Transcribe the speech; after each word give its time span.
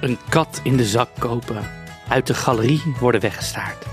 Een 0.00 0.18
kat 0.28 0.60
in 0.62 0.76
de 0.76 0.84
zak 0.84 1.08
kopen. 1.18 1.70
Uit 2.08 2.26
de 2.26 2.34
galerie 2.34 2.82
worden 3.00 3.20
weggestaard. 3.20 3.84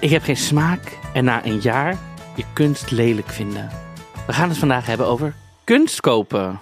Ik 0.00 0.10
heb 0.10 0.22
geen 0.22 0.36
smaak 0.36 0.98
en 1.12 1.24
na 1.24 1.46
een 1.46 1.60
jaar 1.60 1.96
je 2.34 2.44
kunst 2.52 2.90
lelijk 2.90 3.28
vinden. 3.28 3.70
We 4.26 4.32
gaan 4.32 4.48
het 4.48 4.58
vandaag 4.58 4.86
hebben 4.86 5.06
over 5.06 5.34
kunst 5.64 6.00
kopen. 6.00 6.58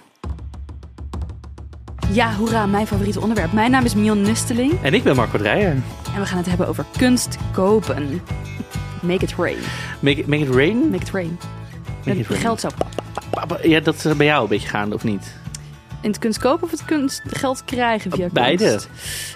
Ja, 2.11 2.33
hoera, 2.35 2.65
mijn 2.65 2.87
favoriete 2.87 3.19
onderwerp. 3.19 3.51
Mijn 3.51 3.71
naam 3.71 3.85
is 3.85 3.95
Mion 3.95 4.21
Nusteling 4.21 4.73
En 4.81 4.93
ik 4.93 5.03
ben 5.03 5.15
Marco 5.15 5.37
Dreyer. 5.37 5.71
en 6.13 6.19
we 6.19 6.25
gaan 6.25 6.37
het 6.37 6.47
hebben 6.47 6.67
over 6.67 6.85
kunst 6.97 7.37
kopen. 7.51 8.21
Make 9.01 9.23
it 9.23 9.33
rain. 9.37 9.57
Make 9.99 10.19
it, 10.19 10.27
make 10.27 10.43
it 10.43 10.55
rain? 10.55 10.89
Make 10.89 11.03
it 11.03 11.09
rain. 11.11 11.37
Make 12.05 12.19
it 12.19 12.27
rain. 12.27 12.41
geld 12.41 12.59
zo 12.59 12.67
Ja, 13.61 13.79
dat 13.79 14.05
is 14.05 14.15
bij 14.17 14.25
jou 14.25 14.43
een 14.43 14.49
beetje 14.49 14.67
gaande, 14.67 14.95
of 14.95 15.03
niet? 15.03 15.41
In 16.03 16.09
het 16.09 16.19
kunst 16.19 16.39
kopen 16.39 16.63
of 16.63 16.71
het 16.71 16.85
kunst 16.85 17.21
geld 17.27 17.63
krijgen 17.65 18.11
via 18.11 18.27
Beide. 18.33 18.65
kunst? 18.69 18.89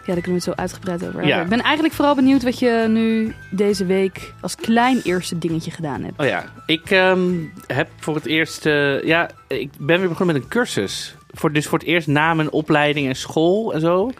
Ja, 0.05 0.13
daar 0.13 0.21
kunnen 0.21 0.23
we 0.23 0.31
het 0.33 0.43
zo 0.43 0.51
uitgebreid 0.55 1.01
over 1.01 1.13
hebben. 1.13 1.35
Ja. 1.35 1.41
Ik 1.41 1.49
ben 1.49 1.61
eigenlijk 1.61 1.93
vooral 1.93 2.15
benieuwd 2.15 2.43
wat 2.43 2.59
je 2.59 2.85
nu 2.89 3.33
deze 3.51 3.85
week 3.85 4.33
als 4.41 4.55
klein 4.55 5.01
eerste 5.03 5.37
dingetje 5.37 5.71
gedaan 5.71 6.03
hebt. 6.03 6.19
Oh 6.19 6.25
ja, 6.25 6.45
ik 6.65 6.91
ehm, 6.91 7.33
heb 7.67 7.89
voor 7.99 8.15
het 8.15 8.25
eerst... 8.25 8.65
eh, 8.65 9.03
ja, 9.03 9.29
ik 9.47 9.69
ben 9.79 9.99
weer 9.99 10.09
begonnen 10.09 10.35
met 10.35 10.43
een 10.43 10.49
cursus. 10.49 11.15
Voor, 11.31 11.53
dus 11.53 11.67
voor 11.67 11.79
het 11.79 11.87
eerst 11.87 12.07
na 12.07 12.33
mijn 12.33 12.51
opleiding 12.51 13.07
en 13.07 13.15
school 13.15 13.73
en 13.73 13.81
zo. 13.81 14.11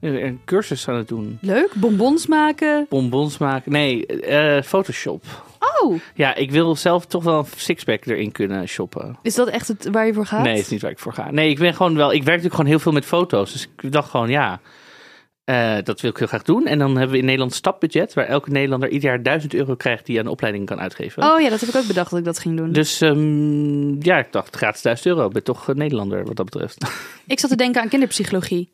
Een 0.00 0.40
cursus 0.44 0.88
aan 0.88 0.96
het 0.96 1.08
doen. 1.08 1.38
Leuk, 1.40 1.72
bonbons 1.74 2.26
maken. 2.26 2.86
Bonbons 2.88 3.38
maken. 3.38 3.72
Nee, 3.72 4.06
eh, 4.06 4.62
Photoshop. 4.62 5.24
Oh, 5.82 6.00
Ja, 6.14 6.34
ik 6.34 6.50
wil 6.50 6.76
zelf 6.76 7.06
toch 7.06 7.24
wel 7.24 7.38
een 7.38 7.46
sixpack 7.56 8.04
erin 8.04 8.32
kunnen 8.32 8.68
shoppen. 8.68 9.18
is 9.22 9.34
dat 9.34 9.48
echt 9.48 9.68
het, 9.68 9.88
waar 9.90 10.06
je 10.06 10.14
voor 10.14 10.26
gaat? 10.26 10.42
Nee, 10.42 10.54
het 10.54 10.64
is 10.64 10.68
niet 10.68 10.82
waar 10.82 10.90
ik 10.90 10.98
voor 10.98 11.12
ga. 11.12 11.30
Nee, 11.30 11.50
ik 11.50 11.58
ben 11.58 11.74
gewoon 11.74 11.96
wel. 11.96 12.12
Ik 12.12 12.22
werk 12.22 12.26
natuurlijk 12.26 12.54
gewoon 12.54 12.70
heel 12.70 12.78
veel 12.78 12.92
met 12.92 13.04
foto's. 13.04 13.52
Dus 13.52 13.68
ik 13.82 13.92
dacht 13.92 14.10
gewoon, 14.10 14.28
ja, 14.28 14.60
eh, 15.44 15.76
dat 15.84 16.00
wil 16.00 16.10
ik 16.10 16.16
heel 16.16 16.26
graag 16.26 16.42
doen. 16.42 16.66
En 16.66 16.78
dan 16.78 16.90
hebben 16.90 17.10
we 17.10 17.18
in 17.18 17.24
Nederland 17.24 17.54
stapbudget, 17.54 18.14
waar 18.14 18.26
elke 18.26 18.50
Nederlander 18.50 18.88
ieder 18.88 19.08
jaar 19.08 19.22
1000 19.22 19.54
euro 19.54 19.74
krijgt 19.74 20.06
die 20.06 20.18
aan 20.18 20.26
opleiding 20.26 20.66
kan 20.66 20.80
uitgeven. 20.80 21.22
Oh 21.22 21.40
ja, 21.40 21.48
dat 21.48 21.60
heb 21.60 21.68
ik 21.68 21.76
ook 21.76 21.86
bedacht 21.86 22.10
dat 22.10 22.18
ik 22.18 22.24
dat 22.24 22.38
ging 22.38 22.56
doen. 22.56 22.72
Dus 22.72 23.00
ehm, 23.00 24.02
ja, 24.02 24.18
ik 24.18 24.32
dacht 24.32 24.56
gratis 24.56 24.82
1000 24.82 25.08
euro. 25.08 25.26
Ik 25.26 25.32
ben 25.32 25.44
toch 25.44 25.68
een 25.68 25.76
Nederlander 25.76 26.24
wat 26.24 26.36
dat 26.36 26.44
betreft. 26.44 26.84
Ik 27.26 27.40
zat 27.40 27.50
te 27.50 27.56
denken 27.56 27.82
aan 27.82 27.88
kinderpsychologie. 27.88 28.72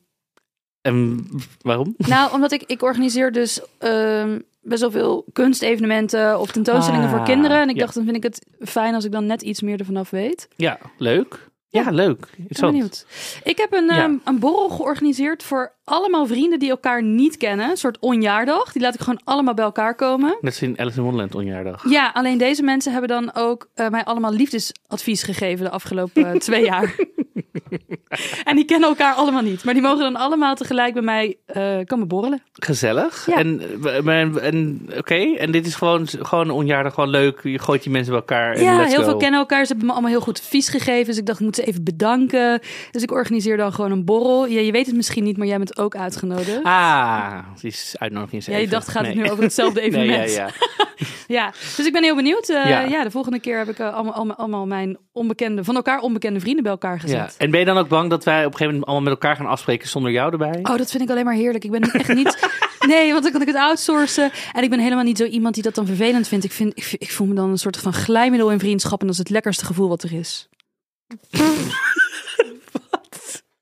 En 0.80 1.26
waarom? 1.60 1.94
Nou, 1.96 2.32
omdat 2.32 2.52
ik, 2.52 2.62
ik 2.66 2.82
organiseer 2.82 3.32
dus 3.32 3.60
ehm, 3.78 4.38
best 4.68 4.80
wel 4.80 4.90
veel 4.90 5.24
kunstevenementen 5.32 6.40
of 6.40 6.50
tentoonstellingen 6.52 7.08
Ah, 7.08 7.14
voor 7.14 7.24
kinderen. 7.24 7.60
En 7.60 7.68
ik 7.68 7.74
ja. 7.74 7.80
dacht, 7.80 7.94
dan 7.94 8.04
vind 8.04 8.16
ik 8.16 8.22
het 8.22 8.46
fijn 8.60 8.94
als 8.94 9.04
ik 9.04 9.12
dan 9.12 9.26
net 9.26 9.42
iets 9.42 9.62
meer 9.62 9.78
ervan 9.78 9.96
af 9.96 10.10
weet. 10.10 10.48
Ja, 10.56 10.78
leuk. 10.98 11.47
Ja, 11.70 11.82
Ja. 11.82 11.90
leuk. 11.90 12.26
Ik 12.36 12.58
ben 12.60 12.70
benieuwd. 12.70 13.06
Ik 13.44 13.58
heb 13.58 13.72
een, 13.72 13.84
Ja. 13.84 14.02
ehm, 14.02 14.14
een 14.24 14.38
borrel 14.38 14.68
georganiseerd 14.68 15.42
voor 15.42 15.72
allemaal 15.84 16.26
vrienden 16.26 16.58
die 16.58 16.70
elkaar 16.70 17.02
niet 17.02 17.36
kennen. 17.36 17.70
Een 17.70 17.76
soort 17.76 17.98
onjaardag. 17.98 18.72
Die 18.72 18.82
laat 18.82 18.94
ik 18.94 19.00
gewoon 19.00 19.20
allemaal 19.24 19.54
bij 19.54 19.64
elkaar 19.64 19.94
komen. 19.94 20.28
Net 20.28 20.52
als 20.52 20.62
in 20.62 20.78
Alice 20.78 20.96
in 20.96 21.02
Wonderland 21.02 21.34
onjaardag. 21.34 21.90
Ja, 21.90 22.10
alleen 22.14 22.38
deze 22.38 22.62
mensen 22.62 22.92
hebben 22.92 23.08
dan 23.10 23.30
ook 23.34 23.68
eh, 23.74 23.88
mij 23.88 24.04
allemaal 24.04 24.32
liefdesadvies 24.32 25.22
gegeven 25.22 25.64
de 25.64 25.70
afgelopen 25.70 26.26
eh, 26.32 26.38
twee 26.40 26.64
jaar. 26.64 26.94
en 28.44 28.56
die 28.56 28.64
kennen 28.64 28.88
elkaar 28.88 29.14
allemaal 29.14 29.42
niet. 29.42 29.64
Maar 29.64 29.74
die 29.74 29.82
mogen 29.82 29.98
dan 29.98 30.16
allemaal 30.16 30.54
tegelijk 30.54 30.92
bij 30.92 31.02
mij 31.02 31.36
eh, 31.46 31.78
komen 31.84 32.08
borrelen. 32.08 32.42
Gezellig. 32.52 33.26
Ja. 33.26 33.36
En, 33.36 33.62
en, 34.06 34.40
en 34.42 34.86
oké, 34.98 35.14
en 35.34 35.50
dit 35.52 35.66
is 35.66 35.74
gewoon, 35.74 36.06
gewoon 36.08 36.50
onjaardag, 36.50 36.94
gewoon 36.94 37.10
leuk. 37.10 37.40
Je 37.42 37.58
gooit 37.58 37.82
die 37.82 37.92
mensen 37.92 38.10
bij 38.12 38.20
elkaar. 38.20 38.54
En 38.54 38.62
Ja, 38.62 38.82
heel 38.82 38.96
go. 38.96 39.02
veel 39.02 39.16
kennen 39.16 39.40
elkaar. 39.40 39.60
Ze 39.62 39.68
hebben 39.68 39.86
me 39.86 39.92
allemaal 39.92 40.10
heel 40.10 40.20
goed 40.20 40.38
advies 40.38 40.68
gegeven. 40.68 41.06
Dus 41.06 41.16
ik 41.18 41.26
dacht, 41.26 41.38
ik 41.38 41.44
moet 41.44 41.57
ze 41.62 41.64
even 41.64 41.84
bedanken. 41.84 42.60
Dus 42.90 43.02
ik 43.02 43.10
organiseer 43.10 43.56
dan 43.56 43.72
gewoon 43.72 43.90
een 43.90 44.04
borrel. 44.04 44.46
Ja, 44.46 44.60
je 44.60 44.72
weet 44.72 44.86
het 44.86 44.96
misschien 44.96 45.24
niet, 45.24 45.36
maar 45.36 45.46
jij 45.46 45.56
bent 45.58 45.78
ook 45.78 45.96
uitgenodigd. 45.96 46.60
Ah, 46.62 47.38
die 47.60 47.70
is 47.70 47.94
uitnodiging. 47.98 48.44
ja, 48.44 48.56
je 48.56 48.68
dacht, 48.68 48.88
gaat 48.88 49.06
het 49.06 49.14
nu 49.14 49.30
over 49.30 49.42
hetzelfde 49.42 49.80
Nee, 49.80 49.88
evenement? 49.88 50.34
ja, 50.34 50.46
ja. 50.46 50.52
Ja, 51.28 51.52
dus 51.76 51.86
ik 51.86 51.92
ben 51.92 52.02
heel 52.02 52.16
benieuwd. 52.16 52.48
Eh, 52.48 52.68
Ja. 52.68 52.80
ja. 52.80 53.02
de 53.04 53.10
volgende 53.10 53.40
keer 53.40 53.58
heb 53.58 53.68
ik 53.68 53.78
eh, 53.78 53.94
allemaal, 53.94 54.12
allemaal, 54.12 54.36
allemaal 54.36 54.66
mijn 54.66 54.98
onbekende, 55.12 55.64
van 55.64 55.74
elkaar 55.74 56.00
onbekende 56.00 56.40
vrienden 56.40 56.62
bij 56.62 56.72
elkaar 56.72 56.94
ja. 56.94 57.00
gezet. 57.00 57.34
En 57.38 57.50
ben 57.50 57.60
je 57.60 57.66
dan 57.66 57.78
ook 57.78 57.88
bang 57.88 58.10
dat 58.10 58.24
wij 58.24 58.38
op 58.38 58.44
een 58.44 58.50
gegeven 58.50 58.66
moment 58.66 58.84
allemaal 58.84 59.04
met 59.04 59.12
elkaar 59.12 59.36
gaan 59.36 59.46
afspreken 59.46 59.88
zonder 59.88 60.12
jou 60.12 60.32
erbij? 60.32 60.58
Oh, 60.62 60.76
dat 60.76 60.90
vind 60.90 61.02
ik 61.02 61.10
alleen 61.10 61.24
maar 61.24 61.34
heerlijk. 61.34 61.64
Ik 61.64 61.70
ben 61.70 61.80
echt 61.80 62.14
niet... 62.14 62.38
Nee, 62.86 63.10
want 63.10 63.22
dan 63.22 63.32
kan 63.32 63.40
ik 63.40 63.46
het 63.46 63.56
outsourcen. 63.56 64.30
En 64.52 64.62
ik 64.62 64.70
ben 64.70 64.78
helemaal 64.78 65.04
niet 65.04 65.18
zo 65.18 65.24
iemand 65.24 65.54
die 65.54 65.62
dat 65.62 65.74
dan 65.74 65.86
vervelend 65.86 66.28
vindt. 66.28 66.44
Ik, 66.44 66.52
vind, 66.52 66.72
ik, 66.76 66.94
ik 66.98 67.10
voel 67.10 67.26
me 67.26 67.34
dan 67.34 67.50
een 67.50 67.58
soort 67.58 67.76
van 67.76 67.92
glijmiddel 67.92 68.50
in 68.50 68.58
vriendschap. 68.58 69.00
En 69.00 69.06
dat 69.06 69.14
is 69.14 69.20
het 69.20 69.30
lekkerste 69.30 69.64
gevoel 69.64 69.88
wat 69.88 70.02
er 70.02 70.12
is. 70.12 70.48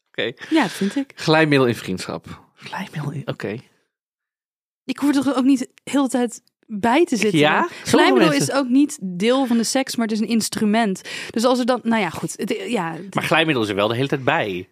Oké. 0.09 0.33
Ja, 0.51 0.63
dat 0.63 0.71
vind 0.71 0.97
ik. 0.97 1.13
Glijmiddel 1.15 1.67
in 1.69 1.75
vriendschap. 1.75 2.41
Glijmiddel 2.55 3.11
in, 3.13 3.23
oké. 3.29 3.57
Ik 4.85 4.99
hoef 4.99 5.17
er 5.17 5.23
toch 5.23 5.37
ook 5.37 5.45
niet 5.45 5.69
heel 5.85 6.03
de 6.03 6.09
tijd 6.09 6.43
bij 6.67 7.05
te 7.05 7.17
zitten. 7.17 7.39
Ja? 7.39 7.69
Glijmiddel 7.85 8.29
mensen- 8.29 8.55
is 8.55 8.61
ook 8.61 8.69
niet 8.69 8.99
deel 9.03 9.47
van 9.47 9.57
de 9.57 9.65
seks, 9.65 9.97
maar 9.97 10.07
het 10.07 10.15
is 10.15 10.21
een 10.23 10.29
instrument. 10.29 11.03
Dus 11.31 11.45
als 11.45 11.59
er 11.59 11.67
dan... 11.67 11.81
Nou 11.83 12.01
ja, 12.03 12.11
goed. 12.11 12.33
Het, 12.37 12.57
ja, 12.69 12.93
het- 12.93 13.15
Maar 13.15 13.25
glijmiddel 13.25 13.63
is 13.63 13.69
er 13.69 13.75
wel 13.75 13.89
de 13.89 13.95
hele 13.95 14.09
tijd 14.09 14.25
bij. 14.25 14.69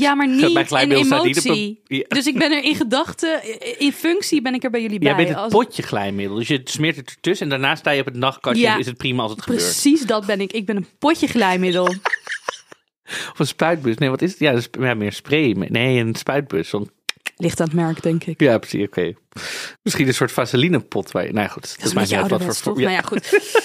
Ja, 0.00 0.14
maar 0.14 0.28
niet 0.28 0.42
in 0.70 0.90
emotie. 0.92 1.80
Ja. 1.86 2.04
Dus 2.08 2.26
ik 2.26 2.38
ben 2.38 2.52
er 2.52 2.62
in 2.64 2.74
gedachten, 2.74 3.40
in 3.78 3.92
functie 3.92 4.42
ben 4.42 4.54
ik 4.54 4.64
er 4.64 4.70
bij 4.70 4.82
jullie 4.82 4.98
bij. 4.98 5.08
Jij 5.08 5.16
bent 5.16 5.28
het 5.28 5.38
Als- 5.38 5.52
potje 5.52 5.82
glijmiddel. 5.82 6.36
Dus 6.36 6.48
je 6.48 6.60
smeert 6.64 6.96
het 6.96 7.10
ertussen 7.10 7.44
en 7.46 7.50
daarna 7.60 7.74
sta 7.76 7.90
je 7.90 8.00
op 8.00 8.06
het 8.06 8.16
nachtkastje. 8.16 8.62
Ja. 8.62 8.72
en 8.74 8.78
Is 8.80 8.86
het 8.86 8.96
prima 8.96 9.22
als 9.22 9.30
het 9.30 9.42
gebeurt. 9.42 9.62
Precies 9.62 10.02
dat 10.06 10.26
ben 10.26 10.40
ik. 10.40 10.52
Ik 10.52 10.66
ben 10.66 10.76
een 10.76 10.86
potje 10.98 11.26
glijmiddel. 11.26 11.94
Of 13.04 13.34
een 13.38 13.46
spuitbus. 13.46 13.96
Nee, 13.96 14.10
wat 14.10 14.22
is 14.22 14.30
het? 14.30 14.38
Ja, 14.40 14.52
is 14.52 14.68
ja, 14.80 14.94
meer 14.94 15.12
spray. 15.12 15.50
Nee, 15.52 15.98
een 15.98 16.14
spuitbus. 16.14 16.68
Zo'n- 16.68 16.90
Ligt 17.36 17.60
aan 17.60 17.66
het 17.66 17.76
merk, 17.76 18.02
denk 18.02 18.24
ik. 18.24 18.40
Ja, 18.40 18.58
precies. 18.58 18.86
Oké. 18.86 19.12
Misschien 19.82 20.06
een 20.06 20.14
soort 20.14 20.32
vaselinepot. 20.32 21.10
Waar 21.10 21.26
je, 21.26 21.32
nou 21.32 21.46
ja, 21.46 21.52
goed. 21.52 21.76
Dat 21.82 21.94
maakt 21.94 22.06
niet 22.10 22.18
uit 22.18 22.30
ouderwets, 22.30 22.60
voor- 22.60 22.80
ja. 22.80 22.88
Nou 22.88 22.92
ja, 22.94 23.02
goed. 23.02 23.28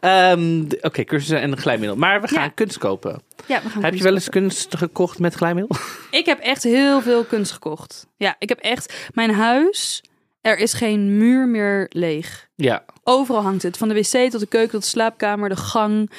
Ehm, 0.00 0.64
Oké, 0.80 1.04
cursussen 1.04 1.40
en 1.40 1.56
glijmiddel. 1.56 1.96
Maar 1.96 2.20
we 2.20 2.28
gaan 2.28 2.42
Ja. 2.42 2.48
kunst 2.48 2.78
kopen. 2.78 3.22
Ja, 3.46 3.62
we 3.62 3.68
gaan 3.68 3.84
Heb 3.84 3.94
je 3.94 4.02
wel 4.02 4.14
eens 4.14 4.28
kunst 4.28 4.76
gekocht 4.76 5.18
met 5.18 5.34
glijmiddel? 5.34 5.76
Ik 6.10 6.26
heb 6.26 6.38
echt 6.38 6.62
heel 6.62 7.00
veel 7.02 7.24
kunst 7.24 7.52
gekocht. 7.52 8.06
Ja, 8.16 8.36
ik 8.38 8.48
heb 8.48 8.58
echt... 8.58 8.94
Mijn 9.14 9.30
huis, 9.34 10.02
er 10.40 10.58
is 10.58 10.72
geen 10.72 11.18
muur 11.18 11.48
meer 11.48 11.86
leeg. 11.90 12.48
Ja. 12.54 12.84
Overal 13.04 13.42
hangt 13.42 13.62
het. 13.62 13.76
Van 13.76 13.88
de 13.88 13.94
wc 13.94 14.30
tot 14.30 14.40
de 14.40 14.46
keuken 14.46 14.70
tot 14.70 14.82
de 14.82 14.88
slaapkamer, 14.88 15.48
de 15.48 15.56
gang, 15.56 16.10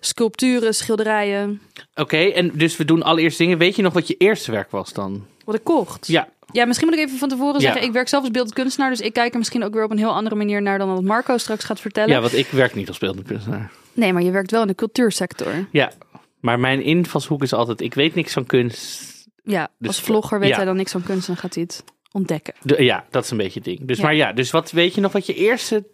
sculpturen, 0.00 0.74
schilderijen. 0.74 1.60
Oké, 1.94 2.16
en 2.16 2.50
dus 2.54 2.76
we 2.76 2.84
doen 2.84 3.02
allereerst 3.02 3.38
dingen. 3.38 3.58
Weet 3.58 3.76
je 3.76 3.82
nog 3.82 3.92
wat 3.92 4.08
je 4.08 4.14
eerste 4.16 4.50
werk 4.50 4.70
was 4.70 4.92
dan? 4.92 5.26
Wat 5.44 5.54
ik 5.54 5.64
kocht. 5.64 6.06
Ja. 6.06 6.28
Ja, 6.54 6.64
misschien 6.64 6.88
moet 6.88 6.98
ik 6.98 7.04
even 7.06 7.18
van 7.18 7.28
tevoren 7.28 7.54
Ja. 7.54 7.60
zeggen, 7.60 7.82
ik 7.82 7.92
werk 7.92 8.08
zelf 8.08 8.22
als 8.22 8.32
beeldend 8.32 8.54
kunstenaar, 8.54 8.90
dus 8.90 9.00
ik 9.00 9.12
kijk 9.12 9.32
er 9.32 9.38
misschien 9.38 9.64
ook 9.64 9.74
weer 9.74 9.84
op 9.84 9.90
een 9.90 9.98
heel 9.98 10.14
andere 10.14 10.34
manier 10.36 10.62
naar 10.62 10.78
dan 10.78 10.88
wat 10.94 11.02
Marco 11.02 11.36
straks 11.38 11.64
gaat 11.64 11.80
vertellen. 11.80 12.10
Ja, 12.14 12.20
want 12.20 12.34
ik 12.36 12.46
werk 12.46 12.74
niet 12.74 12.88
als 12.88 12.98
beeldend 12.98 13.26
kunstenaar. 13.26 13.70
Nee, 13.92 14.12
maar 14.12 14.22
je 14.22 14.30
werkt 14.30 14.50
wel 14.50 14.60
in 14.62 14.66
de 14.66 14.74
cultuursector. 14.74 15.68
Ja. 15.70 15.92
Maar 16.40 16.60
mijn 16.60 16.82
invalshoek 16.82 17.42
is 17.42 17.52
altijd, 17.52 17.80
ik 17.80 17.94
weet 17.94 18.14
niks 18.14 18.32
van 18.32 18.46
kunst. 18.46 19.12
Ja, 19.44 19.68
Dus- 19.78 19.88
als 19.88 20.00
vlogger 20.00 20.38
weet 20.38 20.48
ja. 20.48 20.56
hij 20.56 20.64
dan 20.64 20.76
niks 20.76 20.92
van 20.92 21.02
kunst 21.02 21.28
en 21.28 21.36
gaat 21.36 21.54
hij 21.54 21.62
het 21.62 21.84
ontdekken. 22.12 22.54
De- 22.62 22.82
ja, 22.84 23.04
dat 23.10 23.24
is 23.24 23.30
een 23.30 23.36
beetje 23.36 23.54
het 23.60 23.64
ding. 23.64 23.86
Dus 23.88 23.96
Ja. 23.96 24.02
maar 24.04 24.14
ja, 24.14 24.32
dus 24.32 24.50
wat 24.50 24.70
weet 24.70 24.94
je 24.94 25.00
nog 25.00 25.12
wat 25.12 25.26
je 25.26 25.34
eerste 25.34 25.84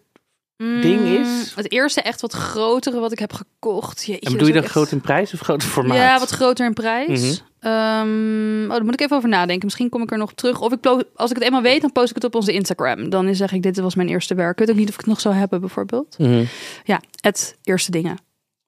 ding 0.81 1.01
is? 1.01 1.27
Mm, 1.27 1.43
Het 1.55 1.71
eerste 1.71 2.01
echt 2.01 2.21
wat 2.21 2.33
grotere 2.33 2.99
wat 2.99 3.11
ik 3.11 3.19
heb 3.19 3.33
gekocht. 3.33 4.05
Jeetje, 4.05 4.25
En 4.25 4.31
bedoel 4.31 4.47
je 4.47 4.53
dat 4.53 4.63
is 4.63 4.69
groot 4.71 4.91
in 4.91 5.01
prijs 5.01 5.33
of 5.33 5.39
groot 5.39 5.61
in 5.63 5.67
formaat? 5.69 5.97
Ja, 5.97 6.19
wat 6.19 6.29
groter 6.29 6.65
in 6.65 6.73
prijs. 6.73 7.43
Ehm, 7.59 8.63
oh, 8.63 8.69
daar 8.69 8.83
moet 8.85 8.93
ik 8.93 9.01
even 9.01 9.17
over 9.17 9.29
nadenken. 9.29 9.65
Misschien 9.65 9.89
kom 9.89 10.01
ik 10.01 10.11
er 10.11 10.17
nog 10.17 10.29
op 10.31 10.37
terug. 10.37 10.59
Of 10.61 10.71
ik 10.71 10.85
als 11.15 11.29
ik 11.29 11.35
het 11.35 11.45
eenmaal 11.45 11.61
weet, 11.61 11.81
dan 11.81 11.91
post 11.91 12.09
ik 12.09 12.15
het 12.15 12.23
op 12.23 12.35
onze 12.35 12.53
Instagram. 12.53 13.09
Dan 13.09 13.35
zeg 13.35 13.51
ik, 13.51 13.63
dit 13.63 13.79
was 13.79 13.95
mijn 13.95 14.09
eerste 14.09 14.33
werk. 14.35 14.51
Ik 14.51 14.59
weet 14.59 14.69
ook 14.69 14.75
niet 14.75 14.87
of 14.87 14.93
ik 14.93 14.99
het 14.99 15.09
nog 15.09 15.19
zou 15.21 15.35
hebben, 15.35 15.59
bijvoorbeeld. 15.59 16.15
Mhm. 16.17 16.43
Ja, 16.83 17.01
het 17.21 17.57
eerste 17.63 17.91
dingen. 17.91 18.17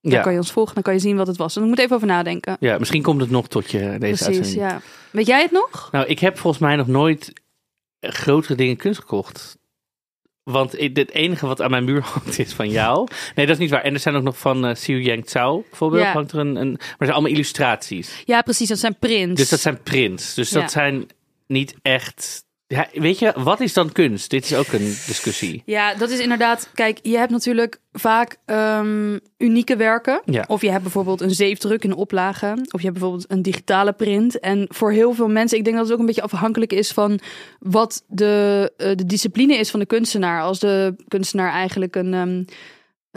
Dan 0.01 0.11
Ja. 0.11 0.21
kan 0.21 0.31
je 0.31 0.37
ons 0.37 0.51
volgen, 0.51 0.73
dan 0.73 0.83
kan 0.83 0.93
je 0.93 0.99
zien 0.99 1.15
wat 1.17 1.27
het 1.27 1.37
was. 1.37 1.55
En 1.55 1.61
ik 1.61 1.67
moet 1.67 1.79
even 1.79 1.95
over 1.95 2.07
nadenken. 2.07 2.57
ja, 2.59 2.77
misschien 2.77 3.01
komt 3.01 3.21
het 3.21 3.29
nog 3.29 3.47
tot 3.47 3.71
je 3.71 3.79
deze 3.79 3.97
Precies, 3.99 4.25
uitzending. 4.27 4.55
ja. 4.69 4.81
Weet 5.11 5.27
jij 5.27 5.41
het 5.41 5.51
nog? 5.51 5.89
Nou, 5.91 6.05
ik 6.05 6.19
heb 6.19 6.37
volgens 6.37 6.61
mij 6.63 6.75
nog 6.75 6.87
nooit 6.87 7.33
grotere 7.99 8.55
dingen 8.55 8.77
kunst 8.77 8.99
gekocht. 8.99 9.57
Want 10.43 10.71
het 10.71 11.11
enige 11.11 11.47
wat 11.47 11.61
aan 11.61 11.69
mijn 11.69 11.83
muur 11.83 12.01
hangt 12.13 12.39
is 12.39 12.53
van 12.53 12.69
jou. 12.69 13.07
Nee, 13.35 13.45
dat 13.45 13.55
is 13.55 13.61
niet 13.61 13.69
waar. 13.71 13.81
En 13.83 13.93
er 13.93 13.99
zijn 13.99 14.15
ook 14.15 14.23
nog 14.23 14.37
van 14.37 14.73
Xiu 14.73 15.01
Yang 15.01 15.29
Zhao 15.29 15.63
bijvoorbeeld. 15.69 16.03
Ja. 16.03 16.11
Hangt 16.11 16.31
er 16.31 16.39
een, 16.39 16.55
een, 16.55 16.71
maar 16.71 16.79
het 16.87 16.95
zijn 16.97 17.11
allemaal 17.11 17.31
illustraties. 17.31 18.21
Ja, 18.25 18.41
precies. 18.41 18.67
Dat 18.67 18.79
zijn 18.79 18.95
prints. 18.99 19.39
Dus 19.39 19.49
dat 19.49 19.59
zijn 19.59 19.81
prints. 19.83 20.33
Dus 20.33 20.49
dat 20.49 20.61
Ja. 20.61 20.67
zijn 20.67 21.07
niet 21.47 21.75
echt... 21.81 22.43
Ja, 22.73 22.87
weet 22.93 23.19
je, 23.19 23.33
wat 23.35 23.59
is 23.59 23.73
dan 23.73 23.91
kunst? 23.91 24.29
Dit 24.29 24.43
is 24.43 24.55
ook 24.55 24.67
een 24.67 24.97
discussie. 25.07 25.61
Ja, 25.65 25.93
dat 25.95 26.09
is 26.09 26.19
inderdaad. 26.19 26.69
Kijk, 26.73 26.99
je 27.01 27.17
hebt 27.17 27.31
natuurlijk 27.31 27.79
vaak 27.91 28.37
ehm, 28.45 29.17
unieke 29.37 29.75
werken. 29.75 30.21
Ja. 30.25 30.43
Of 30.47 30.61
je 30.61 30.69
hebt 30.69 30.83
bijvoorbeeld 30.83 31.21
een 31.21 31.31
zeefdruk 31.31 31.83
in 31.83 31.93
oplage. 31.95 32.51
Of 32.71 32.79
je 32.79 32.87
hebt 32.87 32.99
bijvoorbeeld 32.99 33.31
een 33.31 33.41
digitale 33.41 33.93
print. 33.93 34.39
En 34.39 34.65
voor 34.69 34.91
heel 34.91 35.13
veel 35.13 35.27
mensen, 35.27 35.57
ik 35.57 35.63
denk 35.63 35.75
dat 35.75 35.85
het 35.85 35.93
ook 35.93 35.99
een 35.99 36.05
beetje 36.05 36.21
afhankelijk 36.21 36.73
is 36.73 36.91
van 36.91 37.19
wat 37.59 38.03
de, 38.07 38.71
eh, 38.77 38.95
de 38.95 39.05
discipline 39.05 39.55
is 39.55 39.71
van 39.71 39.79
de 39.79 39.85
kunstenaar. 39.85 40.41
Als 40.41 40.59
de 40.59 40.95
kunstenaar 41.07 41.51
eigenlijk 41.51 41.95
een. 41.95 42.13
ehm, 42.13 42.43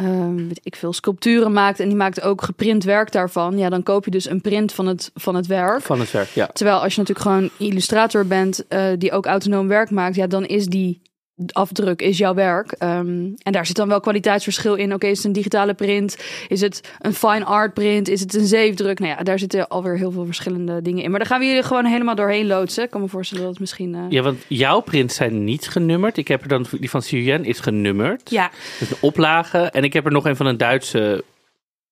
ehm, 0.04 0.36
weet 0.36 0.60
ik 0.62 0.76
veel, 0.76 0.92
sculpturen 0.92 1.52
maakt 1.52 1.80
en 1.80 1.88
die 1.88 1.96
maakt 1.96 2.20
ook 2.20 2.42
geprint 2.42 2.84
werk 2.84 3.12
daarvan. 3.12 3.58
Ja, 3.58 3.68
dan 3.68 3.82
koop 3.82 4.04
je 4.04 4.10
dus 4.10 4.30
een 4.30 4.40
print 4.40 4.72
van 4.72 4.86
het, 4.86 5.10
van 5.14 5.34
het 5.34 5.46
werk. 5.46 5.82
Van 5.82 6.00
het 6.00 6.10
werk, 6.10 6.28
ja. 6.28 6.46
Terwijl 6.46 6.78
als 6.78 6.94
je 6.94 7.00
natuurlijk 7.00 7.28
gewoon 7.28 7.50
illustrator 7.68 8.26
bent 8.26 8.66
eh, 8.68 8.86
die 8.98 9.12
ook 9.12 9.26
autonoom 9.26 9.68
werk 9.68 9.90
maakt, 9.90 10.14
ja, 10.14 10.26
dan 10.26 10.44
is 10.46 10.66
die 10.66 11.00
afdruk 11.52 12.02
is 12.02 12.18
jouw 12.18 12.34
werk. 12.34 12.72
Ehm, 12.72 13.28
en 13.42 13.52
daar 13.52 13.66
zit 13.66 13.76
dan 13.76 13.88
wel 13.88 14.00
kwaliteitsverschil 14.00 14.74
in. 14.74 14.94
Oké, 14.94 15.06
is 15.06 15.16
het 15.16 15.26
een 15.26 15.32
digitale 15.32 15.74
print? 15.74 16.16
Is 16.48 16.60
het 16.60 16.80
een 17.00 17.14
fine 17.14 17.44
art 17.44 17.74
print? 17.74 18.08
Is 18.08 18.20
het 18.20 18.34
een 18.34 18.46
zeefdruk? 18.46 18.98
Nou 18.98 19.10
ja, 19.16 19.22
daar 19.22 19.38
zitten 19.38 19.68
alweer 19.68 19.96
heel 19.96 20.10
veel 20.10 20.24
verschillende 20.24 20.82
dingen 20.82 21.02
in. 21.02 21.10
Maar 21.10 21.18
daar 21.18 21.28
gaan 21.28 21.40
we 21.40 21.46
jullie 21.46 21.62
gewoon 21.62 21.84
helemaal 21.84 22.14
doorheen 22.14 22.46
loodsen. 22.46 22.84
Ik 22.84 22.90
kan 22.90 23.00
me 23.00 23.08
voorstellen 23.08 23.42
dat 23.44 23.52
het 23.52 23.60
misschien... 23.60 23.94
eh, 23.94 24.00
Ja, 24.08 24.22
want 24.22 24.38
jouw 24.48 24.80
prints 24.80 25.14
zijn 25.14 25.44
niet 25.44 25.68
genummerd. 25.68 26.16
Ik 26.16 26.28
heb 26.28 26.42
er 26.42 26.48
dan, 26.48 26.66
die 26.80 26.90
van 26.90 27.02
Yan 27.06 27.44
is 27.44 27.60
genummerd. 27.60 28.30
ja, 28.30 28.50
Dus 28.78 28.90
een 28.90 28.96
oplage. 29.00 29.58
En 29.58 29.84
ik 29.84 29.92
heb 29.92 30.04
er 30.06 30.12
nog 30.12 30.24
een 30.26 30.36
van 30.36 30.46
een 30.46 30.56
Duitse 30.56 31.24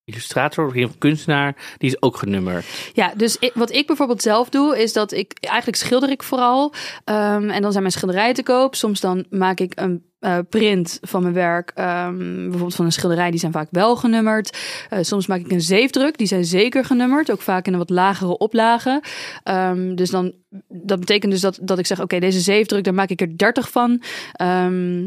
illustrator, 0.05 0.67
of 0.67 0.99
kunstenaar. 0.99 1.57
Die 1.79 1.89
is 1.89 2.03
ook 2.03 2.17
genummerd. 2.17 2.67
Ja, 2.93 3.13
dus 3.17 3.39
wat 3.55 3.73
ik 3.73 3.87
bijvoorbeeld 3.87 4.23
zelf 4.23 4.49
doe, 4.49 4.83
is 4.83 4.93
dat 4.93 5.13
ik 5.13 5.33
eigenlijk 5.41 5.79
schilder 5.79 6.11
ik 6.11 6.23
vooral. 6.23 6.73
Ehm, 7.05 7.51
en 7.51 7.63
dan 7.63 7.71
zijn 7.71 7.83
mijn 7.83 7.95
schilderijen 7.95 8.35
te 8.35 8.43
koop. 8.43 8.75
Soms 8.75 9.01
dan 9.01 9.27
maak 9.31 9.61
ik 9.61 9.73
een 9.75 10.13
eh, 10.19 10.39
print 10.49 10.99
van 11.03 11.23
mijn 11.23 11.35
werk. 11.35 11.71
ehm, 11.75 12.17
bijvoorbeeld 12.43 12.75
van 12.75 12.85
een 12.85 12.93
schilderij, 12.93 13.31
die 13.31 13.41
zijn 13.41 13.53
vaak 13.53 13.69
wel 13.71 13.97
genummerd. 13.97 14.59
Eh, 14.91 14.99
soms 15.03 15.27
maak 15.27 15.41
ik 15.41 15.51
een 15.51 15.61
zeefdruk, 15.61 16.19
die 16.19 16.27
zijn 16.27 16.45
zeker 16.45 16.85
genummerd. 16.85 17.31
Ook 17.31 17.41
vaak 17.41 17.67
in 17.67 17.73
een 17.73 17.79
wat 17.79 17.91
lagere 17.91 18.39
oplage. 18.39 19.03
Ehm, 19.43 19.95
dus 19.95 20.11
dan, 20.11 20.33
dat 20.69 21.01
betekent 21.01 21.33
dus 21.33 21.41
dat, 21.41 21.59
dat 21.63 21.79
ik 21.79 21.87
zeg, 21.87 22.01
oké, 22.01 22.19
deze 22.19 22.41
zeefdruk, 22.41 22.85
daar 22.85 22.95
maak 22.95 23.11
ik 23.11 23.21
er 23.21 23.39
30 23.39 23.71
van. 23.71 24.03
Ehm, 24.33 25.03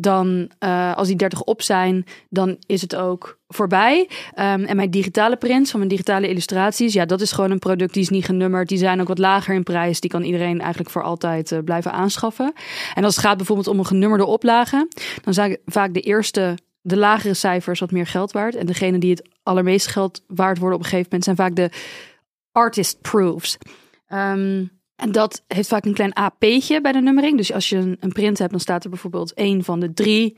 dan, 0.00 0.50
eh, 0.58 0.96
als 0.96 1.06
die 1.06 1.16
30 1.16 1.42
op 1.42 1.62
zijn, 1.62 2.04
dan 2.28 2.56
is 2.66 2.80
het 2.80 2.96
ook 2.96 3.38
voorbij. 3.48 4.08
Ehm, 4.34 4.64
en 4.64 4.76
mijn 4.76 4.90
digitale 4.90 5.36
prints 5.36 5.70
van 5.70 5.78
mijn 5.78 5.90
digitale 5.90 6.28
illustraties, 6.28 6.92
ja, 6.92 7.04
dat 7.04 7.20
is 7.20 7.32
gewoon 7.32 7.50
een 7.50 7.58
product 7.58 7.92
die 7.92 8.02
is 8.02 8.08
niet 8.08 8.24
genummerd. 8.24 8.68
Die 8.68 8.78
zijn 8.78 9.00
ook 9.00 9.08
wat 9.08 9.18
lager 9.18 9.54
in 9.54 9.62
prijs. 9.62 10.00
Die 10.00 10.10
kan 10.10 10.22
iedereen 10.22 10.60
eigenlijk 10.60 10.90
voor 10.90 11.02
altijd 11.02 11.52
eh, 11.52 11.58
blijven 11.64 11.92
aanschaffen. 11.92 12.52
En 12.94 13.04
als 13.04 13.16
het 13.16 13.24
gaat 13.24 13.36
bijvoorbeeld 13.36 13.68
om 13.68 13.78
een 13.78 13.86
genummerde 13.86 14.26
oplage, 14.26 14.88
dan 15.22 15.34
zijn 15.34 15.58
vaak 15.64 15.94
de 15.94 16.00
eerste, 16.00 16.58
de 16.80 16.96
lagere 16.96 17.34
cijfers 17.34 17.80
wat 17.80 17.90
meer 17.90 18.06
geld 18.06 18.32
waard. 18.32 18.54
En 18.54 18.66
degene 18.66 18.98
die 18.98 19.10
het 19.10 19.28
allermeest 19.42 19.86
geld 19.86 20.22
waard 20.26 20.58
worden 20.58 20.78
op 20.78 20.84
een 20.84 20.90
gegeven 20.90 21.10
moment 21.10 21.24
zijn 21.24 21.36
vaak 21.36 21.56
de 21.56 21.70
artist 22.52 23.00
proofs. 23.00 23.58
Ehm, 24.06 24.64
en 24.98 25.12
dat 25.12 25.44
heeft 25.46 25.68
vaak 25.68 25.84
een 25.84 25.94
klein 25.94 26.12
AP'tje 26.12 26.80
bij 26.80 26.92
de 26.92 27.00
nummering. 27.00 27.36
Dus 27.36 27.52
als 27.52 27.68
je 27.68 27.76
een, 27.76 27.96
een 28.00 28.12
print 28.12 28.38
hebt, 28.38 28.50
dan 28.50 28.60
staat 28.60 28.84
er 28.84 28.90
bijvoorbeeld 28.90 29.34
één 29.34 29.64
van 29.64 29.80
de 29.80 29.92
drie 29.92 30.36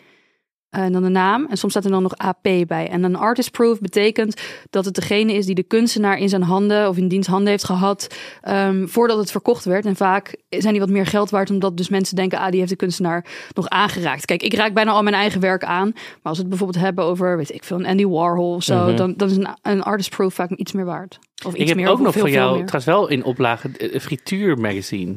en 0.70 0.92
dan 0.92 1.02
de 1.02 1.08
naam. 1.08 1.46
En 1.50 1.56
soms 1.56 1.72
staat 1.72 1.84
er 1.84 1.90
dan 1.90 2.02
nog 2.02 2.16
AP 2.16 2.48
bij. 2.66 2.88
En 2.88 3.02
een 3.02 3.16
artist 3.16 3.50
proof 3.50 3.80
betekent 3.80 4.40
dat 4.70 4.84
het 4.84 4.94
degene 4.94 5.32
is 5.32 5.46
die 5.46 5.54
de 5.54 5.62
kunstenaar 5.62 6.18
in 6.18 6.28
zijn 6.28 6.42
handen 6.42 6.88
of 6.88 6.96
in 6.96 7.08
diens 7.08 7.26
handen 7.26 7.48
heeft 7.48 7.64
gehad 7.64 8.14
ehm, 8.42 8.86
voordat 8.86 9.18
het 9.18 9.30
verkocht 9.30 9.64
werd. 9.64 9.86
En 9.86 9.96
vaak 9.96 10.36
zijn 10.48 10.72
die 10.72 10.80
wat 10.80 10.90
meer 10.90 11.06
geld 11.06 11.30
waard, 11.30 11.50
omdat 11.50 11.76
dus 11.76 11.88
mensen 11.88 12.16
denken, 12.16 12.38
ah, 12.38 12.48
die 12.50 12.58
heeft 12.58 12.70
de 12.70 12.76
kunstenaar 12.76 13.24
nog 13.54 13.68
aangeraakt. 13.68 14.24
Kijk, 14.24 14.42
ik 14.42 14.54
raak 14.54 14.74
bijna 14.74 14.90
al 14.90 15.02
mijn 15.02 15.14
eigen 15.14 15.40
werk 15.40 15.64
aan. 15.64 15.90
Maar 15.94 16.02
als 16.22 16.36
we 16.36 16.40
het 16.40 16.48
bijvoorbeeld 16.48 16.84
hebben 16.84 17.04
over, 17.04 17.36
weet 17.36 17.54
ik 17.54 17.64
veel, 17.64 17.78
een 17.78 17.86
Andy 17.86 18.06
Warhol 18.06 18.54
of 18.54 18.62
zo, 18.62 18.86
Mhm. 18.86 18.96
dan, 18.96 19.14
dan 19.16 19.28
is 19.30 19.36
een, 19.36 19.48
een 19.62 19.82
artist 19.82 20.10
proof 20.10 20.34
vaak 20.34 20.50
iets 20.50 20.72
meer 20.72 20.84
waard. 20.84 21.18
Of 21.46 21.52
iets 21.52 21.62
ik 21.62 21.68
heb 21.68 21.76
meer, 21.76 21.88
ook 21.88 22.00
nog 22.00 22.12
veel 22.12 22.28
jou, 22.28 22.52
trouwens 22.54 22.84
wel 22.84 23.08
in 23.08 23.24
oplage, 23.24 23.68
eh, 23.76 24.00
frituurmagazine. 24.00 25.14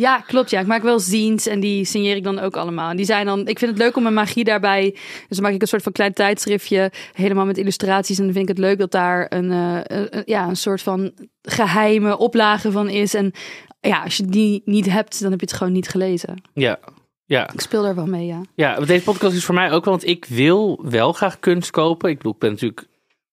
Ja, 0.00 0.20
klopt. 0.20 0.50
Ja, 0.50 0.60
ik 0.60 0.66
maak 0.66 0.82
wel 0.82 0.98
zines 1.00 1.46
en 1.46 1.60
die 1.60 1.84
signeer 1.84 2.16
ik 2.16 2.24
dan 2.24 2.38
ook 2.38 2.56
allemaal. 2.56 2.90
En 2.90 2.96
die 2.96 3.06
zijn 3.06 3.26
dan, 3.26 3.46
ik 3.46 3.58
vind 3.58 3.70
het 3.70 3.80
leuk 3.80 3.96
om 3.96 4.02
mijn 4.02 4.14
magie 4.14 4.44
daarbij. 4.44 4.90
Dus 5.28 5.36
dan 5.36 5.42
maak 5.42 5.52
ik 5.52 5.60
een 5.62 5.68
soort 5.68 5.82
van 5.82 5.92
klein 5.92 6.12
tijdschriftje, 6.12 6.92
helemaal 7.12 7.44
met 7.46 7.58
illustraties. 7.58 8.18
En 8.18 8.24
dan 8.24 8.32
vind 8.32 8.48
ik 8.48 8.56
het 8.56 8.64
leuk 8.64 8.78
dat 8.78 8.90
daar 8.90 9.26
een, 9.28 9.50
eh, 9.52 9.80
een- 10.10 10.22
ja, 10.24 10.48
een 10.48 10.56
soort 10.56 10.82
van 10.82 11.12
geheime 11.42 12.18
oplage 12.18 12.72
van 12.72 12.88
is. 12.88 13.14
En 13.14 13.32
ja, 13.80 14.02
als 14.02 14.16
je 14.16 14.24
die 14.26 14.62
niet 14.64 14.90
hebt, 14.90 15.20
dan 15.20 15.30
heb 15.30 15.40
je 15.40 15.46
het 15.46 15.56
gewoon 15.56 15.72
niet 15.72 15.88
gelezen. 15.88 16.42
Ja, 16.54 16.78
ja. 17.24 17.52
Ik 17.52 17.60
speel 17.60 17.82
daar 17.82 17.94
wel 17.94 18.06
mee, 18.06 18.26
ja. 18.26 18.40
Ja, 18.54 18.80
deze 18.80 19.04
podcast 19.04 19.36
is 19.36 19.44
voor 19.44 19.54
mij 19.54 19.72
ook 19.72 19.84
wel, 19.84 19.94
want 19.94 20.06
ik 20.06 20.24
wil 20.24 20.84
wel 20.88 21.12
graag 21.12 21.38
kunst 21.38 21.70
kopen. 21.70 22.10
Ik 22.10 22.16
bedoel, 22.16 22.32
ik 22.32 22.38
ben 22.38 22.50
natuurlijk 22.50 22.86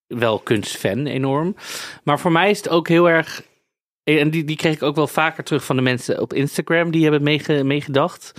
wel 0.07 0.39
kunstfan 0.39 1.05
enorm. 1.05 1.55
Maar 2.03 2.19
voor 2.19 2.31
mij 2.31 2.49
is 2.49 2.57
het 2.57 2.69
ook 2.69 2.87
heel 2.87 3.09
erg, 3.09 3.41
eh, 4.05 4.19
en 4.19 4.29
die, 4.29 4.43
die 4.43 4.55
kreeg 4.55 4.75
ik 4.75 4.83
ook 4.83 4.95
wel 4.95 5.07
vaker 5.07 5.43
terug 5.43 5.65
van 5.65 5.75
de 5.75 5.81
mensen 5.81 6.21
op 6.21 6.33
Instagram 6.33 6.91
die 6.91 7.09
hebben 7.09 7.67
meegedacht. 7.67 8.31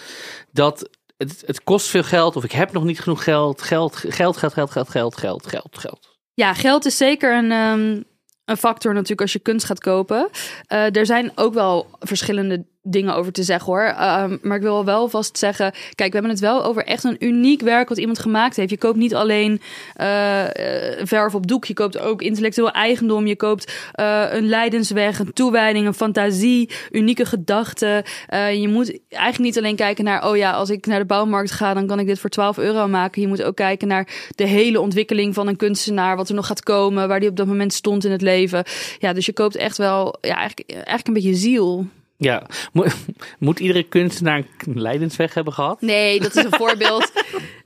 Dat 0.52 0.90
het, 1.16 1.42
het 1.46 1.64
kost 1.64 1.86
veel 1.86 2.02
geld 2.02 2.36
of 2.36 2.44
ik 2.44 2.52
heb 2.52 2.72
nog 2.72 2.84
niet 2.84 3.00
genoeg 3.00 3.24
geld. 3.24 3.62
Geld, 3.62 3.96
geld, 3.96 4.36
geld, 4.36 4.52
geld, 4.52 4.70
geld, 4.70 4.88
geld, 4.88 5.16
geld, 5.16 5.46
geld. 5.46 5.78
geld. 5.78 6.18
Ja, 6.34 6.54
geld 6.54 6.84
is 6.84 6.96
zeker 6.96 7.36
een, 7.36 7.52
ehm, 7.52 8.02
een 8.44 8.56
factor 8.56 8.92
natuurlijk 8.92 9.20
als 9.20 9.32
je 9.32 9.38
kunst 9.38 9.66
gaat 9.66 9.80
kopen. 9.80 10.28
Eh, 10.66 10.96
er 10.96 11.06
zijn 11.06 11.32
ook 11.34 11.54
wel 11.54 11.86
verschillende 12.00 12.66
dingen 12.86 13.14
over 13.14 13.32
te 13.32 13.42
zeggen 13.42 13.72
hoor. 13.72 13.82
Ehm, 13.82 14.36
maar 14.42 14.56
ik 14.56 14.62
wil 14.62 14.84
wel 14.84 15.08
vast 15.08 15.38
zeggen, 15.38 15.72
kijk, 15.94 16.12
we 16.12 16.18
hebben 16.18 16.30
het 16.30 16.40
wel 16.40 16.64
over 16.64 16.84
echt 16.84 17.04
een 17.04 17.16
uniek 17.18 17.60
werk 17.60 17.88
wat 17.88 17.98
iemand 17.98 18.18
gemaakt 18.18 18.56
heeft. 18.56 18.70
Je 18.70 18.78
koopt 18.78 18.96
niet 18.96 19.14
alleen 19.14 19.60
eh, 19.94 20.44
eh, 20.44 21.06
verf 21.06 21.34
op 21.34 21.46
doek, 21.46 21.64
je 21.64 21.74
koopt 21.74 21.98
ook 21.98 22.22
intellectueel 22.22 22.70
eigendom. 22.70 23.26
Je 23.26 23.36
koopt 23.36 23.72
eh, 23.92 24.24
een 24.30 24.48
lijdensweg, 24.48 25.18
een 25.18 25.32
toewijding, 25.32 25.86
een 25.86 25.94
fantasie, 25.94 26.70
unieke 26.90 27.24
gedachten. 27.24 28.04
Je 28.52 28.68
moet 28.68 28.98
eigenlijk 29.08 29.44
niet 29.44 29.58
alleen 29.58 29.76
kijken 29.76 30.04
naar, 30.04 30.28
oh 30.28 30.36
ja, 30.36 30.52
als 30.52 30.70
ik 30.70 30.86
naar 30.86 30.98
de 30.98 31.04
bouwmarkt 31.04 31.50
ga, 31.50 31.74
dan 31.74 31.86
kan 31.86 31.98
ik 31.98 32.06
dit 32.06 32.18
voor 32.18 32.30
12 32.30 32.58
euro 32.58 32.88
maken. 32.88 33.22
Je 33.22 33.28
moet 33.28 33.42
ook 33.42 33.56
kijken 33.56 33.88
naar 33.88 34.08
de 34.34 34.46
hele 34.46 34.80
ontwikkeling 34.80 35.34
van 35.34 35.48
een 35.48 35.56
kunstenaar, 35.56 36.16
wat 36.16 36.28
er 36.28 36.34
nog 36.34 36.46
gaat 36.46 36.62
komen, 36.62 37.08
waar 37.08 37.20
die 37.20 37.28
op 37.28 37.36
dat 37.36 37.46
moment 37.46 37.72
stond 37.72 38.04
in 38.04 38.10
het 38.10 38.22
leven. 38.22 38.64
Ja, 38.98 39.12
dus 39.12 39.26
je 39.26 39.32
koopt 39.32 39.56
echt 39.56 39.76
wel, 39.76 40.18
ja, 40.20 40.36
eigenlijk, 40.36 40.70
eigenlijk 40.70 41.06
een 41.06 41.12
beetje 41.12 41.34
ziel. 41.34 41.86
Ja, 42.18 42.46
Mo- 42.72 42.84
moet 43.38 43.58
iedere 43.60 43.82
kunstenaar 43.82 44.42
een 44.66 44.80
lijdensweg 44.80 45.34
hebben 45.34 45.52
gehad? 45.52 45.80
Nee, 45.80 46.20
dat 46.20 46.36
is 46.36 46.44
een 46.44 46.54
voorbeeld. 46.64 47.12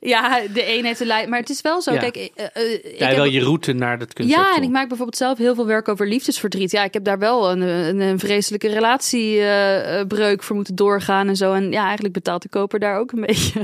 Ja, 0.01 0.41
de 0.53 0.77
een 0.79 0.85
heeft 0.85 1.01
een 1.01 1.07
lijn. 1.07 1.29
Maar 1.29 1.39
het 1.39 1.51
is 1.51 1.61
wel 1.61 1.83
zo. 1.83 1.93
Ja. 1.93 1.99
Kijk, 1.99 2.17
eh, 2.17 2.45
eh, 2.53 2.73
ik 2.73 2.99
Ja, 2.99 3.07
heb- 3.07 3.17
wel 3.17 3.25
je 3.25 3.41
route 3.41 3.73
naar 3.73 3.99
dat 3.99 4.13
kunstwerk 4.13 4.47
Ja, 4.47 4.57
en 4.57 4.63
ik 4.63 4.69
maak 4.71 4.89
bijvoorbeeld 4.89 5.17
zelf 5.17 5.39
heel 5.39 5.55
veel 5.55 5.67
werk 5.67 5.89
over 5.89 6.09
liefdesverdriet. 6.09 6.71
Ja, 6.71 6.85
ik 6.85 6.93
heb 6.95 7.05
daar 7.05 7.19
wel 7.19 7.51
een, 7.51 7.61
een, 7.61 8.01
een 8.01 8.19
vreselijke 8.19 8.69
relatiebreuk 8.69 10.43
voor 10.43 10.57
moeten 10.57 10.75
doorgaan 10.75 11.29
en 11.29 11.37
zo. 11.37 11.53
En 11.53 11.71
ja, 11.73 11.85
eigenlijk 11.85 12.15
betaalt 12.15 12.43
de 12.43 12.49
koper 12.49 12.79
daar 12.79 12.99
ook 12.99 13.13
een 13.13 13.21
beetje. 13.27 13.61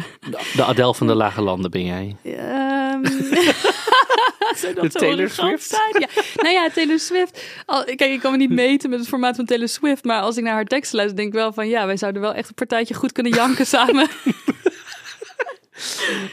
De 0.56 0.64
Adele 0.64 0.94
van 0.94 1.06
de 1.06 1.14
Lage 1.14 1.42
Landen 1.42 1.70
ben 1.70 1.84
jij. 1.84 2.16
Ehm, 2.24 3.02
Zou 4.56 4.74
dat 4.74 4.82
De 4.82 4.98
Taylor 4.98 5.30
Swift? 5.30 5.68
zijn? 5.68 5.94
Ja. 6.14 6.22
Nou 6.42 6.54
ja, 6.54 6.70
Taylor 6.70 6.98
Swift. 6.98 7.42
Al, 7.66 7.84
kijk, 7.84 8.00
ik 8.00 8.20
kan 8.20 8.30
me 8.32 8.36
niet 8.38 8.50
meten 8.50 8.90
met 8.90 8.98
het 8.98 9.08
formaat 9.08 9.36
van 9.36 9.44
Taylor 9.44 9.68
Swift. 9.68 10.04
Maar 10.04 10.20
als 10.20 10.36
ik 10.36 10.44
naar 10.44 10.52
haar 10.52 10.64
teksten 10.64 10.96
luister, 10.96 11.16
denk 11.18 11.28
ik 11.32 11.34
wel 11.38 11.52
van... 11.52 11.68
Ja, 11.68 11.86
wij 11.86 11.96
zouden 11.96 12.22
wel 12.22 12.34
echt 12.34 12.48
een 12.48 12.54
partijtje 12.54 12.94
goed 12.94 13.12
kunnen 13.12 13.32
janken 13.32 13.66
samen. 13.66 14.08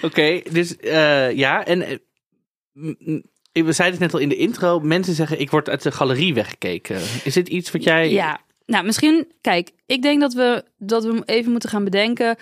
Oké, 0.02 0.42
dus 0.52 0.78
eh, 0.78 1.32
ja, 1.32 1.66
en 1.66 2.02
m- 2.74 3.22
we 3.52 3.72
zeiden 3.72 4.00
het 4.00 4.00
net 4.00 4.14
al 4.14 4.20
in 4.20 4.30
de 4.30 4.36
intro. 4.36 4.80
Mensen 4.80 5.14
zeggen, 5.14 5.40
ik 5.40 5.50
word 5.52 5.70
uit 5.70 5.82
de 5.84 5.92
galerie 5.92 6.34
weggekeken. 6.34 7.02
Is 7.24 7.34
dit 7.34 7.48
iets 7.48 7.72
wat 7.72 7.84
jij... 7.84 8.12
Ja, 8.12 8.42
nou 8.66 8.86
misschien, 8.86 9.32
kijk, 9.42 9.72
ik 9.86 10.02
denk 10.02 10.22
dat 10.22 10.34
we, 10.34 10.64
dat 10.78 11.04
we 11.04 11.22
even 11.26 11.52
moeten 11.52 11.70
gaan 11.70 11.84
bedenken. 11.84 12.38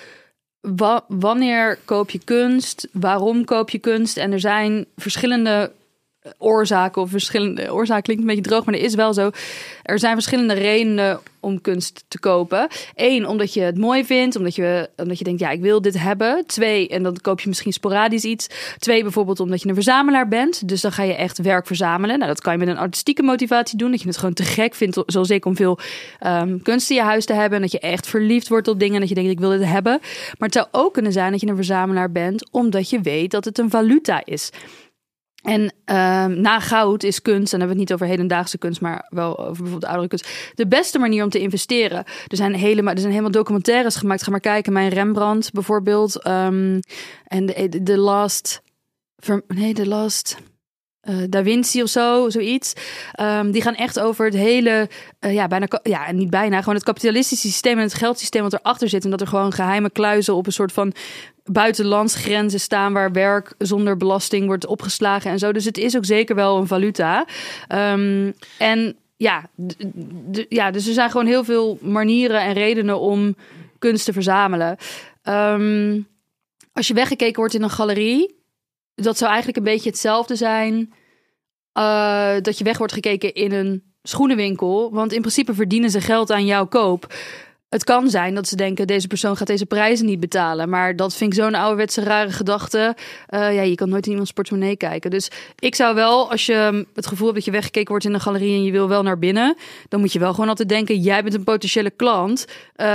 Wa- 0.62 1.06
wanneer 1.08 1.78
koop 1.86 2.10
je 2.10 2.20
kunst? 2.24 2.88
Waarom 2.92 3.46
koop 3.46 3.70
je 3.70 3.80
kunst? 3.80 4.18
En 4.18 4.32
er 4.32 4.40
zijn 4.40 4.86
verschillende 4.98 5.72
oorzaken 6.38 7.02
of 7.02 7.10
verschillende 7.10 7.74
oorzaken 7.74 8.04
klinkt 8.04 8.22
een 8.22 8.28
beetje 8.28 8.50
droog, 8.50 8.66
maar 8.66 8.74
er 8.74 8.82
is 8.82 8.96
wel 8.96 9.14
zo. 9.14 9.30
Er 9.84 10.00
zijn 10.00 10.14
verschillende 10.14 10.54
redenen 10.54 11.20
om 11.40 11.62
kunst 11.62 12.04
te 12.08 12.20
kopen. 12.20 12.68
Eén, 12.96 13.28
omdat 13.28 13.54
je 13.54 13.62
het 13.62 13.78
mooi 13.78 14.06
vindt, 14.06 14.36
omdat 14.36 14.56
je, 14.56 14.90
omdat 14.98 15.18
je 15.18 15.24
denkt, 15.24 15.40
ja, 15.40 15.50
ik 15.50 15.62
wil 15.62 15.82
dit 15.82 16.00
hebben. 16.00 16.44
Twee, 16.46 16.88
en 16.88 17.04
dan 17.04 17.18
koop 17.22 17.40
je 17.40 17.48
misschien 17.48 17.74
sporadisch 17.74 18.24
iets. 18.24 18.48
Twee, 18.78 19.04
bijvoorbeeld 19.04 19.40
omdat 19.40 19.62
je 19.62 19.68
een 19.68 19.74
verzamelaar 19.74 20.28
bent. 20.28 20.68
Dus 20.68 20.82
dan 20.82 20.92
ga 20.92 21.04
je 21.04 21.16
echt 21.16 21.42
werk 21.42 21.68
verzamelen. 21.68 22.16
Nou, 22.18 22.30
dat 22.30 22.42
kan 22.42 22.54
je 22.54 22.60
met 22.60 22.68
een 22.68 22.78
artistieke 22.78 23.24
motivatie 23.24 23.78
doen. 23.78 23.92
Dat 23.92 24.02
je 24.02 24.08
het 24.08 24.18
gewoon 24.18 24.34
te 24.34 24.44
gek 24.44 24.76
vindt, 24.76 25.04
zoals 25.06 25.30
ik, 25.30 25.46
om 25.46 25.56
veel 25.56 25.80
ehm, 26.20 26.58
kunst 26.64 26.90
in 26.90 26.96
je 26.96 27.02
huis 27.02 27.26
te 27.26 27.34
hebben. 27.34 27.56
En 27.56 27.62
dat 27.62 27.72
je 27.72 27.80
echt 27.80 28.08
verliefd 28.08 28.48
wordt 28.48 28.68
op 28.68 28.80
dingen. 28.80 28.94
En 28.94 29.00
dat 29.00 29.10
je 29.10 29.16
denkt, 29.16 29.32
ik 29.32 29.40
wil 29.40 29.50
dit 29.50 29.66
hebben. 29.66 30.00
Maar 30.38 30.50
het 30.50 30.54
zou 30.54 30.68
ook 30.72 30.94
kunnen 30.94 31.12
zijn 31.12 31.32
dat 31.32 31.42
je 31.42 31.48
een 31.48 31.56
verzamelaar 31.56 32.12
bent, 32.12 32.50
omdat 32.52 32.90
je 32.90 33.02
weet 33.02 33.32
dat 33.32 33.46
het 33.46 33.58
een 33.58 33.70
valuta 33.70 34.22
is. 34.26 34.52
En 35.42 35.74
ehm, 35.86 36.42
na 36.42 36.60
goud 36.60 37.04
is 37.04 37.22
kunst, 37.22 37.54
en 37.54 37.60
dan 37.60 37.68
hebben 37.68 37.78
we 37.78 37.82
het 37.82 37.90
niet 37.90 37.94
over 37.94 38.08
hedendaagse 38.08 38.58
kunst, 38.58 38.82
maar 38.82 39.08
wel 39.10 39.40
over 39.40 39.52
bijvoorbeeld 39.52 39.86
oudere 39.86 40.08
kunst, 40.08 40.52
de 40.56 40.68
beste 40.68 41.00
manier 41.00 41.24
om 41.24 41.30
te 41.30 41.40
investeren. 41.40 42.04
Er 42.28 42.38
zijn, 42.38 42.54
helemaal, 42.54 42.94
er 42.94 43.00
zijn 43.00 43.12
helemaal 43.12 43.32
documentaires 43.32 43.96
gemaakt. 43.96 44.24
Ga 44.24 44.32
maar 44.32 44.40
kijken, 44.40 44.74
mijn 44.74 44.90
Rembrandt 44.90 45.52
bijvoorbeeld. 45.52 46.22
ehm, 46.22 46.80
en 47.24 47.46
de, 47.46 47.84
de 47.84 47.98
Last. 47.98 48.62
Nee, 49.48 49.74
de 49.74 49.88
Last. 49.88 50.38
Eh, 51.02 51.16
da 51.30 51.44
Vinci 51.44 51.84
of 51.84 51.90
zo, 51.90 52.30
zoiets. 52.30 52.74
Ehm, 53.14 53.52
die 53.52 53.62
gaan 53.62 53.76
echt 53.76 54.00
over 54.00 54.26
het 54.26 54.34
hele, 54.34 54.90
eh, 55.20 55.34
ja, 55.34 55.48
bijna, 55.48 55.68
ja, 55.84 56.12
niet 56.12 56.30
bijna, 56.30 56.60
gewoon 56.60 56.76
het 56.76 56.84
kapitalistische 56.84 57.48
systeem 57.48 57.78
en 57.78 57.84
het 57.84 57.94
geldsysteem 57.94 58.42
wat 58.42 58.54
erachter 58.54 58.90
zit. 58.90 59.04
En 59.04 59.10
dat 59.10 59.22
er 59.22 59.28
gewoon 59.28 59.52
geheime 59.52 59.90
kluizen 59.90 60.36
op 60.36 60.46
een 60.46 60.52
soort 60.52 60.72
van 60.72 60.94
buitenlandsgrenzen 61.44 62.60
staan 62.60 62.94
waar 62.94 63.12
werk 63.12 63.54
zonder 63.58 63.98
belasting 63.98 64.46
wordt 64.46 64.66
opgeslagen 64.66 65.32
en 65.32 65.40
zo. 65.40 65.52
Dus 65.52 65.66
het 65.66 65.78
is 65.78 65.98
ook 65.98 66.06
zeker 66.06 66.36
wel 66.36 66.58
een 66.58 66.68
valuta. 66.68 67.26
Ehm, 67.68 68.32
en 68.58 68.96
ja, 69.18 69.50
ja, 70.50 70.72
dus 70.72 70.88
er 70.88 70.94
zijn 70.94 71.12
gewoon 71.12 71.26
heel 71.26 71.44
veel 71.44 71.78
manieren 71.82 72.42
en 72.42 72.54
redenen 72.54 73.00
om 73.00 73.36
kunst 73.80 74.06
te 74.06 74.14
verzamelen. 74.14 74.78
Ehm, 75.24 76.00
als 76.74 76.88
je 76.88 76.94
weggekeken 76.94 77.40
wordt 77.40 77.54
in 77.54 77.64
een 77.64 77.70
galerie, 77.70 78.41
dat 78.96 79.18
zou 79.18 79.30
eigenlijk 79.30 79.58
een 79.58 79.74
beetje 79.74 79.90
hetzelfde 79.90 80.36
zijn 80.36 80.94
eh, 81.74 82.36
dat 82.42 82.58
je 82.58 82.64
weg 82.64 82.78
wordt 82.78 82.94
gekeken 82.94 83.34
in 83.34 83.52
een 83.52 83.84
schoenenwinkel. 84.04 84.92
Want 84.92 85.14
in 85.14 85.22
principe 85.22 85.54
verdienen 85.54 85.90
ze 85.90 86.02
geld 86.02 86.32
aan 86.32 86.46
jouw 86.46 86.66
koop. 86.66 87.14
Het 87.70 87.84
kan 87.84 88.10
zijn 88.10 88.36
dat 88.36 88.48
ze 88.48 88.56
denken, 88.56 88.88
deze 88.88 89.08
persoon 89.08 89.38
gaat 89.38 89.48
deze 89.48 89.66
prijzen 89.66 90.06
niet 90.06 90.20
betalen. 90.20 90.70
Maar 90.70 90.96
dat 90.96 91.16
vind 91.16 91.34
ik 91.34 91.40
zo'n 91.40 91.56
ouderwetse 91.56 92.04
rare 92.04 92.32
gedachte. 92.32 92.96
Eh, 93.28 93.56
ja, 93.56 93.62
je 93.62 93.76
kan 93.76 93.90
nooit 93.90 94.06
in 94.06 94.12
iemands 94.12 94.32
portemonnee 94.32 94.76
kijken. 94.76 95.10
Dus 95.12 95.32
ik 95.60 95.76
zou 95.76 95.96
wel, 95.96 96.32
als 96.32 96.46
je 96.46 96.86
het 96.94 97.08
gevoel 97.08 97.26
hebt 97.26 97.38
dat 97.38 97.46
je 97.46 97.52
weggekeken 97.52 97.90
wordt 97.90 98.06
in 98.06 98.14
een 98.14 98.20
galerie 98.20 98.56
en 98.56 98.64
je 98.64 98.72
wil 98.72 98.88
wel 98.88 99.04
naar 99.04 99.20
binnen, 99.20 99.58
dan 99.88 100.00
moet 100.00 100.14
je 100.14 100.20
wel 100.20 100.34
gewoon 100.34 100.50
altijd 100.50 100.70
denken, 100.70 101.00
jij 101.00 101.24
bent 101.24 101.36
een 101.36 101.44
potentiële 101.44 101.90
klant. 101.90 102.46
Eh, 102.76 102.88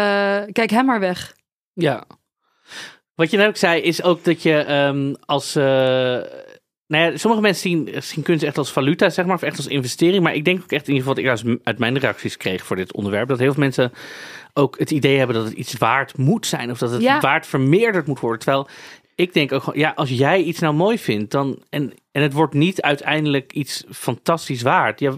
kijk 0.53 0.71
hem 0.71 0.85
maar 0.85 1.01
weg. 1.01 1.37
Ja. 1.73 2.05
Wat 3.17 3.31
je 3.31 3.37
net 3.37 3.47
ook 3.49 3.57
zei, 3.57 3.81
is 3.81 4.03
ook 4.03 4.25
dat 4.25 4.43
je 4.43 4.55
ehm, 4.59 5.15
als. 5.25 5.57
eh, 5.57 5.65
nou 6.89 7.11
ja, 7.11 7.17
sommige 7.17 7.43
mensen 7.43 7.71
zien, 7.71 8.03
zien 8.03 8.23
kunst 8.25 8.43
echt 8.45 8.59
als 8.59 8.73
valuta, 8.73 9.11
zeg 9.11 9.25
maar, 9.27 9.35
of 9.35 9.43
echt 9.43 9.57
als 9.57 9.67
investering. 9.67 10.23
Maar 10.23 10.35
ik 10.35 10.45
denk 10.45 10.63
ook 10.63 10.71
echt, 10.73 10.89
in 10.89 10.95
ieder 10.95 11.09
geval, 11.09 11.25
wat 11.25 11.41
ik 11.43 11.47
uit- 11.49 11.59
uit 11.65 11.79
mijn 11.79 11.99
reacties 11.99 12.37
kreeg 12.37 12.65
voor 12.65 12.77
dit 12.77 12.93
onderwerp, 12.93 13.29
dat 13.29 13.39
heel 13.39 13.53
veel 13.53 13.63
mensen 13.63 13.93
ook 14.55 14.79
het 14.79 14.91
idee 14.91 15.19
hebben 15.19 15.37
dat 15.37 15.45
het 15.45 15.55
iets 15.55 15.73
waard 15.79 16.17
moet 16.19 16.47
zijn, 16.47 16.71
of 16.71 16.79
dat 16.79 16.91
het 16.91 17.03
Ja. 17.03 17.21
waard 17.21 17.47
vermeerderd 17.47 18.07
moet 18.07 18.21
worden. 18.21 18.41
Terwijl 18.41 18.69
ik 19.15 19.33
denk 19.33 19.53
ook 19.53 19.63
gewoon, 19.63 19.79
ja, 19.79 19.93
als 19.95 20.11
jij 20.11 20.43
iets 20.43 20.59
nou 20.61 20.75
mooi 20.75 20.99
vindt, 20.99 21.31
dan. 21.31 21.63
En, 21.71 21.93
en 22.13 22.23
het 22.23 22.33
wordt 22.33 22.55
niet 22.55 22.83
uiteindelijk 22.83 23.53
iets 23.53 23.85
fantastisch 23.91 24.63
waard. 24.63 25.01
Ja, 25.01 25.13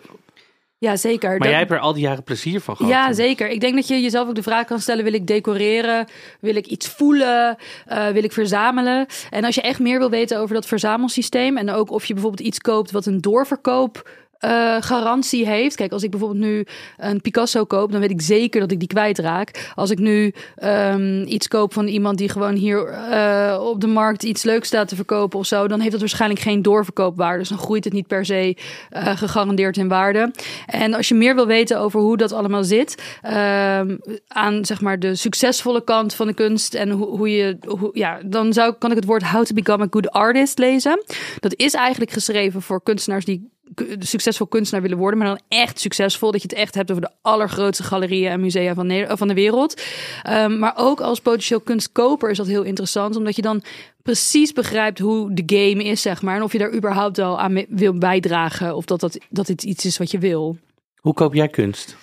Ja, 0.81 0.97
zeker. 0.97 1.29
maar 1.29 1.39
Dat- 1.39 1.49
jij 1.49 1.59
hebt 1.59 1.71
er 1.71 1.79
al 1.79 1.93
die 1.93 2.03
jaren 2.03 2.23
plezier 2.23 2.61
van 2.61 2.77
gehad. 2.77 2.93
Ja, 2.93 3.13
zeker. 3.13 3.49
Ik 3.49 3.61
denk 3.61 3.75
dat 3.75 3.89
je 3.89 4.01
jezelf 4.01 4.29
ook 4.29 4.35
de 4.35 4.43
vraag 4.43 4.65
kan 4.67 4.81
stellen: 4.81 5.05
wil 5.05 5.13
ik 5.13 5.27
decoreren? 5.27 6.07
Wil 6.41 6.57
ik 6.57 6.67
iets 6.67 6.89
voelen? 6.89 7.57
Eh, 7.87 8.09
wil 8.09 8.25
ik 8.25 8.33
verzamelen? 8.33 9.07
En 9.31 9.45
als 9.45 9.55
je 9.55 9.61
echt 9.63 9.79
meer 9.81 9.99
wil 9.99 10.11
weten 10.11 10.39
over 10.39 10.55
dat 10.55 10.67
verzamelsysteem 10.67 11.57
en 11.57 11.71
ook 11.71 11.91
of 11.91 12.05
je 12.05 12.13
bijvoorbeeld 12.15 12.47
iets 12.49 12.59
koopt 12.59 12.91
wat 12.91 13.07
een 13.07 13.21
doorverkoop. 13.21 14.11
Eh, 14.39 14.77
garantie 14.81 15.47
heeft. 15.47 15.77
Kijk, 15.77 15.93
als 15.93 16.03
ik 16.03 16.11
bijvoorbeeld 16.11 16.41
nu 16.41 16.67
een 16.97 17.21
Picasso 17.21 17.65
koop, 17.65 17.93
dan 17.93 18.01
weet 18.01 18.11
ik 18.11 18.21
zeker 18.21 18.61
dat 18.61 18.71
ik 18.71 18.79
die 18.79 18.89
kwijtraak. 18.89 19.73
Als 19.75 19.91
ik 19.91 19.99
nu 19.99 20.35
ehm, 20.55 21.23
iets 21.23 21.49
koop 21.49 21.73
van 21.73 21.87
iemand 21.87 22.19
die 22.19 22.29
gewoon 22.29 22.55
hier 22.55 22.87
eh, 22.89 23.61
op 23.63 23.81
de 23.81 23.87
markt 23.87 24.23
iets 24.23 24.43
leuks 24.43 24.67
staat 24.67 24.89
te 24.89 24.97
verkopen 24.97 25.39
of 25.39 25.47
zo, 25.47 25.69
dan 25.69 25.79
heeft 25.79 25.91
dat 25.91 26.01
waarschijnlijk 26.01 26.41
geen 26.41 26.63
doorverkoopwaarde. 26.63 27.39
Dus 27.39 27.49
dan 27.49 27.59
groeit 27.59 27.85
het 27.85 27.93
niet 27.93 28.07
per 28.07 28.25
se 28.25 28.57
eh, 28.91 29.17
gegarandeerd 29.17 29.77
in 29.77 29.89
waarde. 29.89 30.31
En 30.67 30.95
als 30.95 31.09
je 31.09 31.15
meer 31.15 31.35
wil 31.35 31.47
weten 31.47 31.81
over 31.81 32.01
hoe 32.01 32.17
dat 32.17 32.33
allemaal 32.33 32.65
zit, 32.65 33.03
ehm, 33.23 33.97
aan 34.29 34.65
zeg 34.65 34.81
maar 34.81 34.99
de 34.99 35.15
succesvolle 35.15 35.85
kant 35.85 36.15
van 36.15 36.27
de 36.27 36.35
kunst 36.35 36.75
en 36.75 36.91
hoe, 36.91 37.31
je, 37.31 37.59
ja, 37.93 38.19
dan 38.25 38.53
zou, 38.53 38.75
kan 38.79 38.91
ik 38.91 38.97
het 38.97 39.07
woord 39.07 39.23
How 39.23 39.45
to 39.45 39.55
Become 39.55 39.85
a 39.85 39.87
Good 39.91 40.11
Artist 40.11 40.59
lezen. 40.59 41.05
Dat 41.41 41.55
is 41.57 41.75
eigenlijk 41.75 42.11
geschreven 42.11 42.63
voor 42.63 42.83
kunstenaars 42.83 43.25
die 43.25 43.57
succesvol 43.99 44.47
kunstenaar 44.47 44.83
willen 44.83 44.99
worden, 44.99 45.19
maar 45.19 45.29
dan 45.29 45.41
echt 45.49 45.81
succesvol. 45.81 46.31
Dat 46.31 46.43
je 46.43 46.49
het 46.49 46.59
echt 46.59 46.75
hebt 46.75 46.91
over 46.91 47.03
de 47.03 47.11
allergrootste 47.23 47.83
galerieën 47.83 48.31
en 48.31 48.41
musea 48.41 48.75
van, 48.75 49.07
van 49.09 49.29
de 49.29 49.35
wereld. 49.35 49.83
Ehm, 50.23 50.59
maar 50.59 50.73
ook 50.77 51.01
als 51.01 51.21
potentieel 51.21 51.61
kunstkoper 51.61 52.31
is 52.31 52.37
dat 52.37 52.47
heel 52.47 52.63
interessant, 52.63 53.17
omdat 53.17 53.37
je 53.37 53.43
dan 53.43 53.63
precies 54.03 54.53
begrijpt 54.53 54.99
hoe 54.99 55.35
de 55.35 55.43
game 55.57 55.85
is, 55.85 56.03
zeg 56.03 56.23
maar. 56.23 56.37
En 56.37 56.43
of 56.43 56.53
je 56.53 56.59
daar 56.59 56.75
überhaupt 56.75 57.17
wel 57.17 57.41
aan 57.41 57.65
wil 57.69 57.99
bijdragen, 57.99 58.77
of 58.77 58.85
dat, 58.85 59.01
dat, 59.01 59.19
dat 59.31 59.47
dit 59.47 59.63
iets 59.63 59.85
is 59.85 59.99
wat 59.99 60.11
je 60.11 60.19
wil. 60.19 60.57
Hoe 60.97 61.15
koop 61.15 61.35
jij 61.35 61.49
kunst? 61.49 61.97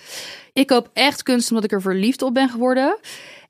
Ik 0.52 0.66
koop 0.66 0.90
echt 0.92 1.22
kunst 1.22 1.48
omdat 1.48 1.64
ik 1.64 1.72
er 1.72 1.82
verliefd 1.82 2.22
op 2.22 2.34
ben 2.34 2.48
geworden. 2.48 2.98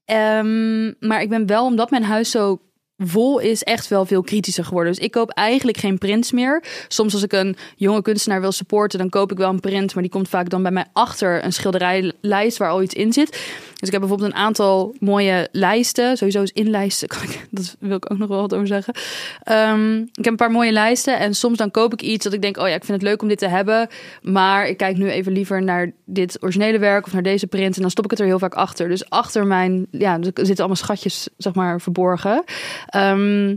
Ehm, 0.05 0.93
maar 1.01 1.23
ik 1.23 1.29
ben 1.29 1.47
wel, 1.47 1.65
omdat 1.65 1.91
mijn 1.91 2.05
huis 2.05 2.31
zo 2.31 2.61
vol 2.97 3.39
is, 3.39 3.63
echt 3.63 3.89
wel 3.89 4.07
veel 4.07 4.23
kritischer 4.23 4.65
geworden. 4.65 4.93
Dus 4.93 5.05
ik 5.05 5.11
koop 5.11 5.31
eigenlijk 5.31 5.79
geen 5.79 5.99
prints 5.99 6.33
meer. 6.33 6.65
Soms 6.89 7.13
als 7.13 7.23
ik 7.23 7.33
een 7.33 7.57
jonge 7.77 8.03
kunstenaar 8.03 8.41
wil 8.41 8.53
supporten, 8.53 8.99
dan 8.99 9.09
koop 9.09 9.33
ik 9.33 9.39
wel 9.39 9.51
een 9.51 9.61
print. 9.61 9.95
Maar 9.95 10.03
die 10.03 10.13
komt 10.13 10.29
vaak 10.29 10.49
dan 10.49 10.63
bij 10.63 10.71
mij 10.71 10.87
achter 10.93 11.45
een 11.45 11.53
schilderijlijst 11.53 12.57
waar 12.57 12.71
al 12.71 12.83
iets 12.83 12.95
in 12.95 13.13
zit. 13.13 13.39
Dus 13.77 13.89
ik 13.89 13.93
heb 13.93 14.01
bijvoorbeeld 14.01 14.33
een 14.33 14.39
aantal 14.39 14.95
mooie 14.99 15.49
lijsten. 15.53 16.17
Sowieso 16.17 16.43
is 16.43 16.53
inlijsten, 16.53 17.09
kan 17.19 17.23
ik, 17.23 17.47
dat 17.51 17.77
wil 17.79 17.97
ik 17.97 18.13
ook 18.13 18.19
nog 18.19 18.29
wel 18.29 18.41
wat 18.41 18.55
over 18.55 18.67
zeggen. 18.67 18.95
Ehm, 19.43 19.97
ik 19.97 20.25
heb 20.25 20.27
een 20.27 20.37
paar 20.37 20.51
mooie 20.51 20.73
lijsten. 20.73 21.19
En 21.19 21.35
soms 21.35 21.59
dan 21.59 21.71
koop 21.71 21.93
ik 21.93 22.03
iets 22.03 22.25
dat 22.25 22.33
ik 22.33 22.43
denk, 22.43 22.57
oh 22.57 22.69
ja, 22.69 22.75
ik 22.75 22.85
vind 22.85 23.01
het 23.01 23.09
leuk 23.09 23.23
om 23.23 23.29
dit 23.29 23.39
te 23.39 23.49
hebben. 23.49 23.89
Maar 24.23 24.69
ik 24.69 24.77
kijk 24.77 24.97
nu 24.97 25.11
even 25.11 25.33
liever 25.33 25.63
naar 25.63 25.93
dit 26.05 26.43
originele 26.43 26.79
werk 26.79 27.07
of 27.07 27.13
naar 27.13 27.23
deze 27.23 27.47
print. 27.47 27.77
En 27.77 27.81
dan 27.81 27.91
stop 27.91 28.05
ik 28.05 28.11
het 28.11 28.21
er 28.21 28.27
heel 28.27 28.39
vaak 28.39 28.55
achter. 28.55 28.89
Dus 28.89 29.11
achter 29.11 29.47
mijn, 29.47 29.87
ja, 29.91 30.15
er 30.15 30.25
zitten 30.25 30.57
allemaal 30.57 30.77
schatjes, 30.77 31.29
zeg 31.37 31.55
maar, 31.55 31.81
verborgen. 31.81 32.45
Ehm, 32.87 33.57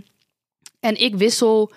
en 0.79 1.01
ik 1.01 1.15
wissel 1.15 1.71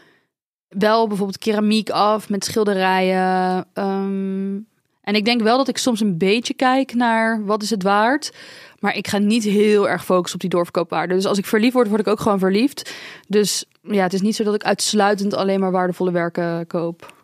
wel 0.69 1.07
bijvoorbeeld 1.07 1.39
keramiek 1.39 1.91
af 1.91 2.29
met 2.29 2.45
schilderijen. 2.45 3.67
Ehm, 3.73 4.57
en 5.03 5.15
ik 5.15 5.25
denk 5.25 5.43
wel 5.43 5.57
dat 5.57 5.69
ik 5.69 5.79
soms 5.79 6.01
een 6.01 6.19
beetje 6.19 6.55
kijk 6.55 6.95
naar 6.95 7.45
wat 7.45 7.63
is 7.63 7.71
het 7.71 7.83
waard. 7.83 8.33
Maar 8.79 8.97
ik 8.97 9.09
ga 9.09 9.19
niet 9.19 9.45
heel 9.45 9.89
erg 9.89 10.05
focussen 10.05 10.35
op 10.35 10.41
die 10.41 10.51
doorverkoopwaarde. 10.51 11.15
Dus 11.15 11.27
als 11.27 11.39
ik 11.39 11.47
verliefd 11.47 11.73
word, 11.75 11.89
word 11.89 12.01
ik 12.01 12.07
ook 12.07 12.21
gewoon 12.21 12.39
verliefd. 12.39 12.95
Dus 13.29 13.65
ja, 13.83 14.03
het 14.03 14.13
is 14.13 14.21
niet 14.21 14.37
zo 14.37 14.45
dat 14.45 14.55
ik 14.55 14.65
uitsluitend 14.65 15.35
alleen 15.35 15.61
maar 15.61 15.71
waardevolle 15.71 16.11
werken 16.13 16.67
koop. 16.67 17.15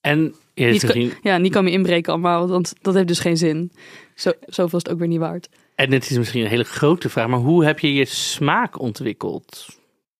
En 0.00 0.34
je 0.54 0.64
Niet 0.66 0.82
misschien- 0.82 1.12
Ja, 1.22 1.36
niet 1.38 1.52
kan 1.52 1.64
me 1.64 1.70
inbreken 1.70 2.12
allemaal, 2.12 2.48
want 2.48 2.72
dat 2.80 2.94
heeft 2.94 3.08
dus 3.08 3.18
geen 3.18 3.36
zin. 3.36 3.72
Zo, 4.14 4.32
zoveel 4.46 4.78
is 4.78 4.84
het 4.84 4.92
ook 4.92 4.98
weer 4.98 5.08
niet 5.08 5.18
waard. 5.18 5.48
En 5.74 5.90
dit 5.90 6.10
is 6.10 6.16
misschien 6.16 6.42
een 6.42 6.48
hele 6.50 6.64
grote 6.64 7.08
vraag, 7.08 7.28
maar 7.28 7.38
hoe 7.38 7.64
heb 7.64 7.78
je 7.78 7.94
je 7.94 8.04
smaak 8.04 8.78
ontwikkeld? 8.80 9.66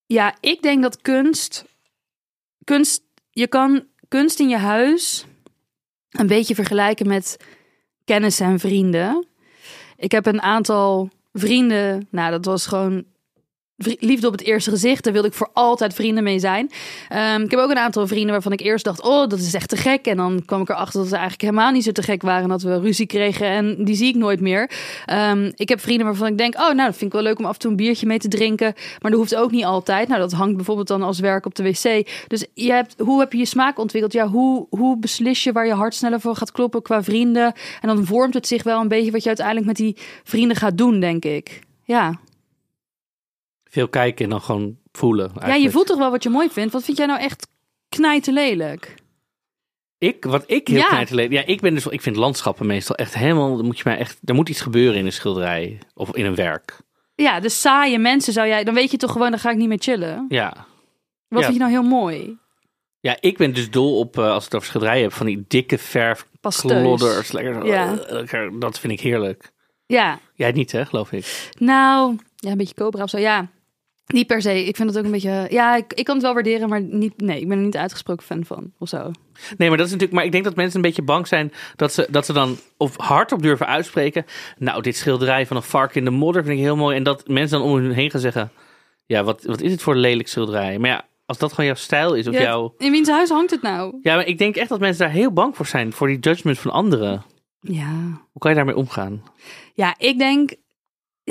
Ja, 0.07 0.35
ik 0.41 0.63
denk 0.63 0.83
dat 0.83 1.01
kunst. 1.01 1.65
Kunst. 2.65 3.03
Je 3.31 3.47
kan 3.47 3.85
kunst 4.09 4.41
in 4.41 4.49
je 4.49 4.57
huis 4.57 5.25
een 6.11 6.27
beetje 6.27 6.55
vergelijken 6.55 7.07
met 7.07 7.37
kennissen 8.05 8.47
en 8.47 8.59
vrienden. 8.59 9.27
Ik 9.97 10.13
heb 10.13 10.27
een 10.27 10.43
aantal 10.43 11.11
vrienden. 11.33 12.09
Nou, 12.11 12.31
dat 12.31 12.45
was 12.45 12.67
gewoon 12.67 13.05
liefde 13.99 14.27
op 14.27 14.33
het 14.33 14.43
eerste 14.43 14.71
gezicht. 14.71 15.05
Daar 15.05 15.13
wilde 15.13 15.29
ik 15.29 15.35
voor 15.35 15.51
altijd 15.53 15.95
vrienden 15.95 16.23
mee 16.25 16.39
zijn. 16.39 16.71
Ehm, 17.09 17.41
ik 17.41 17.51
heb 17.51 17.61
ook 17.61 17.71
een 17.71 17.79
aantal 17.79 18.07
vrienden 18.07 18.31
waarvan 18.31 18.53
ik 18.53 18.61
eerst 18.61 18.85
dacht: 18.85 19.03
oh, 19.03 19.29
dat 19.29 19.39
is 19.39 19.55
echt 19.55 19.69
te 19.69 19.77
gek. 19.77 20.07
En 20.07 20.17
dan 20.17 20.43
kwam 20.45 20.61
ik 20.61 20.69
erachter 20.69 21.01
dat 21.01 21.09
ze 21.09 21.15
eigenlijk 21.15 21.43
helemaal 21.43 21.73
niet 21.73 21.85
zo 21.85 21.93
te 21.93 22.03
gek 22.03 22.23
waren. 22.23 22.49
Dat 22.49 22.63
we 22.63 22.81
ruzie 22.81 23.07
kregen 23.07 23.47
en 23.47 23.85
die 23.85 23.95
zie 23.95 24.09
ik 24.09 24.15
nooit 24.15 24.41
meer. 24.41 24.71
Ehm, 25.07 25.51
ik 25.55 25.69
heb 25.69 25.81
vrienden 25.81 26.07
waarvan 26.07 26.27
ik 26.27 26.39
denk: 26.39 26.55
oh, 26.55 26.61
nou, 26.61 26.77
dat 26.77 26.97
vind 26.97 27.03
ik 27.03 27.13
wel 27.13 27.23
leuk 27.23 27.39
om 27.39 27.45
af 27.45 27.53
en 27.53 27.59
toe 27.59 27.71
een 27.71 27.77
biertje 27.77 28.07
mee 28.07 28.19
te 28.19 28.29
drinken. 28.29 28.75
Maar 29.01 29.11
dat 29.11 29.21
hoeft 29.21 29.35
ook 29.37 29.51
niet 29.51 29.65
altijd. 29.65 30.09
Nou, 30.09 30.21
dat 30.21 30.33
hangt 30.33 30.57
bijvoorbeeld 30.57 30.89
dan 30.89 31.03
als 31.03 31.19
werk 31.19 31.47
op 31.47 31.55
de 31.55 31.63
wc. 31.63 32.09
Dus 32.27 32.47
je 32.55 32.73
hebt, 32.73 32.95
hoe 32.99 33.21
heb 33.21 33.33
je 33.33 33.39
je 33.39 33.45
smaak 33.45 33.79
ontwikkeld? 33.79 34.13
Ja, 34.13 34.27
hoe, 34.27 34.67
hoe 34.71 34.99
beslis 34.99 35.45
je 35.45 35.53
waar 35.53 35.67
je 35.67 35.75
hart 35.75 35.95
sneller 35.95 36.21
voor 36.21 36.37
gaat 36.37 36.53
kloppen 36.53 36.83
qua 36.83 37.03
vrienden? 37.03 37.53
En 37.81 37.89
dan 37.89 38.05
vormt 38.05 38.35
het 38.35 38.47
zich 38.47 38.63
wel 38.63 38.81
een 38.81 38.89
beetje 38.89 39.11
wat 39.11 39.23
je 39.23 39.29
uiteindelijk 39.29 39.67
met 39.67 39.77
die 39.77 39.97
vrienden 40.25 40.57
gaat 40.57 40.79
doen, 40.79 41.01
denk 41.01 41.25
ik. 41.25 41.61
Ja. 41.85 42.19
Veel 43.71 43.89
kijken 43.89 44.25
en 44.25 44.31
dan 44.31 44.41
gewoon 44.41 44.79
voelen. 44.93 45.27
Ja, 45.27 45.33
je 45.35 45.41
eigenlijk. 45.41 45.73
voelt 45.75 45.87
toch 45.87 45.99
wel 45.99 46.11
wat 46.11 46.23
je 46.23 46.29
mooi 46.29 46.51
vindt. 46.51 46.73
Wat 46.73 46.85
vind 46.85 46.97
jij 46.97 47.07
nou 47.07 47.21
echt 47.21 47.49
knijten 47.89 48.33
lelijk? 48.33 48.95
Ik, 49.99 50.25
wat 50.25 50.45
ik 50.47 50.69
heel 50.69 50.77
Ja. 50.79 51.05
Ja, 51.29 51.47
ik 51.47 51.61
ben 51.61 51.75
dus, 51.75 51.87
ik 51.87 52.01
vind 52.01 52.17
landschappen 52.17 52.67
meestal 52.67 52.97
echt 52.97 53.15
helemaal. 53.15 53.57
Dan 53.57 53.65
moet 53.67 53.77
je 53.77 53.83
mij 53.87 53.99
echt, 53.99 54.19
er 54.25 54.35
moet 54.35 54.49
iets 54.49 54.61
gebeuren 54.61 54.99
in 54.99 55.07
een 55.07 55.13
schilderij 55.13 55.79
of 55.95 56.15
in 56.17 56.25
een 56.25 56.35
werk. 56.35 56.79
Ja, 57.15 57.41
dus 57.41 57.61
saaie 57.61 57.99
mensen 57.99 58.33
zou 58.33 58.49
jij... 58.49 58.65
Dan 58.65 58.75
weet 58.75 58.91
je 58.91 58.97
toch 58.97 59.13
gewoon, 59.13 59.31
dan 59.31 59.41
ga 59.41 59.51
ik 59.51 59.57
niet 59.57 59.69
meer 59.69 59.79
chillen. 59.81 60.25
Ja, 60.29 60.67
Wat 61.29 61.39
Ja. 61.41 61.47
vind 61.47 61.53
je 61.53 61.59
nou 61.61 61.71
heel 61.71 61.83
mooi? 61.91 62.39
ja, 63.01 63.17
ik 63.21 63.37
ben 63.37 63.55
dus 63.55 63.71
dol 63.71 63.99
op 63.99 64.19
als 64.19 64.37
ik 64.39 64.45
het 64.45 64.55
over 64.55 64.69
schilderijen 64.69 65.03
heb 65.03 65.13
van 65.13 65.27
die 65.27 65.45
dikke 65.49 65.79
verf 65.79 66.27
klodders. 66.41 67.33
Lekker, 67.33 67.67
Ja. 67.67 67.99
eh, 67.99 68.49
dat 68.59 68.79
vind 68.79 68.93
ik 68.93 69.01
heerlijk. 69.01 69.53
Ja, 69.87 70.19
Jij 70.35 70.53
niet, 70.53 70.73
hè, 70.73 70.87
geloof 70.87 71.13
ik. 71.13 71.51
nou, 71.59 72.17
ja, 72.37 72.51
een 72.51 72.57
beetje 72.57 72.75
cobra 72.75 73.03
of 73.03 73.11
zo. 73.11 73.19
Ja, 73.19 73.51
niet 74.13 74.27
per 74.27 74.43
se. 74.43 74.65
Ik 74.67 74.77
vind 74.77 74.89
het 74.89 74.99
ook 74.99 75.05
een 75.05 75.11
beetje... 75.11 75.47
Ja, 75.51 75.77
ik, 75.77 75.93
ik 75.93 76.05
kan 76.05 76.15
het 76.15 76.25
wel 76.25 76.35
waarderen, 76.35 76.69
maar 76.69 76.81
niet, 76.83 77.21
nee, 77.21 77.41
ik 77.41 77.49
ben 77.49 77.59
er 77.59 77.65
niet 77.65 77.77
uitgesproken 77.77 78.27
fan 78.27 78.45
van. 78.45 78.73
Of 78.79 78.89
zo. 78.89 79.11
Nee, 79.57 79.69
maar 79.69 79.77
dat 79.79 79.87
is 79.87 79.93
natuurlijk. 79.93 80.13
Maar 80.13 80.25
ik 80.25 80.33
denk 80.33 80.45
dat 80.45 80.57
mensen 80.57 80.77
een 80.77 80.83
beetje 80.83 81.03
bang 81.03 81.27
zijn 81.27 81.53
dat 81.77 81.93
ze, 81.93 82.07
dat 82.11 82.27
ze 82.27 82.33
dan 82.33 82.57
of 82.77 82.97
hardop 82.97 83.43
durven 83.43 83.67
uitspreken. 83.67 84.25
Nou, 84.59 84.83
dit 84.83 84.97
schilderij 84.97 85.47
van 85.47 85.57
een 85.57 85.63
vark 85.63 85.95
in 85.95 86.05
de 86.05 86.11
modder 86.11 86.45
vind 86.45 86.57
ik 86.59 86.63
heel 86.65 86.77
mooi. 86.77 86.97
En 86.97 87.03
dat 87.03 87.29
mensen 87.29 87.59
dan 87.59 87.69
om 87.69 87.75
hun 87.77 87.93
heen 87.93 88.11
gaan 88.11 88.21
zeggen: 88.21 88.53
Ja, 89.07 89.25
wat, 89.25 89.45
wat 89.45 89.61
is 89.61 89.71
het 89.73 89.83
voor 89.83 89.95
een 89.95 90.01
lelijk 90.01 90.29
schilderij? 90.29 90.79
Maar 90.79 90.91
ja, 90.91 91.05
als 91.27 91.39
dat 91.39 91.51
gewoon 91.51 91.67
jouw 91.67 91.75
stijl 91.75 92.15
is 92.15 92.27
of 92.29 92.35
Ja, 92.35 92.41
jouw. 92.43 92.75
In 92.79 92.91
wiens 92.91 93.09
huis 93.09 93.29
hangt 93.31 93.51
het 93.51 93.63
nou? 93.63 93.99
Ja, 94.03 94.15
maar 94.15 94.27
ik 94.27 94.39
denk 94.39 94.57
echt 94.57 94.69
dat 94.69 94.81
mensen 94.81 95.05
daar 95.05 95.15
heel 95.15 95.33
bang 95.33 95.57
voor 95.57 95.67
zijn. 95.67 95.93
Voor 95.93 96.07
die 96.07 96.19
judgment 96.19 96.59
van 96.59 96.71
anderen. 96.71 97.23
Ja, 97.61 97.93
Hoe 98.33 98.41
kan 98.41 98.51
je 98.51 98.57
daarmee 98.57 98.77
omgaan? 98.77 99.23
ja 99.75 99.95
ik 99.99 100.19
denk... 100.19 100.53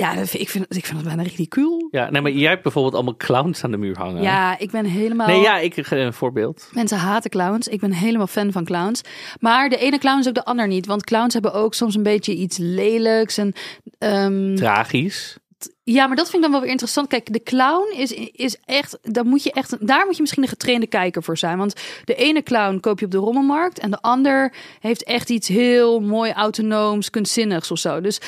Ja, 0.00 0.14
dat 0.14 0.28
vind- 0.28 0.42
ik 0.42 0.48
vind, 0.48 0.64
ik 0.76 0.84
vind 0.86 0.98
het 0.98 1.06
bijna 1.06 1.22
ridicuul. 1.22 1.88
Ja, 1.90 2.10
nee, 2.10 2.20
maar 2.22 2.30
jij 2.32 2.50
hebt 2.50 2.62
bijvoorbeeld 2.62 2.94
allemaal 2.94 3.16
clowns 3.16 3.64
aan 3.64 3.70
de 3.70 3.76
muur 3.76 3.96
hangen. 3.98 4.22
Ja, 4.22 4.58
ik 4.58 4.70
ben 4.70 4.84
helemaal... 4.84 5.26
Nee, 5.26 5.40
ja, 5.40 5.58
ik 5.58 5.74
geef 5.74 5.90
een 5.90 6.12
voorbeeld. 6.12 6.68
Mensen 6.72 6.98
haten 6.98 7.30
clowns. 7.30 7.68
Ik 7.68 7.80
ben 7.80 7.92
helemaal 7.92 8.26
fan 8.26 8.52
van 8.52 8.64
clowns. 8.64 9.00
Maar 9.40 9.68
de 9.68 9.76
ene 9.78 9.98
clown 9.98 10.18
is 10.18 10.28
ook 10.28 10.34
de 10.34 10.44
ander 10.44 10.66
niet. 10.66 10.86
Want 10.86 11.04
clowns 11.04 11.32
hebben 11.32 11.52
ook 11.52 11.74
soms 11.74 11.94
een 11.94 12.02
beetje 12.02 12.34
iets 12.34 12.56
lelijks. 12.58 13.38
En, 13.38 13.52
ehm, 13.98 14.54
Tragisch. 14.54 15.38
ja, 15.84 16.06
maar 16.06 16.16
dat 16.16 16.24
vind 16.30 16.36
ik 16.36 16.42
dan 16.42 16.50
wel 16.50 16.60
weer 16.60 16.70
interessant. 16.70 17.08
Kijk, 17.08 17.32
de 17.32 17.42
clown 17.42 17.92
is, 17.96 18.12
is 18.32 18.56
echt... 18.64 18.98
Dan 19.02 19.26
moet 19.26 19.42
je 19.42 19.52
echt 19.52 19.86
daar 19.86 20.04
moet 20.06 20.14
je 20.14 20.20
misschien 20.20 20.42
een 20.42 20.48
getrainde 20.48 20.86
kijker 20.86 21.22
voor 21.22 21.38
zijn. 21.38 21.58
Want 21.58 21.74
de 22.04 22.14
ene 22.14 22.42
clown 22.42 22.80
koop 22.80 22.98
je 22.98 23.04
op 23.04 23.10
de 23.10 23.18
rommelmarkt. 23.18 23.78
En 23.78 23.90
de 23.90 24.00
ander 24.00 24.52
heeft 24.80 25.04
echt 25.04 25.30
iets 25.30 25.48
heel 25.48 26.00
mooi 26.00 26.32
autonooms, 26.32 27.10
kunstzinnigs 27.10 27.70
of 27.70 27.78
zo. 27.78 28.00
Dus 28.00 28.20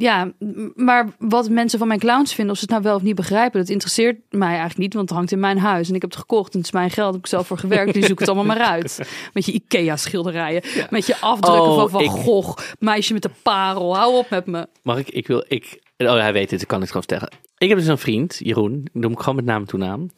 ja, 0.00 0.32
maar 0.74 1.08
wat 1.18 1.48
mensen 1.48 1.78
van 1.78 1.88
mijn 1.88 2.00
clowns 2.00 2.34
vinden... 2.34 2.52
of 2.52 2.58
ze 2.60 2.64
het 2.64 2.72
nou 2.72 2.82
wel 2.86 2.94
of 2.96 3.02
niet 3.02 3.14
begrijpen... 3.14 3.60
dat 3.60 3.68
interesseert 3.68 4.16
mij 4.30 4.48
eigenlijk 4.48 4.78
niet. 4.78 4.94
Want 4.94 5.08
het 5.08 5.18
hangt 5.18 5.32
in 5.32 5.40
mijn 5.40 5.58
huis. 5.58 5.88
En 5.88 5.94
ik 5.94 6.00
heb 6.00 6.10
het 6.10 6.20
gekocht. 6.20 6.52
En 6.52 6.58
het 6.58 6.66
is 6.66 6.72
mijn 6.72 6.90
geld. 6.90 7.12
Heb 7.12 7.20
ik 7.22 7.28
zelf 7.28 7.46
voor 7.46 7.58
gewerkt. 7.58 7.92
Die 7.94 8.04
zoek 8.04 8.18
het 8.18 8.28
allemaal 8.28 8.56
maar 8.56 8.66
uit. 8.66 9.00
Met 9.34 9.46
je 9.46 9.52
Ikea-schilderijen. 9.52 10.62
Met 10.90 11.06
je 11.06 11.16
afdrukken 11.20 11.62
Oh, 11.62 11.78
van 11.78 11.90
Van 11.90 12.00
ik- 12.02 12.10
Gogh. 12.10 12.58
Meisje 12.78 13.12
met 13.12 13.22
de 13.22 13.30
parel. 13.42 13.96
Hou 13.96 14.16
op 14.16 14.30
met 14.30 14.46
me. 14.46 14.66
Mag 14.82 14.98
ik? 14.98 15.08
Ik 15.10 15.26
wil. 15.26 15.44
Ik. 15.48 15.82
Oh, 15.96 16.12
hij 16.18 16.32
weet 16.32 16.50
het. 16.50 16.62
Ik 16.62 16.68
kan 16.68 16.80
het 16.80 16.88
gewoon 16.88 17.04
zeggen. 17.06 17.28
Ik 17.58 17.68
heb 17.68 17.78
dus 17.78 17.86
een 17.86 17.98
vriend, 17.98 18.36
Jeroen. 18.42 18.88
Noem 18.92 19.12
ik 19.12 19.18
gewoon 19.18 19.36
met 19.36 19.44
naam 19.44 19.60
en 19.60 19.66
toenaam. 19.66 20.10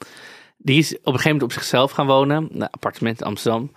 Die 0.58 0.78
is 0.78 0.92
op 0.92 0.98
een 1.06 1.12
gegeven 1.12 1.30
moment 1.30 1.42
op 1.42 1.52
zichzelf 1.52 1.90
gaan 1.90 2.06
wonen. 2.06 2.48
Nou, 2.50 2.68
appartement 2.70 3.20
in 3.20 3.26
Amsterdam. 3.26 3.72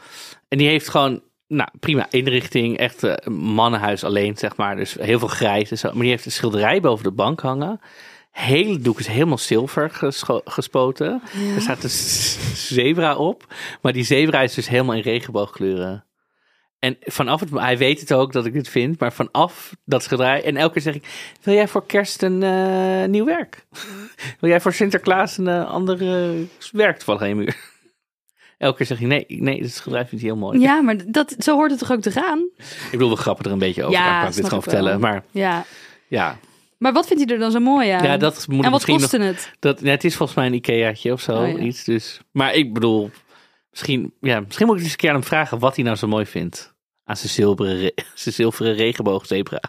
En 0.48 0.58
die 0.58 0.68
heeft 0.68 0.90
gewoon. 0.90 1.22
Nou, 1.48 1.70
prima 1.80 2.08
inrichting. 2.10 2.78
Echt 2.78 3.04
eh, 3.04 3.28
mannenhuis 3.34 4.04
alleen, 4.04 4.38
zeg 4.38 4.56
maar. 4.56 4.76
Dus 4.76 4.94
heel 4.94 5.20
veel 5.20 5.28
grijs 5.28 5.72
en 5.72 5.78
zo. 5.78 5.88
Maar 5.92 6.02
die 6.02 6.10
heeft 6.10 6.26
een 6.26 6.32
schilderij 6.32 6.82
boven 6.82 7.04
de 7.04 7.12
bank 7.12 7.40
hangen. 7.42 7.80
Hele 8.32 8.80
doek 8.80 9.00
is 9.00 9.08
helemaal 9.08 9.38
zilver 9.38 9.92
gespoten. 10.46 11.22
Er 11.56 11.62
staat 11.62 11.84
een 11.84 11.90
zebra 12.56 13.16
op. 13.16 13.54
Maar 13.82 13.94
die 13.94 14.04
zebra 14.04 14.42
is 14.42 14.54
dus 14.54 14.70
helemaal 14.70 14.96
in 14.96 15.02
regenboogkleuren. 15.02 16.06
En 16.80 16.98
vanaf 17.00 17.40
het, 17.40 17.50
hij 17.50 17.78
weet 17.78 18.00
het 18.00 18.14
ook 18.14 18.32
dat 18.34 18.46
ik 18.46 18.54
het 18.54 18.70
vind, 18.70 19.00
maar 19.00 19.14
vanaf 19.14 19.76
dat 19.86 20.04
schilderij. 20.04 20.44
En 20.44 20.58
elke 20.58 20.74
keer 20.74 20.82
zeg 20.82 20.96
ik: 20.96 21.34
Wil 21.42 21.54
jij 21.54 21.68
voor 21.68 21.86
kerst 21.86 22.22
een 22.22 22.44
eh, 22.44 23.10
nieuw 23.10 23.26
werk? 23.26 23.66
Wil 24.40 24.50
jij 24.50 24.62
voor 24.62 24.74
Sinterklaas 24.74 25.38
een 25.38 25.48
eh, 25.48 25.72
ander 25.72 25.98
werk 26.72 26.96
toevallig 26.96 27.22
aan 27.22 27.28
je 27.28 27.36
muur? 27.36 27.75
Elke 28.58 28.78
keer 28.78 28.86
zeg 28.86 29.00
je: 29.00 29.06
Nee, 29.06 29.26
nee, 29.28 29.62
dat 29.62 29.72
schilderij 29.72 30.08
vind 30.08 30.22
ik 30.22 30.28
heel 30.28 30.38
mooi. 30.38 30.60
Ja, 30.60 30.82
maar 30.82 30.96
dat, 31.12 31.36
zo 31.40 31.56
hoort 31.56 31.72
het 31.72 31.80
toch 31.80 31.92
ook 31.92 32.02
te 32.02 32.12
gaan? 32.12 32.40
Ik 32.58 32.92
bedoel, 32.92 33.10
we 33.10 33.16
grappen 33.16 33.46
er 33.46 33.52
een 33.52 33.60
beetje 33.60 33.84
over. 33.84 33.94
Ja, 33.98 34.20
kan 34.20 34.30
ik 34.30 34.36
dit 34.36 34.46
gewoon 34.48 34.64
vertellen. 34.64 35.00
Maar 35.00 35.24
Ja. 35.32 35.66
ja, 36.08 36.38
Maar 36.78 36.94
wat 36.94 37.08
vindt 37.08 37.24
hij 37.24 37.34
er 37.34 37.40
dan 37.40 37.52
zo 37.52 37.60
mooi 37.60 37.90
aan? 37.90 38.04
ja 38.04 38.18
dat 38.18 38.46
moet 38.48 38.58
ik 38.58 38.66
en 38.66 38.72
wat 38.72 38.72
misschien 38.72 38.98
kostte 38.98 39.18
nog. 39.18 39.28
het? 39.28 39.52
Dat, 39.60 39.80
ja, 39.82 39.90
het 39.90 40.04
is 40.04 40.16
volgens 40.16 40.38
mij 40.38 40.48
een 40.48 40.54
Ikeaatje 40.54 41.12
of 41.12 41.22
zo. 41.22 41.42
Oh, 41.42 41.48
ja. 41.50 41.58
iets, 41.58 41.84
dus. 41.84 42.20
Maar 42.32 42.54
ik 42.54 42.74
bedoel, 42.74 43.12
misschien, 43.72 44.14
ja, 44.22 44.40
misschien 44.40 44.66
moet 44.66 44.76
ik 44.78 44.82
eens 44.84 44.92
een 44.92 44.98
keer 44.98 45.10
aan 45.10 45.16
hem 45.16 45.26
vragen 45.26 45.60
wat 45.60 45.76
hij 45.76 45.84
nou 45.86 45.98
zo 45.98 46.08
mooi 46.08 46.26
vindt. 46.26 46.74
Aan 47.08 47.18
zijn 47.18 47.30
zilveren, 47.32 47.78
re- 47.80 47.92
zijn 48.14 48.36
zilveren 48.36 48.74
regenboogzebra. 48.76 49.62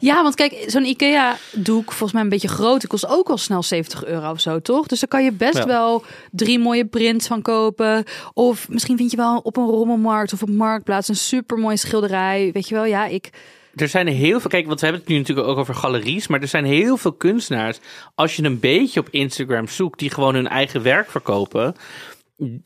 Ja, 0.00 0.22
want 0.22 0.34
kijk, 0.34 0.64
zo'n 0.66 0.84
IKEA-doek, 0.84 1.84
volgens 1.84 2.12
mij 2.12 2.22
een 2.22 2.28
beetje 2.28 2.48
groot, 2.48 2.80
die 2.80 2.88
kost 2.88 3.06
ook 3.08 3.28
al 3.28 3.38
snel 3.38 3.62
70 3.62 4.04
euro 4.04 4.30
of 4.30 4.40
zo, 4.40 4.60
toch? 4.60 4.86
Dus 4.86 5.00
daar 5.00 5.08
kan 5.08 5.24
je 5.24 5.32
best 5.32 5.56
Ja. 5.58 5.66
wel 5.66 6.04
drie 6.30 6.58
mooie 6.58 6.84
prints 6.86 7.26
van 7.26 7.42
kopen. 7.42 8.04
Of 8.34 8.68
misschien 8.68 8.96
vind 8.96 9.10
je 9.10 9.16
wel 9.16 9.38
op 9.42 9.56
een 9.56 9.66
rommelmarkt 9.66 10.32
of 10.32 10.42
op 10.42 10.48
marktplaats 10.50 11.08
een 11.08 11.16
supermooi 11.16 11.76
schilderij. 11.76 12.50
Weet 12.52 12.68
je 12.68 12.74
wel, 12.74 12.84
ja, 12.84 13.06
ik... 13.06 13.30
Er 13.74 13.88
zijn 13.88 14.06
heel 14.06 14.40
veel, 14.40 14.50
kijk, 14.50 14.66
want 14.66 14.80
we 14.80 14.86
hebben 14.86 15.04
het 15.04 15.12
nu 15.12 15.18
natuurlijk 15.18 15.48
ook 15.48 15.56
over 15.58 15.74
galeries, 15.74 16.26
maar 16.26 16.40
er 16.40 16.48
zijn 16.48 16.64
heel 16.64 16.96
veel 16.96 17.12
kunstenaars. 17.12 17.78
Als 18.14 18.36
je 18.36 18.42
een 18.44 18.60
beetje 18.60 19.00
op 19.00 19.08
Instagram 19.10 19.68
zoekt, 19.68 19.98
die 19.98 20.10
gewoon 20.10 20.34
hun 20.34 20.48
eigen 20.48 20.82
werk 20.82 21.10
verkopen, 21.10 21.74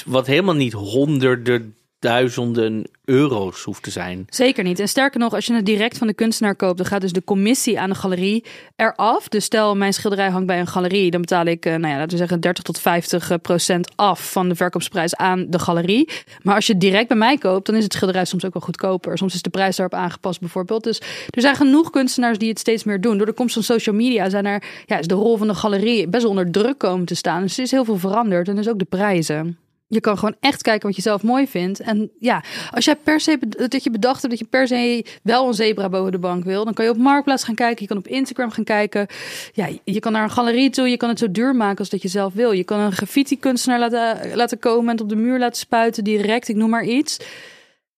wat 0.04 0.26
helemaal 0.26 0.54
niet 0.54 0.72
honderden, 0.72 1.74
duizenden 2.02 2.86
euro's 3.04 3.62
hoeft 3.62 3.82
te 3.82 3.90
zijn. 3.90 4.26
Zeker 4.28 4.64
niet. 4.64 4.78
En 4.78 4.88
sterker 4.88 5.20
nog, 5.20 5.34
als 5.34 5.46
je 5.46 5.54
het 5.54 5.66
direct 5.66 5.98
van 5.98 6.06
de 6.06 6.14
kunstenaar 6.14 6.54
koopt, 6.54 6.76
dan 6.76 6.86
gaat 6.86 7.00
dus 7.00 7.12
de 7.12 7.24
commissie 7.24 7.80
aan 7.80 7.88
de 7.88 7.94
galerie 7.94 8.44
eraf. 8.76 9.28
Dus 9.28 9.44
stel, 9.44 9.76
mijn 9.76 9.92
schilderij 9.92 10.28
hangt 10.28 10.46
bij 10.46 10.60
een 10.60 10.66
galerie, 10.66 11.10
dan 11.10 11.20
betaal 11.20 11.46
ik, 11.46 11.66
eh, 11.66 11.72
nou 11.74 11.92
ja, 11.92 11.98
laten 11.98 12.10
we 12.10 12.16
zeggen 12.16 12.40
30 12.40 12.64
tot 12.64 12.78
50 12.78 13.40
procent 13.42 13.92
af 13.96 14.32
van 14.32 14.48
de 14.48 14.54
verkoopsprijs 14.54 15.16
aan 15.16 15.46
de 15.48 15.58
galerie. 15.58 16.08
Maar 16.42 16.54
als 16.54 16.66
je 16.66 16.72
het 16.72 16.80
direct 16.80 17.08
bij 17.08 17.16
mij 17.16 17.38
koopt, 17.38 17.66
dan 17.66 17.74
is 17.74 17.84
het 17.84 17.92
schilderij 17.92 18.24
soms 18.24 18.44
ook 18.44 18.52
wel 18.52 18.62
goedkoper. 18.62 19.18
Soms 19.18 19.34
is 19.34 19.42
de 19.42 19.50
prijs 19.50 19.76
daarop 19.76 19.98
aangepast 19.98 20.40
bijvoorbeeld. 20.40 20.84
Dus 20.84 21.00
er 21.30 21.40
zijn 21.40 21.56
genoeg 21.56 21.90
kunstenaars 21.90 22.38
die 22.38 22.48
het 22.48 22.58
steeds 22.58 22.84
meer 22.84 23.00
doen. 23.00 23.16
Door 23.16 23.26
de 23.26 23.32
komst 23.32 23.54
van 23.54 23.62
social 23.62 23.94
media 23.94 24.28
zijn 24.28 24.46
er, 24.46 24.62
ja, 24.86 24.98
is 24.98 25.06
de 25.06 25.14
rol 25.14 25.36
van 25.36 25.46
de 25.46 25.54
galerie 25.54 26.08
best 26.08 26.22
wel 26.22 26.30
onder 26.30 26.50
druk 26.50 26.78
komen 26.78 27.06
te 27.06 27.14
staan. 27.14 27.42
Dus 27.42 27.56
er 27.56 27.62
is 27.62 27.70
heel 27.70 27.84
veel 27.84 27.98
veranderd 27.98 28.48
en 28.48 28.56
dus 28.56 28.68
ook 28.68 28.78
de 28.78 28.84
prijzen. 28.84 29.58
Je 29.92 30.00
kan 30.00 30.18
gewoon 30.18 30.36
echt 30.40 30.62
kijken 30.62 30.86
wat 30.86 30.96
je 30.96 31.02
zelf 31.02 31.22
mooi 31.22 31.46
vindt. 31.46 31.80
En 31.80 32.10
ja, 32.18 32.44
als 32.70 32.84
jij 32.84 32.96
per 32.96 33.20
se 33.20 33.38
dat 33.68 33.84
je 33.84 33.90
bedacht 33.90 34.22
hebt 34.22 34.30
dat 34.30 34.38
je 34.38 34.44
per 34.50 34.66
se 34.66 35.04
wel 35.22 35.46
een 35.46 35.54
zebra 35.54 35.88
boven 35.88 36.12
de 36.12 36.18
bank 36.18 36.44
wil, 36.44 36.64
dan 36.64 36.74
kan 36.74 36.84
je 36.84 36.90
op 36.90 36.96
Marktplaats 36.96 37.44
gaan 37.44 37.54
kijken. 37.54 37.82
Je 37.82 37.88
kan 37.88 37.96
op 37.96 38.06
Instagram 38.06 38.50
gaan 38.50 38.64
kijken. 38.64 39.06
Ja, 39.52 39.68
je 39.84 40.00
kan 40.00 40.12
naar 40.12 40.22
een 40.22 40.30
galerie 40.30 40.70
toe. 40.70 40.88
Je 40.88 40.96
kan 40.96 41.08
het 41.08 41.18
zo 41.18 41.30
duur 41.30 41.54
maken 41.56 41.78
als 41.78 41.88
dat 41.88 42.02
je 42.02 42.08
zelf 42.08 42.32
wil. 42.32 42.52
Je 42.52 42.64
kan 42.64 42.78
een 42.80 42.92
graffiti-kunstenaar 42.92 43.78
laten, 43.78 44.36
laten 44.36 44.58
komen 44.58 44.84
en 44.84 44.92
het 44.92 45.00
op 45.00 45.08
de 45.08 45.16
muur 45.16 45.38
laten 45.38 45.58
spuiten 45.58 46.04
direct. 46.04 46.48
Ik 46.48 46.56
noem 46.56 46.70
maar 46.70 46.84
iets. 46.84 47.16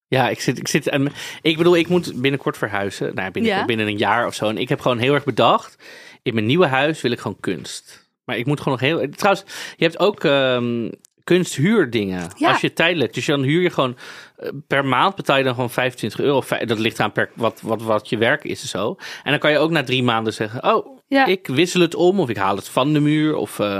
Ja, 0.07 0.29
ik 0.29 0.39
zit, 0.41 0.57
ik 0.57 0.67
zit, 0.67 0.87
en 0.87 1.11
ik 1.41 1.57
bedoel, 1.57 1.75
ik 1.77 1.87
moet 1.87 2.21
binnenkort 2.21 2.57
verhuizen. 2.57 3.05
Nou, 3.15 3.31
binnenkort, 3.31 3.61
Ja. 3.61 3.65
binnen 3.65 3.87
een 3.87 3.97
jaar 3.97 4.27
of 4.27 4.33
zo. 4.35 4.49
En 4.49 4.57
ik 4.57 4.69
heb 4.69 4.79
gewoon 4.79 4.97
heel 4.97 5.13
erg 5.13 5.23
bedacht, 5.23 5.75
in 6.23 6.33
mijn 6.33 6.45
nieuwe 6.45 6.67
huis 6.67 7.01
wil 7.01 7.11
ik 7.11 7.19
gewoon 7.19 7.39
kunst. 7.39 8.07
Maar 8.25 8.37
ik 8.37 8.45
moet 8.45 8.59
gewoon 8.61 8.77
nog 8.79 8.87
heel, 8.89 9.09
trouwens, 9.09 9.45
je 9.77 9.83
hebt 9.83 9.99
ook 9.99 10.23
ehm 10.23 10.89
kunsthuurdingen. 11.25 12.27
Ja. 12.37 12.49
Als 12.51 12.61
je 12.61 12.73
tijdelijk, 12.73 13.13
dus 13.13 13.25
dan 13.25 13.41
huur 13.41 13.61
je 13.61 13.69
gewoon 13.69 13.97
eh, 14.37 14.49
per 14.67 14.85
maand 14.85 15.15
betaal 15.15 15.37
je 15.37 15.43
dan 15.43 15.53
gewoon 15.53 15.69
25 15.69 16.19
euro. 16.19 16.43
Dat 16.65 16.79
ligt 16.79 16.99
aan 16.99 17.11
per 17.11 17.29
wat, 17.35 17.61
wat, 17.61 17.81
wat 17.81 18.09
je 18.09 18.17
werk 18.17 18.43
is 18.43 18.61
en 18.61 18.67
zo. 18.67 18.95
En 19.23 19.31
dan 19.31 19.39
kan 19.39 19.51
je 19.51 19.57
ook 19.57 19.71
na 19.71 19.83
drie 19.83 20.03
maanden 20.03 20.33
zeggen, 20.33 20.75
oh, 20.75 20.97
Ja. 21.07 21.25
ik 21.25 21.47
wissel 21.47 21.81
het 21.81 21.95
om 21.95 22.19
of 22.19 22.29
ik 22.29 22.37
haal 22.37 22.55
het 22.55 22.67
van 22.67 22.93
de 22.93 22.99
muur 22.99 23.35
of 23.35 23.59
eh, 23.59 23.79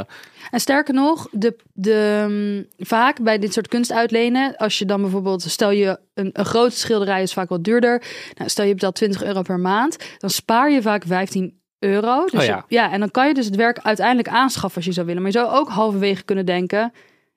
En 0.51 0.59
sterker 0.59 0.93
nog, 0.93 1.27
de, 1.31 1.55
de, 1.73 2.25
mm, 2.29 2.85
vaak 2.87 3.21
bij 3.23 3.39
dit 3.39 3.53
soort 3.53 3.67
kunst 3.67 3.91
uitlenen, 3.91 4.55
als 4.57 4.77
je 4.79 4.85
dan 4.85 5.01
bijvoorbeeld, 5.01 5.41
stel 5.41 5.71
je 5.71 5.99
een, 6.13 6.29
een 6.33 6.45
grote 6.45 6.77
schilderij 6.77 7.21
is 7.21 7.33
vaak 7.33 7.49
wat 7.49 7.63
duurder. 7.63 8.03
Nou, 8.37 8.49
stel 8.49 8.65
je 8.65 8.73
betaalt 8.73 8.95
20 8.95 9.23
euro 9.23 9.41
per 9.41 9.59
maand, 9.59 9.97
dan 10.17 10.29
spaar 10.29 10.71
je 10.71 10.81
vaak 10.81 11.03
15 11.07 11.59
euro. 11.79 12.23
Dus 12.25 12.39
Oh 12.39 12.45
ja. 12.45 12.55
je- 12.67 12.75
ja, 12.75 12.91
en 12.91 12.99
dan 12.99 13.11
kan 13.11 13.27
je 13.27 13.33
dus 13.33 13.45
het 13.45 13.55
werk 13.55 13.79
uiteindelijk 13.79 14.27
aanschaffen 14.27 14.75
als 14.75 14.85
je 14.85 14.91
zou 14.91 15.05
willen. 15.05 15.21
Maar 15.21 15.31
je 15.31 15.37
zou 15.37 15.51
ook 15.51 15.69
halverwege 15.69 16.23
kunnen 16.23 16.45
denken, 16.45 16.93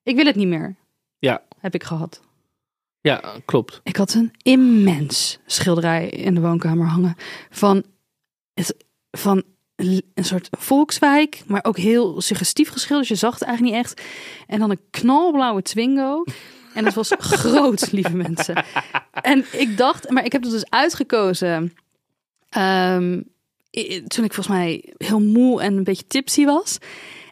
ik 0.09 0.17
wil 0.17 0.25
het 0.25 0.37
niet 0.37 0.49
meer. 0.49 0.77
ja, 1.19 1.43
Heb 1.59 1.75
ik 1.75 1.85
gehad. 1.85 2.21
ja, 3.01 3.41
klopt. 3.45 3.81
Ik 3.83 3.97
had 3.97 4.15
een 4.15 4.33
immens 4.43 5.39
schilderij 5.47 6.09
in 6.09 6.35
de 6.35 6.41
woonkamer 6.41 6.87
hangen 6.87 7.15
van, 7.51 7.85
van 9.11 9.43
een 9.77 10.25
soort 10.25 10.49
volkswijk, 10.59 11.43
maar 11.47 11.65
ook 11.65 11.77
heel 11.77 12.21
suggestief 12.21 12.69
geschilderd. 12.69 13.09
Dus 13.09 13.21
je 13.21 13.27
zag 13.27 13.35
het 13.39 13.43
eigenlijk 13.43 13.77
niet 13.77 13.85
echt. 13.85 14.03
En 14.47 14.59
dan 14.59 14.71
een 14.71 14.81
knalblauwe 14.91 15.63
Twingo. 15.63 16.25
En 16.75 16.85
dat 16.85 16.95
was 16.95 17.13
groot, 17.19 17.93
lieve 17.93 18.17
mensen. 18.17 18.65
En 19.13 19.45
ik 19.53 19.77
dacht, 19.77 20.11
maar 20.11 20.25
ik 20.25 20.33
heb 20.33 20.43
het 20.43 20.51
dus 20.51 20.71
uitgekozen 20.71 21.75
ehm, 22.49 23.23
toen 24.07 24.25
ik 24.25 24.35
volgens 24.35 24.49
mij 24.49 24.95
heel 24.97 25.21
moe 25.21 25.63
en 25.63 25.77
een 25.77 25.85
beetje 25.85 26.07
tipsy 26.07 26.45
was. 26.45 26.79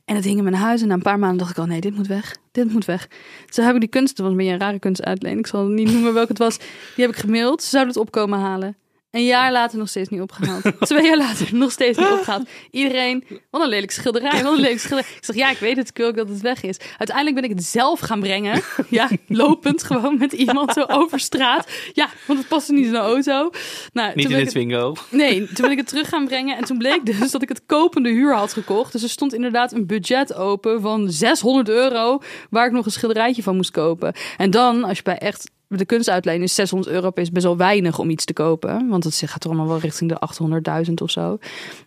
En 0.05 0.15
het 0.15 0.25
hing 0.25 0.39
in 0.39 0.45
mijn 0.45 0.57
huis 0.57 0.83
en 0.83 0.89
na 0.89 0.95
een 0.95 1.03
paar 1.03 1.19
maanden 1.19 1.39
dacht 1.39 1.51
ik 1.51 1.59
al, 1.59 1.67
nee, 1.67 1.81
dit 1.81 1.97
moet 1.97 2.07
weg. 2.07 2.37
Dit 2.65 2.73
moet 2.73 2.85
weg. 2.85 3.09
Toen 3.47 3.65
heb 3.65 3.75
ik 3.75 3.81
die 3.81 3.91
kunst, 3.91 4.19
was 4.19 4.33
een 4.33 4.59
rare 4.59 4.79
kunstuitleen. 4.79 5.39
Ik 5.39 5.47
zal 5.47 5.67
niet 5.67 5.93
noemen 5.93 6.15
welke 6.15 6.29
het 6.29 6.39
was. 6.39 6.59
Die 6.95 7.05
heb 7.05 7.11
ik 7.11 7.17
gemaild. 7.17 7.63
Ze 7.63 7.69
zouden 7.69 7.93
het 7.95 8.03
opkomen 8.03 8.39
halen. 8.39 8.77
Een 9.17 9.25
jaar 9.25 9.53
later 9.53 9.79
nog 9.79 9.89
steeds 9.89 10.09
niet 10.09 10.21
opgehaald. 10.21 10.63
Twee 10.81 11.07
jaar 11.07 11.17
later 11.17 11.49
nog 11.53 11.73
steeds 11.73 11.99
niet 11.99 12.11
opgehaald. 12.11 12.49
Iedereen, 12.71 13.25
wat 13.51 13.63
een 13.63 13.69
lelijk 13.69 13.93
schilderij, 13.93 14.43
wat 14.43 14.53
een 14.53 14.61
lelijk 14.61 14.81
schilderij. 14.81 15.11
Ik 15.17 15.25
zeg, 15.25 15.37
ja, 15.37 15.51
ik 15.51 15.59
weet 15.59 15.77
het, 15.77 15.89
ik 15.89 15.97
wil 15.97 16.07
ook 16.07 16.17
dat 16.17 16.29
het 16.29 16.41
weg 16.41 16.63
is. 16.63 16.79
Uiteindelijk 16.99 17.37
ben 17.37 17.51
ik 17.51 17.57
het 17.57 17.65
zelf 17.65 18.01
gaan 18.01 18.21
brengen. 18.21 18.63
Ja, 18.89 19.09
lopend 19.27 19.83
gewoon 19.83 20.19
met 20.19 20.33
iemand 20.33 20.73
zo 20.73 20.85
over 20.89 21.21
straat. 21.21 21.71
Ja, 21.93 22.09
want 22.27 22.39
het 22.39 22.49
paste 22.49 22.73
niet 22.73 22.87
in 22.87 22.93
de 22.93 22.99
auto. 22.99 23.51
Nou, 23.93 24.13
Niet 24.15 24.25
toen 24.25 24.35
in 24.35 24.39
het 24.39 24.47
ik 24.47 24.53
Twingo. 24.53 24.95
Nee, 25.11 25.47
toen 25.47 25.55
ben 25.61 25.71
ik 25.71 25.79
het 25.79 25.89
terug 25.89 26.09
gaan 26.09 26.25
brengen. 26.25 26.57
En 26.57 26.65
toen 26.65 26.79
bleek 26.79 27.07
dus 27.07 27.31
dat 27.31 27.43
ik 27.43 27.49
het 27.49 27.63
kopende 27.67 28.09
huur 28.09 28.35
had 28.35 28.53
gekocht. 28.53 28.93
Dus 28.93 29.03
er 29.03 29.09
stond 29.09 29.35
inderdaad 29.35 29.73
een 29.73 29.87
budget 29.87 30.35
open 30.35 30.81
van 30.81 31.11
600 31.11 31.69
euro. 31.69 32.19
Waar 32.51 32.67
ik 32.67 32.73
nog 32.73 32.85
een 32.85 32.93
schilderijtje 32.93 33.43
van 33.43 33.57
moest 33.57 33.71
kopen. 33.71 34.15
En 34.37 34.51
dan, 34.51 34.85
als 34.85 34.97
je 34.97 35.03
bij 35.03 35.19
echt 35.19 35.51
de 35.69 35.85
kunstuitleen 35.85 36.43
is 36.43 36.55
600 36.55 36.95
euro 36.95 37.11
is 37.15 37.31
best 37.31 37.45
wel 37.47 37.57
weinig 37.57 37.99
om 37.99 38.11
iets 38.11 38.25
te 38.25 38.33
kopen. 38.33 38.89
Want 38.89 39.05
het 39.05 39.23
gaat 39.27 39.41
toch 39.41 39.53
allemaal 39.53 39.69
wel 39.71 39.79
richting 39.81 40.11
de 40.11 40.85
800.000 40.89 40.93
of 40.95 41.11
zo. 41.11 41.39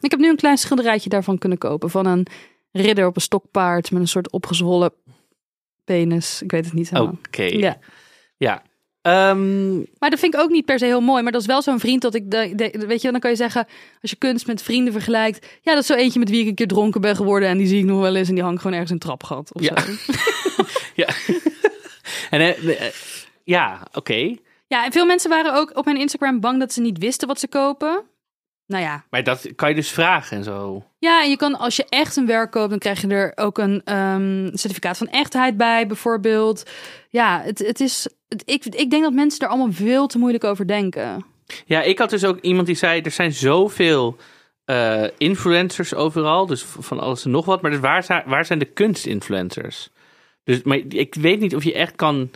Ik 0.01 0.11
heb 0.11 0.19
nu 0.19 0.29
een 0.29 0.35
klein 0.35 0.57
schilderijtje 0.57 1.09
daarvan 1.09 1.37
kunnen 1.37 1.57
kopen. 1.57 1.89
Van 1.89 2.05
een 2.05 2.25
ridder 2.71 3.05
op 3.07 3.15
een 3.15 3.21
stokpaard 3.21 3.91
met 3.91 4.01
een 4.01 4.07
soort 4.07 4.31
opgezwollen 4.31 4.91
penis. 5.85 6.41
Ik 6.41 6.51
weet 6.51 6.65
het 6.65 6.73
niet 6.73 6.89
helemaal. 6.89 7.17
Oké. 7.27 7.43
Ja. 7.43 7.77
Ja. 8.37 8.61
Ehm, 9.01 9.75
Maar 9.77 10.09
dat 10.09 10.19
vind 10.19 10.33
ik 10.33 10.39
ook 10.39 10.49
niet 10.49 10.65
per 10.65 10.79
se 10.79 10.85
heel 10.85 11.01
mooi. 11.01 11.23
Maar 11.23 11.31
dat 11.31 11.41
is 11.41 11.47
wel 11.47 11.61
zo'n 11.61 11.79
vriend 11.79 12.01
dat 12.01 12.15
ik... 12.15 12.31
De, 12.31 12.51
de- 12.55 12.83
weet 12.87 13.01
je, 13.01 13.11
dan 13.11 13.19
kan 13.19 13.29
je 13.29 13.35
zeggen... 13.35 13.67
Als 14.01 14.11
je 14.11 14.17
kunst 14.17 14.47
met 14.47 14.61
vrienden 14.61 14.93
vergelijkt... 14.93 15.45
Ja, 15.61 15.71
dat 15.73 15.81
is 15.81 15.87
zo 15.87 15.93
eentje 15.93 16.19
met 16.19 16.29
wie 16.29 16.41
ik 16.41 16.47
een 16.47 16.55
keer 16.55 16.67
dronken 16.67 17.01
ben 17.01 17.15
geworden. 17.15 17.49
En 17.49 17.57
die 17.57 17.67
zie 17.67 17.79
ik 17.79 17.85
nog 17.85 17.99
wel 18.01 18.15
eens. 18.15 18.27
En 18.29 18.35
die 18.35 18.43
hangt 18.43 18.61
gewoon 18.61 18.77
ergens 18.77 18.91
in 18.91 18.95
een 19.01 19.17
trapgat. 19.17 19.53
Of 19.53 19.61
Ja. 19.61 19.81
zo. 19.81 19.91
ja. 21.03 21.07
en, 22.29 22.39
eh, 22.39 22.85
eh, 22.87 22.93
ja, 23.49 23.87
oké. 23.93 24.35
Ja, 24.67 24.85
en 24.85 24.91
veel 24.91 25.05
mensen 25.05 25.29
waren 25.29 25.53
ook 25.53 25.77
op 25.77 25.85
mijn 25.85 25.97
Instagram 25.97 26.39
bang 26.39 26.59
dat 26.59 26.73
ze 26.73 26.81
niet 26.81 26.97
wisten 26.97 27.27
wat 27.27 27.39
ze 27.39 27.47
kopen. 27.47 28.03
Nou 28.65 28.83
ja. 28.83 29.03
Maar 29.09 29.23
dat 29.23 29.55
kan 29.55 29.69
je 29.69 29.75
dus 29.75 29.91
vragen 29.91 30.37
en 30.37 30.43
zo. 30.43 30.83
Ja, 30.99 31.23
en 31.23 31.29
je 31.29 31.37
kan, 31.37 31.57
als 31.57 31.75
je 31.75 31.85
echt 31.89 32.15
een 32.15 32.25
werk 32.25 32.51
koopt, 32.51 32.69
dan 32.69 32.79
krijg 32.79 33.01
je 33.01 33.07
er 33.07 33.31
ook 33.35 33.57
een 33.57 33.81
ehm, 33.83 34.49
certificaat 34.53 34.97
van 34.97 35.07
echtheid 35.07 35.57
bij, 35.57 35.87
bijvoorbeeld. 35.87 36.69
Ja, 37.09 37.41
het, 37.41 37.59
het 37.59 37.79
is. 37.79 38.07
Het, 38.27 38.41
ik, 38.45 38.65
ik 38.65 38.89
denk 38.89 39.03
dat 39.03 39.13
mensen 39.13 39.39
er 39.39 39.47
allemaal 39.47 39.71
veel 39.71 40.07
te 40.07 40.17
moeilijk 40.17 40.43
over 40.43 40.67
denken. 40.67 41.25
Ja, 41.65 41.81
ik 41.81 41.97
had 41.99 42.09
dus 42.09 42.25
ook 42.25 42.39
iemand 42.39 42.67
die 42.67 42.75
zei: 42.75 43.01
er 43.01 43.11
zijn 43.11 43.33
zoveel 43.33 44.17
eh, 44.65 45.03
influencers 45.17 45.93
overal, 45.93 46.45
dus 46.45 46.63
van 46.63 46.99
alles 46.99 47.25
en 47.25 47.31
nog 47.31 47.45
wat. 47.45 47.61
Maar 47.61 47.71
dus 47.71 47.79
waar, 47.79 48.03
zijn, 48.03 48.23
waar 48.25 48.45
zijn 48.45 48.59
de 48.59 48.65
kunstinfluencers? 48.65 49.89
Dus, 50.43 50.61
maar 50.63 50.77
ik 50.87 51.15
weet 51.15 51.39
niet 51.39 51.55
of 51.55 51.63
je 51.63 51.73
echt 51.73 51.95
kan. 51.95 52.29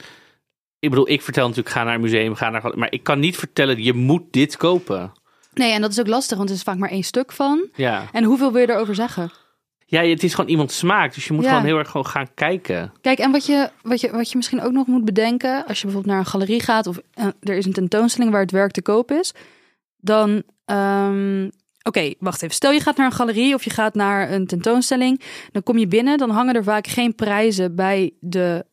Ik 0.83 0.89
bedoel, 0.89 1.09
ik 1.09 1.21
vertel 1.21 1.47
natuurlijk: 1.47 1.75
ga 1.75 1.83
naar 1.83 1.95
een 1.95 2.01
museum, 2.01 2.35
ga 2.35 2.49
naar. 2.49 2.71
Maar 2.75 2.91
ik 2.91 3.03
kan 3.03 3.19
niet 3.19 3.37
vertellen: 3.37 3.83
je 3.83 3.93
moet 3.93 4.23
dit 4.31 4.57
kopen. 4.57 5.11
Nee, 5.53 5.71
en 5.71 5.81
dat 5.81 5.91
is 5.91 5.99
ook 5.99 6.07
lastig, 6.07 6.37
want 6.37 6.49
er 6.49 6.55
is 6.55 6.61
vaak 6.63 6.77
maar 6.77 6.89
één 6.89 7.03
stuk 7.03 7.31
van. 7.31 7.67
Ja, 7.75 8.03
En 8.11 8.23
hoeveel 8.23 8.51
wil 8.51 8.61
je 8.61 8.69
erover 8.71 8.95
zeggen? 8.95 9.31
ja 9.85 10.03
het 10.03 10.23
is 10.23 10.33
gewoon 10.33 10.49
iemand 10.49 10.71
smaak, 10.71 11.13
dus 11.13 11.25
je 11.27 11.33
moet 11.33 11.43
Ja. 11.43 11.49
gewoon 11.49 11.65
heel 11.65 11.77
erg 11.77 11.89
gewoon 11.89 12.05
gaan 12.05 12.27
kijken. 12.33 12.93
Kijk, 13.01 13.19
en 13.19 13.31
wat 13.31 13.45
je, 13.45 13.69
wat, 13.81 14.01
je, 14.01 14.11
wat 14.11 14.29
je 14.31 14.37
misschien 14.37 14.61
ook 14.61 14.71
nog 14.71 14.87
moet 14.87 15.05
bedenken, 15.05 15.65
als 15.65 15.77
je 15.77 15.83
bijvoorbeeld 15.85 16.05
naar 16.13 16.17
een 16.23 16.29
galerie 16.31 16.61
gaat 16.61 16.87
of 16.87 16.97
eh, 17.13 17.27
er 17.41 17.55
is 17.55 17.65
een 17.65 17.73
tentoonstelling 17.73 18.31
waar 18.31 18.41
het 18.41 18.51
werk 18.51 18.71
te 18.71 18.81
koop 18.81 19.11
is, 19.11 19.33
dan. 19.97 20.43
ehm, 20.65 21.49
Oké, 21.83 22.13
wacht 22.19 22.41
even. 22.41 22.55
Stel 22.55 22.71
je 22.71 22.79
gaat 22.79 22.97
naar 22.97 23.05
een 23.05 23.11
galerie 23.11 23.53
of 23.53 23.63
je 23.63 23.69
gaat 23.69 23.93
naar 23.95 24.31
een 24.31 24.47
tentoonstelling. 24.47 25.21
Dan 25.51 25.63
kom 25.63 25.77
je 25.77 25.87
binnen, 25.87 26.17
dan 26.17 26.29
hangen 26.29 26.55
er 26.55 26.63
vaak 26.63 26.87
geen 26.87 27.15
prijzen 27.15 27.75
bij 27.75 28.11
de 28.19 28.65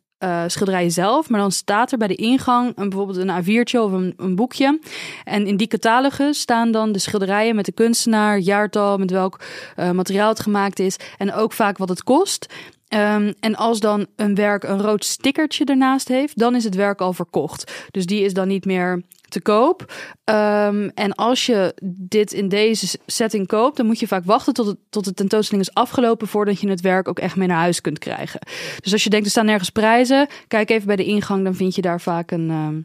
schilderijen 0.47 0.91
zelf. 0.91 1.29
Maar 1.29 1.41
dan 1.41 1.53
staat 1.53 1.93
er 1.93 1.99
bij 1.99 2.09
de 2.09 2.15
ingang 2.15 2.73
een, 2.77 2.89
bijvoorbeeld 2.89 3.19
een 3.19 3.43
A4'tje 3.43 3.81
of 3.81 3.93
een, 3.93 4.15
een 4.17 4.35
boekje. 4.35 4.79
En 5.25 5.47
in 5.47 5.57
die 5.57 5.67
catalogus 5.67 6.41
staan 6.41 6.71
dan 6.71 6.93
de 6.93 6.99
schilderijen 6.99 7.55
met 7.55 7.65
de 7.65 7.73
kunstenaar, 7.73 8.39
jaartal, 8.39 8.99
met 8.99 9.11
welk 9.11 9.41
eh, 9.77 9.91
materiaal 9.91 10.29
het 10.29 10.41
gemaakt 10.41 10.79
is. 10.79 10.97
En 11.19 11.33
ook 11.33 11.53
vaak 11.53 11.79
wat 11.79 11.89
het 11.89 12.03
kost. 12.03 12.47
Ehm, 12.89 13.33
en 13.41 13.55
als 13.55 13.81
dan 13.81 14.07
een 14.17 14.35
werk 14.35 14.63
een 14.63 14.81
rood 14.81 15.05
stickertje 15.05 15.65
ernaast 15.65 16.09
heeft, 16.09 16.39
dan 16.39 16.55
is 16.55 16.65
het 16.65 16.75
werk 16.75 17.01
al 17.01 17.13
verkocht. 17.13 17.87
Dus 17.91 18.07
die 18.07 18.25
is 18.25 18.35
dan 18.35 18.49
niet 18.49 18.65
meer 18.65 19.03
te 19.31 19.41
koop. 19.41 19.93
Ehm, 20.25 20.89
en 20.95 21.15
als 21.15 21.47
je 21.47 21.75
dit 21.85 22.33
in 22.33 22.49
deze 22.49 22.99
setting 23.07 23.47
koopt, 23.47 23.77
dan 23.77 23.87
moet 23.87 24.01
je 24.01 24.07
vaak 24.07 24.25
wachten 24.25 24.55
tot, 24.55 24.67
het, 24.67 24.77
tot 24.91 25.05
de 25.05 25.15
tentoonstelling 25.15 25.67
is 25.69 25.75
afgelopen 25.75 26.29
voordat 26.29 26.61
je 26.61 26.69
het 26.69 26.81
werk 26.81 27.09
ook 27.09 27.19
echt 27.19 27.37
mee 27.37 27.49
naar 27.49 27.59
huis 27.59 27.81
kunt 27.81 27.99
krijgen. 27.99 28.41
Dus 28.81 28.93
als 28.93 29.05
je 29.05 29.11
denkt 29.11 29.25
er 29.25 29.31
staan 29.31 29.47
nergens 29.47 29.71
prijzen, 29.71 30.29
kijk 30.49 30.71
even 30.71 30.87
bij 30.87 30.97
de 30.97 31.05
ingang, 31.05 31.45
dan 31.45 31.55
vind 31.55 31.75
je 31.75 31.83
daar 31.83 32.01
vaak 32.01 32.31
een 32.31 32.51
ehm, 32.51 32.79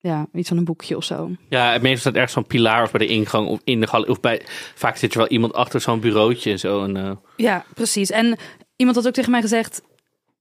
ja, 0.00 0.26
iets 0.32 0.48
van 0.48 0.56
een 0.56 0.64
boekje 0.64 0.96
of 0.96 1.04
zo. 1.04 1.30
Ja, 1.48 1.72
het 1.72 1.82
meestal 1.82 2.00
staat 2.00 2.14
ergens 2.14 2.32
zo'n 2.32 2.46
pilaar 2.46 2.82
of 2.82 2.90
bij 2.90 3.06
de 3.06 3.12
ingang 3.12 3.48
of 3.48 3.60
in 3.64 3.80
de 3.80 3.86
gal 3.86 4.02
of 4.02 4.20
bij. 4.20 4.42
Vaak 4.74 4.96
zit 4.96 5.12
er 5.12 5.18
wel 5.18 5.28
iemand 5.28 5.52
achter 5.52 5.80
zo'n 5.80 6.00
bureautje 6.00 6.50
en 6.50 6.58
zo. 6.58 6.84
En, 6.84 6.96
eh, 6.96 7.10
Ja, 7.36 7.64
precies. 7.74 8.10
En 8.10 8.38
iemand 8.76 8.96
had 8.96 9.06
ook 9.06 9.14
tegen 9.14 9.30
mij 9.30 9.40
gezegd: 9.40 9.82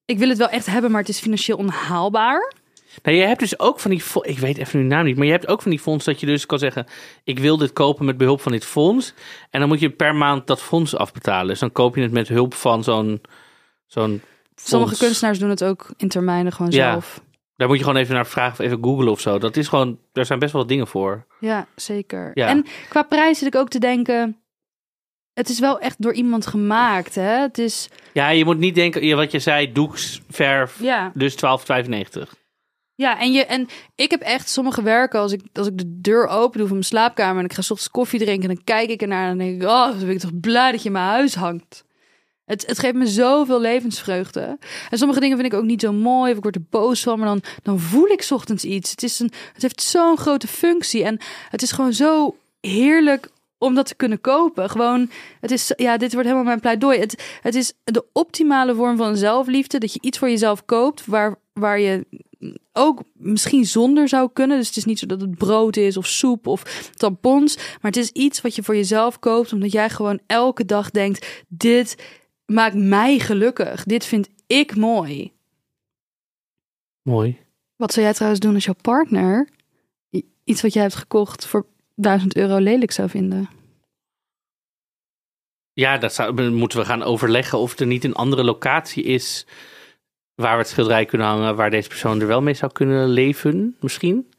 ik 0.05 0.17
wil 0.17 0.29
het 0.29 0.37
wel 0.37 0.49
echt 0.49 0.65
hebben, 0.65 0.91
maar 0.91 0.99
het 0.99 1.09
is 1.09 1.19
financieel 1.19 1.57
onhaalbaar. 1.57 2.53
Nou, 3.03 3.17
je 3.17 3.23
hebt 3.25 3.39
dus 3.39 3.59
ook 3.59 3.79
van 3.79 3.91
die, 3.91 4.03
ik 4.21 4.39
weet 4.39 4.57
even 4.57 4.79
nu 4.79 4.85
naam 4.85 5.05
niet, 5.05 5.15
maar 5.17 5.25
je 5.25 5.31
hebt 5.31 5.47
ook 5.47 5.61
van 5.61 5.71
die 5.71 5.79
fonds 5.79 6.05
dat 6.05 6.19
je 6.19 6.25
dus 6.25 6.45
kan 6.45 6.59
zeggen, 6.59 6.85
ik 7.23 7.39
wil 7.39 7.57
dit 7.57 7.73
kopen 7.73 8.05
met 8.05 8.17
behulp 8.17 8.41
van 8.41 8.51
dit 8.51 8.65
fonds. 8.65 9.13
En 9.49 9.59
dan 9.59 9.69
moet 9.69 9.79
je 9.79 9.89
per 9.89 10.15
maand 10.15 10.47
dat 10.47 10.61
fonds 10.61 10.95
afbetalen. 10.95 11.47
Dus 11.47 11.59
dan 11.59 11.71
koop 11.71 11.95
je 11.95 12.01
het 12.01 12.11
met 12.11 12.27
hulp 12.27 12.53
van 12.53 12.83
zo'n, 12.83 13.21
zo'n 13.85 14.21
Sommige 14.55 14.97
kunstenaars 14.97 15.39
doen 15.39 15.49
het 15.49 15.63
ook 15.63 15.93
in 15.97 16.07
termijnen 16.07 16.51
gewoon 16.51 16.71
Ja. 16.71 16.91
zelf. 16.91 17.21
Daar 17.55 17.67
moet 17.67 17.77
je 17.77 17.83
gewoon 17.83 17.99
even 17.99 18.13
naar 18.15 18.27
vragen 18.27 18.51
of 18.51 18.59
even 18.59 18.83
googlen 18.83 19.11
of 19.11 19.19
zo. 19.19 19.37
Dat 19.39 19.57
is 19.57 19.67
gewoon, 19.67 19.99
daar 20.11 20.25
zijn 20.25 20.39
best 20.39 20.51
wel 20.51 20.61
wat 20.61 20.69
dingen 20.69 20.87
voor. 20.87 21.25
Ja, 21.39 21.67
zeker. 21.75 22.31
Ja. 22.33 22.47
En 22.47 22.65
qua 22.89 23.03
prijs 23.03 23.37
zit 23.37 23.47
ik 23.47 23.55
ook 23.55 23.69
te 23.69 23.79
denken. 23.79 24.37
Het 25.33 25.49
is 25.49 25.59
wel 25.59 25.79
echt 25.79 26.01
door 26.01 26.13
iemand 26.13 26.47
gemaakt, 26.47 27.15
hè? 27.15 27.39
Het 27.41 27.57
is. 27.57 27.89
Ja, 28.13 28.29
je 28.29 28.45
moet 28.45 28.57
niet 28.57 28.75
denken, 28.75 29.15
wat 29.15 29.31
je 29.31 29.39
zei, 29.39 29.71
doeks, 29.71 30.21
verf, 30.29 30.79
Ja. 30.81 31.11
dus 31.13 31.35
12,95. 31.35 32.35
Ja, 32.95 33.19
en, 33.19 33.31
je, 33.31 33.45
en 33.45 33.67
ik 33.95 34.11
heb 34.11 34.21
echt 34.21 34.49
sommige 34.49 34.81
werken, 34.81 35.19
als 35.19 35.31
ik, 35.31 35.41
als 35.53 35.67
ik 35.67 35.77
de 35.77 36.01
deur 36.01 36.27
open 36.27 36.57
doe 36.57 36.67
van 36.67 36.77
mijn 36.77 36.89
slaapkamer 36.89 37.39
en 37.39 37.45
ik 37.45 37.53
ga 37.53 37.61
's 37.61 37.71
ochtends 37.71 37.91
koffie 37.91 38.19
drinken, 38.19 38.47
dan 38.47 38.63
kijk 38.63 38.89
ik 38.89 39.01
ernaar 39.01 39.29
en 39.29 39.37
dan 39.37 39.47
denk 39.47 39.61
ik, 39.61 39.67
oh, 39.67 39.89
dan 39.89 39.99
ben 39.99 40.09
ik 40.09 40.19
toch 40.19 40.39
blij 40.39 40.71
dat 40.71 40.79
je 40.79 40.85
in 40.85 40.91
mijn 40.91 41.05
huis 41.05 41.35
hangt. 41.35 41.83
Het, 42.45 42.65
het 42.65 42.79
geeft 42.79 42.93
me 42.93 43.07
zoveel 43.07 43.61
levensvreugde. 43.61 44.57
En 44.89 44.97
sommige 44.97 45.19
dingen 45.19 45.37
vind 45.37 45.53
ik 45.53 45.59
ook 45.59 45.65
niet 45.65 45.81
zo 45.81 45.93
mooi, 45.93 46.31
of 46.31 46.37
ik 46.37 46.43
word 46.43 46.55
er 46.55 46.65
boos 46.69 47.03
van, 47.03 47.19
maar 47.19 47.27
dan, 47.27 47.41
dan 47.63 47.79
voel 47.79 48.07
ik 48.07 48.27
ochtends 48.29 48.63
iets. 48.63 48.91
Het, 48.91 49.03
is 49.03 49.19
een, 49.19 49.31
het 49.53 49.61
heeft 49.61 49.81
zo'n 49.81 50.17
grote 50.17 50.47
functie 50.47 51.03
en 51.03 51.17
het 51.49 51.61
is 51.61 51.71
gewoon 51.71 51.93
zo 51.93 52.35
heerlijk 52.59 53.29
om 53.57 53.75
dat 53.75 53.85
te 53.85 53.95
kunnen 53.95 54.21
kopen. 54.21 54.69
Gewoon, 54.69 55.09
het 55.41 55.51
is, 55.51 55.71
ja, 55.75 55.97
dit 55.97 56.11
wordt 56.11 56.27
helemaal 56.27 56.47
mijn 56.47 56.59
pleidooi. 56.59 56.99
Het, 56.99 57.39
het 57.41 57.55
is 57.55 57.73
de 57.83 58.05
optimale 58.13 58.75
vorm 58.75 58.97
van 58.97 59.17
zelfliefde, 59.17 59.77
dat 59.77 59.93
je 59.93 60.01
iets 60.01 60.17
voor 60.17 60.29
jezelf 60.29 60.65
koopt 60.65 61.05
waar, 61.05 61.35
waar 61.53 61.79
je 61.79 62.05
ook 62.73 63.03
misschien 63.13 63.65
zonder 63.65 64.07
zou 64.07 64.29
kunnen. 64.33 64.57
Dus 64.57 64.67
het 64.67 64.77
is 64.77 64.85
niet 64.85 64.99
zo 64.99 65.05
dat 65.05 65.21
het 65.21 65.37
brood 65.37 65.77
is 65.77 65.97
of 65.97 66.07
soep 66.07 66.47
of 66.47 66.89
tampons. 66.95 67.55
Maar 67.55 67.91
het 67.91 67.97
is 67.97 68.09
iets 68.09 68.41
wat 68.41 68.55
je 68.55 68.63
voor 68.63 68.75
jezelf 68.75 69.19
koopt. 69.19 69.53
Omdat 69.53 69.71
jij 69.71 69.89
gewoon 69.89 70.19
elke 70.27 70.65
dag 70.65 70.91
denkt: 70.91 71.43
dit 71.47 71.95
maakt 72.45 72.75
mij 72.75 73.19
gelukkig. 73.19 73.83
Dit 73.83 74.05
vind 74.05 74.29
ik 74.47 74.75
mooi. 74.75 75.33
Mooi. 77.01 77.37
Wat 77.75 77.93
zou 77.93 78.05
jij 78.05 78.15
trouwens 78.15 78.41
doen 78.41 78.53
als 78.53 78.65
jouw 78.65 78.75
partner 78.81 79.53
iets 80.45 80.61
wat 80.61 80.73
jij 80.73 80.81
hebt 80.81 80.95
gekocht 80.95 81.45
voor 81.45 81.65
1000 81.95 82.35
euro 82.35 82.57
lelijk 82.57 82.91
zou 82.91 83.09
vinden? 83.09 83.49
Ja, 85.73 85.97
dat 85.97 86.13
zou, 86.13 86.49
moeten 86.49 86.79
we 86.79 86.85
gaan 86.85 87.03
overleggen 87.03 87.59
of 87.59 87.79
er 87.79 87.87
niet 87.87 88.03
een 88.03 88.13
andere 88.13 88.43
locatie 88.43 89.03
is 89.03 89.45
waar 90.35 90.53
we 90.53 90.57
het 90.61 90.67
schilderij 90.67 91.05
kunnen 91.05 91.27
hangen, 91.27 91.55
waar 91.55 91.69
deze 91.69 91.87
persoon 91.89 92.21
er 92.21 92.27
wel 92.27 92.41
mee 92.41 92.53
zou 92.53 92.71
kunnen 92.71 93.07
leven, 93.07 93.75
misschien. 93.79 94.29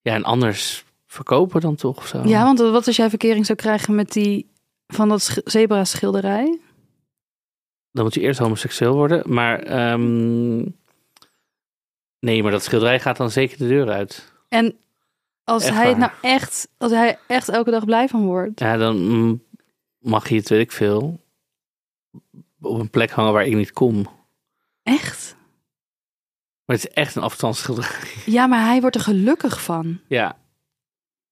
Ja, 0.00 0.14
en 0.14 0.24
anders 0.24 0.84
verkopen 1.06 1.60
dan 1.60 1.74
toch 1.74 2.06
zo. 2.06 2.22
Ja, 2.24 2.44
want 2.44 2.58
wat 2.58 2.86
als 2.86 2.96
jij 2.96 3.08
verkering 3.08 3.46
zou 3.46 3.58
krijgen 3.58 3.94
met 3.94 4.12
die 4.12 4.50
van 4.86 5.08
dat 5.08 5.40
zebra 5.44 5.84
schilderij? 5.84 6.58
Dan 7.90 8.04
moet 8.04 8.14
je 8.14 8.20
eerst 8.20 8.38
homoseksueel 8.38 8.94
worden, 8.94 9.32
maar 9.32 9.58
ehm, 9.62 10.56
nee, 12.18 12.42
maar 12.42 12.52
dat 12.52 12.62
schilderij 12.64 13.00
gaat 13.00 13.16
dan 13.16 13.30
zeker 13.30 13.58
de 13.58 13.68
deur 13.68 13.90
uit. 13.90 14.32
En 14.48 14.76
als 15.44 15.64
Echt 15.64 15.74
hij 15.74 15.88
het 15.88 15.98
waar. 15.98 16.14
nou 16.20 16.34
echt, 16.34 16.68
als 16.78 16.92
hij 16.92 17.18
echt 17.26 17.48
elke 17.48 17.70
dag 17.70 17.84
blij 17.84 18.08
van 18.08 18.24
wordt. 18.24 18.60
Ja, 18.60 18.76
dan 18.76 19.42
mag 19.98 20.28
je 20.28 20.36
het, 20.36 20.48
weet 20.48 20.60
ik 20.60 20.72
veel, 20.72 21.20
op 22.60 22.78
een 22.80 22.90
plek 22.90 23.10
hangen 23.10 23.32
waar 23.32 23.46
ik 23.46 23.54
niet 23.54 23.72
kom. 23.72 24.06
Echt? 24.84 25.36
Maar 26.64 26.76
het 26.76 26.86
is 26.86 26.92
echt 26.92 27.14
een 27.16 27.22
afstandsschilderij. 27.22 27.98
Ja, 28.26 28.46
maar 28.46 28.64
hij 28.66 28.80
wordt 28.80 28.96
er 28.96 29.02
gelukkig 29.02 29.62
van. 29.62 30.00
Ja. 30.08 30.38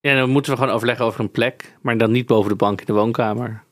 Ja, 0.00 0.14
dan 0.14 0.30
moeten 0.30 0.52
we 0.52 0.58
gewoon 0.58 0.74
overleggen 0.74 1.04
over 1.04 1.20
een 1.20 1.30
plek, 1.30 1.76
maar 1.82 1.98
dan 1.98 2.10
niet 2.10 2.26
boven 2.26 2.50
de 2.50 2.56
bank 2.56 2.80
in 2.80 2.86
de 2.86 2.92
woonkamer. 2.92 3.64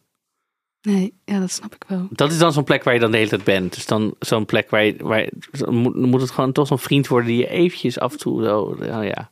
Nee, 0.81 1.15
ja, 1.25 1.39
dat 1.41 1.51
snap 1.51 1.75
ik 1.75 1.85
wel. 1.87 2.07
Dat 2.11 2.31
is 2.33 2.39
dan 2.39 2.53
zo'n 2.53 2.65
plek 2.65 2.85
waar 2.85 2.95
je 2.95 3.01
dan 3.01 3.11
de 3.11 3.17
hele 3.17 3.29
tijd 3.29 3.45
bent. 3.45 3.75
Dus 3.75 3.87
dan 3.87 4.15
zo'n 4.19 4.47
plek 4.47 4.71
waar 4.71 4.85
je, 4.85 4.97
waar 4.99 5.21
je- 5.21 5.67
moet, 5.93 6.21
het 6.21 6.31
gewoon 6.31 6.53
toch 6.53 6.67
zo'n 6.67 6.79
vriend 6.79 7.09
worden 7.09 7.29
die 7.29 7.39
je 7.39 7.49
eventjes 7.49 7.99
af 7.99 8.13
en 8.13 8.19
toe 8.19 8.45
zo, 8.45 8.77
ja. 8.85 9.31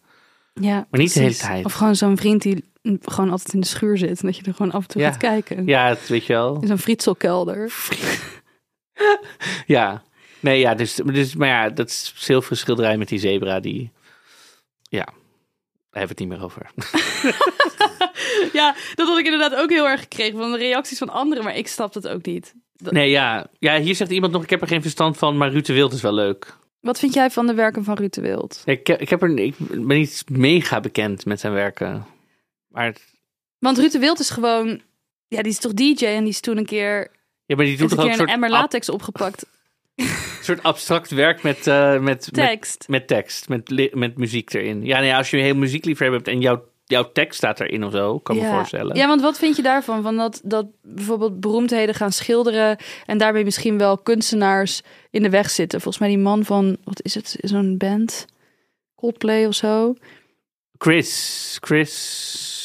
Ja, 0.54 0.87
Maar 0.90 1.00
niet 1.00 1.14
de 1.14 1.20
hele 1.20 1.34
tijd. 1.34 1.64
Of 1.64 1.72
gewoon 1.72 1.96
zo'n 1.96 2.16
vriend 2.16 2.42
die 2.42 2.70
gewoon 3.02 3.30
altijd 3.30 3.52
in 3.54 3.61
de 3.61 3.66
schuur 3.66 3.98
zit. 3.98 4.20
En 4.20 4.26
dat 4.26 4.37
je 4.37 4.42
er 4.42 4.54
gewoon 4.54 4.72
af 4.72 4.82
en 4.82 4.88
toe 4.88 5.00
Ja. 5.00 5.08
gaat 5.11 5.16
kijken. 5.20 5.66
Ja, 5.66 5.88
het 5.88 6.08
weet 6.08 6.24
je 6.26 6.32
wel. 6.32 6.61
In 6.61 6.66
zo'n 6.66 6.78
frietselkelder. 6.78 7.72
Ja. 9.66 10.02
Nee, 10.40 10.59
ja, 10.59 10.74
dus, 10.74 10.94
dus, 10.94 11.35
maar 11.35 11.48
ja, 11.48 11.70
dat 11.70 11.90
zilveren 12.14 12.57
schilderij 12.59 12.96
met 12.98 13.09
die 13.09 13.18
zebra, 13.18 13.61
die, 13.61 13.90
ja, 14.83 15.05
daar 15.05 16.01
hebben 16.01 16.01
we 16.01 16.09
het 16.09 16.18
niet 16.18 16.29
meer 16.29 16.42
over. 16.42 16.70
Ja, 18.53 18.74
dat 18.94 19.09
had 19.09 19.18
ik 19.18 19.24
inderdaad 19.24 19.55
ook 19.55 19.70
heel 19.70 19.88
erg 19.88 20.01
gekregen 20.01 20.38
van 20.38 20.53
de 20.53 20.59
reacties 20.59 20.98
van 20.98 21.09
anderen. 21.09 21.44
Maar 21.44 21.57
ik 21.57 21.68
snap 21.68 21.94
het 21.94 22.09
ook 22.09 22.24
niet. 22.27 22.55
Dat- 22.77 22.92
Nee, 22.92 23.11
ja. 23.11 23.46
Ja, 23.59 23.81
hier 23.81 23.94
zegt 23.94 24.11
iemand 24.11 24.33
nog, 24.33 24.42
ik 24.42 24.51
heb 24.51 24.61
er 24.61 24.66
geen 24.68 24.83
verstand 24.83 25.16
van, 25.16 25.37
maar 25.37 25.51
Ruud 25.51 25.66
de 25.66 25.72
Wild 25.72 25.92
is 25.92 26.01
wel 26.01 26.12
leuk. 26.12 26.57
Wat 26.81 26.98
vind 26.98 27.14
jij 27.14 27.31
van 27.31 27.46
de 27.46 27.55
werken 27.55 27.85
van 27.85 27.96
Ruud 27.96 28.12
de 28.14 28.20
Wild? 28.20 28.62
Ik, 28.64 28.88
ik, 28.88 29.09
heb 29.09 29.22
er, 29.22 29.38
ik 29.38 29.55
ben 29.59 29.87
niet 29.98 30.24
mega 30.31 30.81
bekend 30.81 31.24
met 31.24 31.40
zijn 31.40 31.53
werken. 31.53 32.07
Maar, 32.68 32.96
Want 33.59 33.79
Ruud 33.79 33.92
de 33.92 33.98
Wild 33.98 34.18
is 34.20 34.31
gewoon... 34.31 34.81
Ja, 35.29 35.42
die 35.42 35.53
is 35.53 35.59
toch 35.59 35.74
DJ 35.74 36.05
en 36.05 36.20
die 36.20 36.33
is 36.33 36.40
toen 36.40 36.57
een 36.57 36.66
keer, 36.66 37.11
ja, 37.46 37.57
maar 37.57 37.64
die 37.64 37.77
doet 37.77 37.88
toch 37.88 37.98
een 37.98 38.05
ook 38.05 38.11
keer 38.11 38.12
een 38.12 38.18
soort, 38.18 38.31
emmer 38.31 38.51
latex 38.51 38.88
opgepakt. 38.88 39.46
Soort 40.42 40.62
abstract 40.62 41.11
werk 41.11 41.42
met, 41.42 41.66
eh, 41.66 41.90
met, 41.90 42.02
met, 42.02 42.34
Tekst. 42.34 42.84
met 42.88 43.06
tekst, 43.06 43.48
met, 43.48 43.94
met 43.94 44.16
muziek 44.18 44.52
erin. 44.52 44.84
Ja, 44.84 45.00
nee, 45.00 45.14
als 45.14 45.30
je 45.30 45.37
een 45.37 45.42
heel 45.42 45.54
muziekliefhebber 45.54 46.16
hebt 46.16 46.30
en 46.30 46.40
jouw, 46.40 46.64
jouw 46.84 47.12
tekst 47.12 47.37
staat 47.37 47.61
erin 47.61 47.84
of 47.84 47.92
zo, 47.92 48.18
kan 48.18 48.37
ik 48.37 48.42
me 48.42 48.48
voorstellen. 48.48 48.96
Ja, 48.96 49.06
want 49.06 49.20
wat 49.20 49.38
vind 49.38 49.56
je 49.56 49.62
daarvan? 49.62 50.02
Van 50.02 50.16
dat, 50.16 50.40
dat 50.44 50.66
bijvoorbeeld 50.82 51.40
beroemdheden 51.40 51.94
gaan 51.94 52.12
schilderen 52.12 52.76
en 53.06 53.18
daarbij 53.18 53.44
misschien 53.44 53.78
wel 53.78 53.98
kunstenaars 53.98 54.82
in 55.11 55.22
de 55.22 55.30
weg 55.30 55.50
zitten. 55.50 55.80
Volgens 55.80 56.02
mij 56.02 56.14
die 56.14 56.24
man 56.24 56.44
van, 56.44 56.76
wat 56.84 57.02
is 57.02 57.14
het, 57.14 57.37
zo'n 57.40 57.76
band? 57.76 58.26
Coldplay 58.94 59.46
of 59.46 59.54
zo. 59.54 59.94
Chris, 60.78 61.58
Chris, 61.61 62.58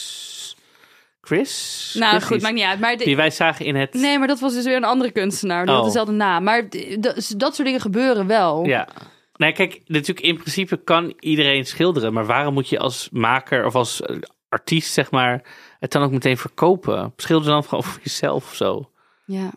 Chris? 1.26 1.96
Nou 2.00 2.12
Chris 2.16 2.24
goed, 2.24 2.42
maakt 2.42 2.54
niet 2.54 2.64
uit. 2.64 2.80
Maar 2.80 2.98
de- 2.98 3.04
Die 3.04 3.16
wij 3.16 3.30
zagen 3.30 3.66
in 3.66 3.76
het... 3.76 3.94
nee, 3.94 4.20
maar 4.20 4.28
dat 4.28 4.40
was 4.40 4.54
dus 4.54 4.66
weer 4.66 4.76
een 4.76 4.84
andere 4.84 5.12
kunstenaar. 5.12 5.62
Die 5.66 5.70
Oh. 5.72 5.78
had 5.78 5.86
dezelfde 5.88 6.14
naam. 6.14 6.44
Maar 6.44 6.70
d- 6.70 7.04
dat, 7.04 7.34
dat 7.38 7.56
soort 7.56 7.68
dingen 7.68 7.82
gebeuren 7.82 8.28
wel. 8.28 8.66
Ja. 8.66 8.88
Nee, 9.36 9.52
kijk, 9.52 9.82
natuurlijk 9.86 10.26
in 10.28 10.38
principe 10.38 10.78
kan 10.78 11.14
iedereen 11.20 11.66
schilderen, 11.66 12.14
maar 12.14 12.26
waarom 12.26 12.54
moet 12.54 12.70
je 12.70 12.80
als 12.80 13.10
maker 13.12 13.66
of 13.66 13.76
als 13.76 14.02
eh, 14.02 14.16
artiest, 14.50 14.94
zeg 14.94 15.12
maar, 15.12 15.42
het 15.80 15.92
dan 15.92 16.04
ook 16.04 16.12
meteen 16.12 16.38
verkopen? 16.38 17.14
Schilder 17.18 17.52
dan 17.52 17.64
gewoon 17.64 17.84
voor 17.90 18.00
jezelf 18.04 18.44
of 18.44 18.56
zo. 18.56 18.90
Ja. 19.26 19.52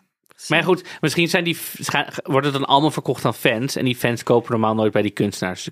Maar 0.47 0.63
goed, 0.63 0.83
misschien 1.01 1.27
zijn 1.27 1.43
die, 1.43 1.57
worden 2.23 2.53
dan 2.53 2.65
allemaal 2.65 2.91
verkocht 2.91 3.25
aan 3.25 3.33
fans 3.33 3.75
en 3.75 3.85
die 3.85 3.95
fans 3.95 4.23
kopen 4.23 4.51
normaal 4.51 4.75
nooit 4.75 4.91
bij 4.91 5.01
die 5.01 5.11
kunstenaars. 5.11 5.69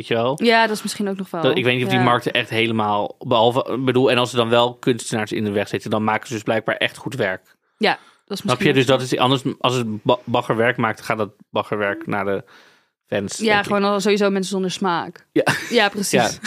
Weet 0.00 0.08
je 0.08 0.14
wel? 0.14 0.38
Ja, 0.42 0.66
dat 0.66 0.76
is 0.76 0.82
misschien 0.82 1.08
ook 1.08 1.16
nog 1.16 1.30
wel. 1.30 1.42
Dat, 1.42 1.56
ik 1.56 1.64
weet 1.64 1.74
niet 1.74 1.84
of 1.84 1.90
die 1.90 1.98
Ja. 1.98 2.04
markten 2.04 2.32
echt 2.32 2.50
helemaal, 2.50 3.16
behalve, 3.18 3.78
bedoel, 3.78 4.10
en 4.10 4.18
als 4.18 4.30
er 4.30 4.36
dan 4.36 4.48
wel 4.48 4.74
kunstenaars 4.74 5.32
in 5.32 5.44
de 5.44 5.50
weg 5.50 5.68
zitten, 5.68 5.90
dan 5.90 6.04
maken 6.04 6.26
ze 6.26 6.32
dus 6.32 6.42
blijkbaar 6.42 6.76
echt 6.76 6.96
goed 6.96 7.14
werk. 7.14 7.56
Ja, 7.78 7.90
dat 7.90 7.98
is 8.00 8.38
Snap 8.38 8.44
misschien 8.44 8.66
je? 8.66 8.72
Dus 8.72 8.86
dat 8.86 9.02
is 9.02 9.16
anders, 9.16 9.42
als 9.58 9.74
het 9.74 10.02
ba- 10.02 10.18
baggerwerk 10.24 10.76
maakt, 10.76 11.00
gaat 11.00 11.18
dat 11.18 11.30
baggerwerk 11.50 12.06
naar 12.06 12.24
de 12.24 12.44
fans. 13.06 13.38
Ja, 13.38 13.62
gewoon 13.62 13.84
al 13.84 14.00
sowieso 14.00 14.30
mensen 14.30 14.50
zonder 14.52 14.70
smaak. 14.70 15.26
Ja. 15.32 15.44
Ja, 15.70 15.88
precies. 15.88 16.38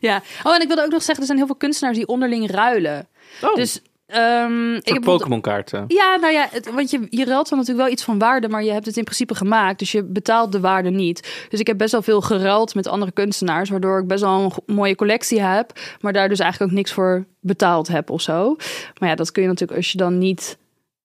Ja. 0.00 0.22
Oh, 0.42 0.54
en 0.54 0.60
ik 0.60 0.66
wilde 0.66 0.82
ook 0.82 0.90
nog 0.90 1.02
zeggen, 1.02 1.18
er 1.20 1.24
zijn 1.26 1.38
heel 1.38 1.46
veel 1.46 1.56
kunstenaars 1.56 1.96
die 1.96 2.06
onderling 2.06 2.50
ruilen. 2.50 3.08
Oh, 3.42 3.54
Dus 3.54 3.80
ehm, 4.12 4.74
ik 4.74 4.88
heb 4.92 5.02
Pokémon 5.02 5.40
kaarten. 5.40 5.84
Ja, 5.88 6.16
nou 6.16 6.32
ja, 6.32 6.46
het- 6.50 6.70
want 6.74 6.90
je, 6.90 7.06
je 7.10 7.24
ruilt 7.24 7.48
dan 7.48 7.58
natuurlijk 7.58 7.84
wel 7.84 7.94
iets 7.94 8.04
van 8.04 8.18
waarde, 8.18 8.48
maar 8.48 8.64
je 8.64 8.70
hebt 8.72 8.86
het 8.86 8.96
in 8.96 9.04
principe 9.04 9.34
gemaakt, 9.34 9.78
dus 9.78 9.92
je 9.92 10.02
betaalt 10.04 10.52
de 10.52 10.60
waarde 10.60 10.90
niet. 10.90 11.46
Dus 11.48 11.60
ik 11.60 11.66
heb 11.66 11.78
best 11.78 11.92
wel 11.92 12.02
veel 12.02 12.20
geruild 12.20 12.74
met 12.74 12.86
andere 12.86 13.12
kunstenaars, 13.12 13.70
waardoor 13.70 13.98
ik 14.00 14.06
best 14.06 14.22
wel 14.22 14.52
een 14.66 14.74
mooie 14.74 14.94
collectie 14.94 15.40
heb, 15.40 15.72
maar 16.00 16.12
daar 16.12 16.28
dus 16.28 16.38
eigenlijk 16.38 16.70
ook 16.70 16.76
niks 16.78 16.92
voor 16.92 17.24
betaald 17.40 17.88
heb 17.88 18.10
of 18.10 18.20
zo. 18.20 18.56
Maar 18.98 19.08
ja, 19.08 19.14
dat 19.14 19.32
kun 19.32 19.42
je 19.42 19.48
natuurlijk 19.48 19.78
als 19.78 19.92
je 19.92 19.98
dan 19.98 20.18
niet 20.18 20.58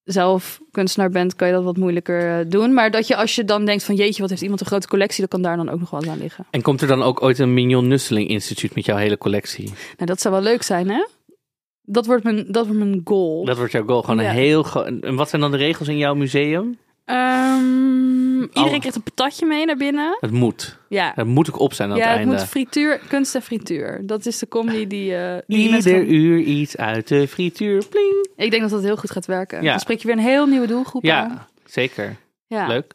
zelf 0.03 0.59
kunstenaar 0.71 1.09
bent, 1.09 1.35
kan 1.35 1.47
je 1.47 1.53
dat 1.53 1.63
wat 1.63 1.77
moeilijker 1.77 2.39
eh, 2.39 2.45
doen. 2.47 2.73
Maar 2.73 2.91
dat 2.91 3.07
je 3.07 3.15
als 3.15 3.35
je 3.35 3.43
dan 3.45 3.65
denkt 3.65 3.83
van 3.83 3.95
jeetje, 3.95 4.21
wat 4.21 4.29
heeft 4.29 4.41
iemand 4.41 4.61
een 4.61 4.65
grote 4.67 4.87
collectie, 4.87 5.21
dat 5.21 5.29
kan 5.29 5.41
daar 5.41 5.57
dan 5.57 5.69
ook 5.69 5.79
nog 5.79 5.89
wel 5.89 5.99
eens 6.01 6.09
aan 6.09 6.17
liggen. 6.17 6.45
En 6.51 6.61
komt 6.61 6.81
er 6.81 6.87
dan 6.87 7.03
ook 7.03 7.21
ooit 7.21 7.39
een 7.39 7.53
Mignon 7.53 7.87
Nusseling 7.87 8.29
Instituut 8.29 8.75
met 8.75 8.85
jouw 8.85 8.97
hele 8.97 9.17
collectie? 9.17 9.65
Nou, 9.65 10.05
dat 10.05 10.21
zou 10.21 10.33
wel 10.33 10.43
leuk 10.43 10.63
zijn, 10.63 10.89
hè? 10.89 11.05
Dat 11.85 12.05
wordt 12.05 12.23
mijn, 12.23 12.45
dat 12.47 12.65
wordt 12.67 12.81
mijn 12.83 13.01
goal. 13.03 13.45
Dat 13.45 13.57
wordt 13.57 13.71
jouw 13.71 13.85
goal. 13.85 14.01
Gewoon 14.01 14.23
Ja. 14.23 14.29
een 14.29 14.35
heel... 14.35 14.85
En 15.01 15.15
wat 15.15 15.29
zijn 15.29 15.41
dan 15.41 15.51
de 15.51 15.57
regels 15.57 15.87
in 15.87 15.97
jouw 15.97 16.13
museum? 16.15 16.77
Ehm, 17.05 18.41
iedereen 18.41 18.79
krijgt 18.79 18.95
een 18.95 19.03
patatje 19.03 19.45
mee 19.45 19.65
naar 19.65 19.77
binnen. 19.77 20.17
Het 20.19 20.31
moet. 20.31 20.77
Ja, 20.89 21.11
Het 21.15 21.27
moet 21.27 21.49
ook 21.49 21.59
op 21.59 21.73
zijn 21.73 21.89
aan 21.91 21.95
ja 21.97 22.01
het 22.01 22.11
het 22.11 22.19
einde. 22.19 22.35
moet 22.35 22.45
frituur, 22.49 22.99
kunst 23.09 23.35
en 23.35 23.41
frituur. 23.41 24.01
Dat 24.05 24.25
is 24.25 24.37
de 24.39 24.47
comedy 24.47 24.87
die, 24.87 25.15
eh 25.15 25.37
die 25.47 25.69
Ieder 25.75 26.05
uur 26.05 26.39
iets 26.39 26.77
uit 26.77 27.07
de 27.07 27.27
frituur. 27.27 27.83
Pling. 27.89 28.27
Ik 28.35 28.49
denk 28.51 28.61
dat 28.61 28.71
dat 28.71 28.83
heel 28.83 28.95
goed 28.97 29.11
gaat 29.11 29.25
werken. 29.25 29.63
Ja. 29.63 29.69
Dan 29.69 29.79
spreek 29.79 29.99
je 29.99 30.07
weer 30.07 30.15
een 30.17 30.23
heel 30.23 30.45
nieuwe 30.45 30.67
doelgroep 30.67 31.03
aan. 31.03 31.09
Ja, 31.09 31.47
zeker. 31.65 32.15
Ja. 32.53 32.67
Leuk. 32.67 32.93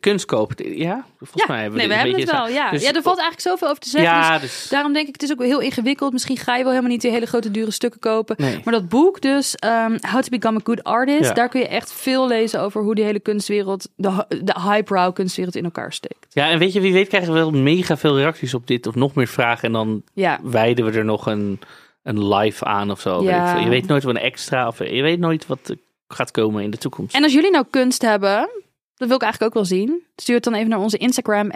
Kunstkoop. 0.00 0.52
Ja, 0.56 1.04
volgens 1.18 1.42
Ja, 1.42 1.52
mij 1.52 1.62
hebben 1.62 1.78
nee, 1.78 1.88
we 1.88 1.94
we 1.94 2.02
dit 2.02 2.16
hebben 2.16 2.20
het 2.20 2.30
wel. 2.30 2.48
Ja. 2.48 2.70
Dus- 2.70 2.82
ja, 2.82 2.92
er 2.92 3.02
valt 3.02 3.18
eigenlijk 3.18 3.48
zoveel 3.48 3.68
over 3.68 3.82
te 3.82 3.88
zeggen. 3.88 4.16
dus 4.18 4.26
Ja, 4.28 4.38
dus... 4.38 4.66
daarom 4.70 4.92
denk 4.92 5.06
ik, 5.06 5.12
het 5.12 5.22
is 5.22 5.32
ook 5.32 5.42
heel 5.42 5.60
ingewikkeld. 5.60 6.12
Misschien 6.12 6.36
ga 6.36 6.52
je 6.56 6.62
wel 6.62 6.70
helemaal 6.72 6.92
niet 6.92 7.00
die 7.00 7.10
hele 7.10 7.26
grote 7.26 7.50
dure 7.50 7.70
stukken 7.70 8.00
kopen. 8.00 8.36
Nee. 8.38 8.60
Maar 8.64 8.74
dat 8.74 8.88
boek 8.88 9.20
dus, 9.20 9.54
ehm, 9.54 9.98
How 10.00 10.22
to 10.22 10.28
Become 10.30 10.58
a 10.58 10.60
Good 10.64 10.84
Artist, 10.84 11.34
daar 11.34 11.48
kun 11.48 11.60
je 11.60 11.68
echt 11.68 11.92
veel 11.92 12.26
lezen 12.26 12.60
over 12.60 12.82
hoe 12.82 12.94
die 12.94 13.04
hele 13.04 13.20
kunstwereld, 13.20 13.88
de, 13.96 14.24
de 14.28 14.54
highbrow 14.70 15.14
kunstwereld 15.14 15.56
in 15.56 15.64
elkaar 15.64 15.92
steekt. 15.92 16.26
Ja, 16.30 16.50
en 16.50 16.58
weet 16.58 16.72
je, 16.72 16.80
wie 16.80 16.92
weet 16.92 17.08
krijgen 17.08 17.32
we 17.32 17.38
wel 17.38 17.50
mega 17.50 17.96
veel 17.96 18.16
reacties 18.16 18.54
op 18.54 18.66
dit 18.66 18.86
of 18.86 18.94
nog 18.94 19.14
meer 19.14 19.26
vragen. 19.28 19.64
En 19.64 19.72
dan 19.72 20.02
wijden 20.42 20.84
we 20.84 20.98
er 20.98 21.04
nog 21.04 21.26
een, 21.26 21.60
een 22.02 22.28
live 22.34 22.64
aan 22.64 22.90
of 22.90 23.00
zo. 23.00 23.24
Weet 23.24 23.56
ik. 23.56 23.62
Je 23.62 23.68
weet 23.68 23.86
nooit 23.86 24.02
wat 24.02 24.14
een 24.14 24.20
extra 24.20 24.66
of 24.66 24.78
je 24.78 25.02
weet 25.02 25.18
nooit 25.18 25.46
wat 25.46 25.74
gaat 26.08 26.30
komen 26.30 26.62
in 26.62 26.70
de 26.70 26.76
toekomst. 26.76 27.14
En 27.14 27.22
als 27.22 27.32
jullie 27.32 27.50
nou 27.50 27.64
kunst 27.70 28.02
hebben, 28.02 28.48
dat 28.96 29.08
wil 29.08 29.16
ik 29.16 29.22
eigenlijk 29.22 29.42
ook 29.42 29.62
wel 29.62 29.78
zien. 29.78 30.02
Stuur 30.16 30.34
het 30.34 30.44
dan 30.44 30.54
even 30.54 30.68
naar 30.68 30.78
onze 30.78 30.96
Instagram, 30.96 31.50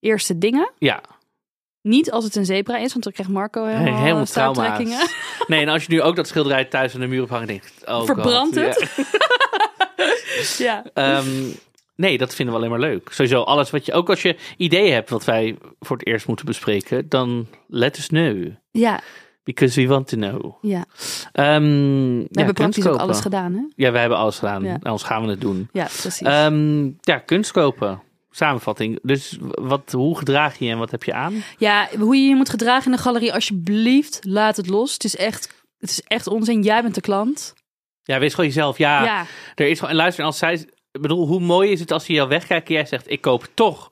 eerste 0.00 0.38
dingen. 0.38 0.70
Ja, 0.78 1.00
Niet 1.82 2.10
als 2.10 2.24
het 2.24 2.36
een 2.36 2.44
zebra 2.44 2.76
is, 2.76 2.92
want 2.92 3.04
dan 3.04 3.12
krijgt 3.12 3.32
Marco 3.32 3.64
helemaal, 3.64 3.84
helemaal 3.84 4.02
helemaal 4.04 4.24
trauma's. 4.52 5.14
Nee, 5.46 5.60
en 5.60 5.68
als 5.68 5.84
je 5.84 5.92
nu 5.92 6.02
ook 6.02 6.16
dat 6.16 6.28
schilderij 6.28 6.64
thuis 6.64 6.94
aan 6.94 7.00
de 7.00 7.06
muur 7.06 7.22
ophangt, 7.22 7.48
denk 7.48 7.62
je, 7.62 7.86
oh 7.86 8.04
Verbrandt 8.04 8.58
God. 8.58 8.64
het? 8.66 8.90
Ja. 8.96 9.04
Ja. 10.58 10.84
Ehm, 10.94 11.26
nee, 11.96 12.18
dat 12.18 12.34
vinden 12.34 12.54
we 12.54 12.60
alleen 12.60 12.70
maar 12.78 12.88
leuk. 12.90 13.08
Sowieso 13.12 13.42
alles 13.42 13.70
wat 13.70 13.86
je, 13.86 13.92
ook 13.92 14.08
als 14.08 14.22
je 14.22 14.36
ideeën 14.56 14.92
hebt 14.92 15.10
wat 15.10 15.24
wij 15.24 15.56
voor 15.80 15.96
het 15.96 16.06
eerst 16.06 16.26
moeten 16.26 16.46
bespreken, 16.46 17.08
dan 17.08 17.46
let 17.68 17.98
us 17.98 18.06
know. 18.06 18.46
ja, 18.70 19.00
Because 19.54 19.80
we 19.80 19.86
want 19.88 20.08
to 20.08 20.16
know. 20.16 20.54
ja. 20.62 20.84
Ehm 21.32 21.62
We 21.62 22.20
ja, 22.20 22.26
hebben 22.30 22.54
praktisch 22.54 22.56
kunst 22.56 22.78
ook 22.78 22.84
kopen. 22.84 23.00
alles 23.00 23.20
gedaan, 23.20 23.52
hè? 23.52 23.60
Ja, 23.84 23.92
we 23.92 23.98
hebben 23.98 24.18
alles 24.18 24.38
gedaan. 24.38 24.64
Ja. 24.64 24.78
Ons 24.82 25.02
gaan 25.02 25.22
we 25.24 25.30
het 25.30 25.40
doen. 25.40 25.68
Ja, 25.72 25.84
precies. 25.84 26.20
Ehm, 26.26 26.84
ja, 27.00 27.18
kunst 27.18 27.50
kopen. 27.52 28.02
Samenvatting. 28.30 28.98
Dus 29.02 29.38
wat, 29.40 29.92
hoe 29.92 30.18
gedraag 30.18 30.58
je 30.58 30.64
je 30.64 30.70
en 30.70 30.78
wat 30.78 30.90
heb 30.90 31.04
je 31.04 31.12
aan? 31.14 31.42
ja, 31.58 31.88
hoe 31.98 32.16
je 32.16 32.28
je 32.28 32.34
moet 32.34 32.48
gedragen 32.48 32.90
in 32.90 32.96
de 32.96 33.02
galerie, 33.02 33.32
alsjeblieft, 33.34 34.18
laat 34.22 34.56
het 34.56 34.68
los. 34.68 34.92
Het 34.92 35.04
is 35.04 35.16
echt, 35.16 35.64
het 35.78 35.90
is 35.90 36.02
echt 36.02 36.26
onzin. 36.26 36.62
Jij 36.62 36.82
bent 36.82 36.94
de 36.94 37.00
klant. 37.00 37.54
Ja, 38.02 38.18
wees 38.18 38.34
gewoon 38.34 38.46
jezelf. 38.46 38.78
Ja, 38.78 39.04
Ja, 39.04 39.24
er 39.54 39.68
is 39.68 39.76
gewoon. 39.78 39.90
En 39.90 39.96
luister, 39.96 40.24
als 40.24 40.38
zij. 40.38 40.52
Ik 40.92 41.00
bedoel, 41.00 41.26
hoe 41.26 41.40
mooi 41.40 41.70
is 41.70 41.80
het 41.80 41.92
als 41.92 42.04
ze 42.04 42.12
jou 42.12 42.28
wegkijken 42.28 42.68
en 42.68 42.74
jij 42.74 42.86
zegt: 42.86 43.10
Ik 43.10 43.20
koop 43.20 43.48
toch. 43.54 43.88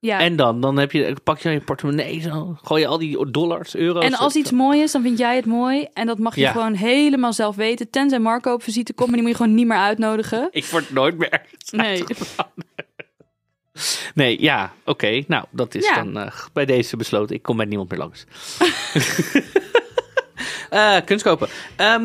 Ja. 0.00 0.20
En 0.20 0.36
dan, 0.36 0.60
dan 0.60 0.76
heb 0.78 0.92
je, 0.92 1.16
pak 1.24 1.38
je 1.38 1.50
je 1.50 1.60
portemonnee 1.60 2.20
zo. 2.20 2.56
Gooi 2.62 2.80
je 2.80 2.86
al 2.86 2.98
die 2.98 3.30
dollars, 3.30 3.76
euro's. 3.76 4.04
En 4.04 4.14
als 4.14 4.34
iets 4.34 4.50
mooi 4.50 4.80
is, 4.82 4.92
dan 4.92 5.02
vind 5.02 5.18
jij 5.18 5.36
het 5.36 5.46
mooi. 5.46 5.86
En 5.92 6.06
dat 6.06 6.18
mag 6.18 6.34
je 6.34 6.40
Ja. 6.40 6.52
gewoon 6.52 6.74
helemaal 6.74 7.32
zelf 7.32 7.56
weten. 7.56 7.90
Tenzij 7.90 8.18
Marco 8.18 8.52
op 8.52 8.62
visite 8.62 8.92
komt, 8.92 9.08
maar 9.08 9.18
die 9.18 9.26
moet 9.28 9.36
je 9.36 9.42
gewoon 9.42 9.56
niet 9.58 9.66
meer 9.66 9.76
uitnodigen. 9.78 10.48
Ik 10.50 10.64
word 10.64 10.90
nooit 10.90 11.18
meer. 11.18 11.42
Nee. 11.70 12.04
Nee, 14.14 14.42
ja, 14.42 14.72
oké. 14.84 15.24
Nou, 15.26 15.44
dat 15.50 15.74
is 15.74 15.86
Ja. 15.86 15.94
dan 15.94 16.18
eh, 16.18 16.32
bij 16.52 16.64
deze 16.64 16.96
besloten. 16.96 17.36
Ik 17.36 17.42
kom 17.42 17.56
bij 17.56 17.66
niemand 17.66 17.90
meer 17.90 17.98
langs. 17.98 18.24
Eh 20.70 20.96
kunst 21.04 21.24
kopen. 21.24 21.48
Ehm, 21.76 22.02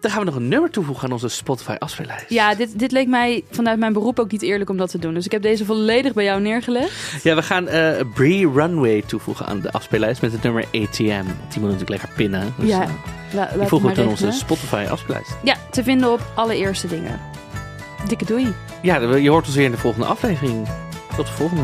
dan 0.00 0.10
gaan 0.10 0.18
we 0.18 0.24
nog 0.24 0.34
een 0.34 0.48
nummer 0.48 0.70
toevoegen 0.70 1.04
aan 1.04 1.12
onze 1.12 1.28
Spotify 1.28 1.74
afspeellijst. 1.78 2.24
Ja, 2.28 2.54
dit, 2.54 2.78
dit 2.78 2.92
leek 2.92 3.08
mij 3.08 3.44
vanuit 3.50 3.78
mijn 3.78 3.92
beroep 3.92 4.18
ook 4.18 4.30
niet 4.30 4.42
eerlijk 4.42 4.70
om 4.70 4.76
dat 4.76 4.90
te 4.90 4.98
doen. 4.98 5.14
Dus 5.14 5.24
ik 5.24 5.32
heb 5.32 5.42
deze 5.42 5.64
volledig 5.64 6.12
bij 6.12 6.24
jou 6.24 6.40
neergelegd. 6.40 7.22
Ja, 7.22 7.34
we 7.34 7.42
gaan 7.42 7.68
eh 7.68 7.90
Bree 8.14 8.50
Runway 8.52 9.02
toevoegen 9.06 9.46
aan 9.46 9.60
de 9.60 9.72
afspeellijst 9.72 10.22
met 10.22 10.32
het 10.32 10.42
nummer 10.42 10.64
ATM. 10.64 10.98
Die 10.98 11.60
moet 11.60 11.62
natuurlijk 11.62 11.88
lekker 11.88 12.08
pinnen. 12.16 12.54
Dus, 12.58 12.68
Ja, 12.68 12.86
La, 13.34 13.50
die 13.58 13.66
voegen 13.66 13.94
we 13.94 14.02
in 14.02 14.08
onze. 14.08 14.32
Spotify 14.32 14.86
afspeellijst. 14.90 15.36
Ja, 15.42 15.54
te 15.70 15.82
vinden 15.82 16.12
op 16.12 16.20
alle 16.34 16.56
eerste 16.56 16.86
dingen. 16.86 17.20
Dikke 18.08 18.24
doei. 18.24 18.54
Ja, 18.82 18.96
je 19.16 19.30
hoort 19.30 19.46
ons 19.46 19.54
weer 19.54 19.64
in 19.64 19.70
de 19.70 19.76
volgende 19.78 20.06
aflevering. 20.06 20.68
Tot 21.16 21.26
de 21.26 21.32
volgende. 21.32 21.62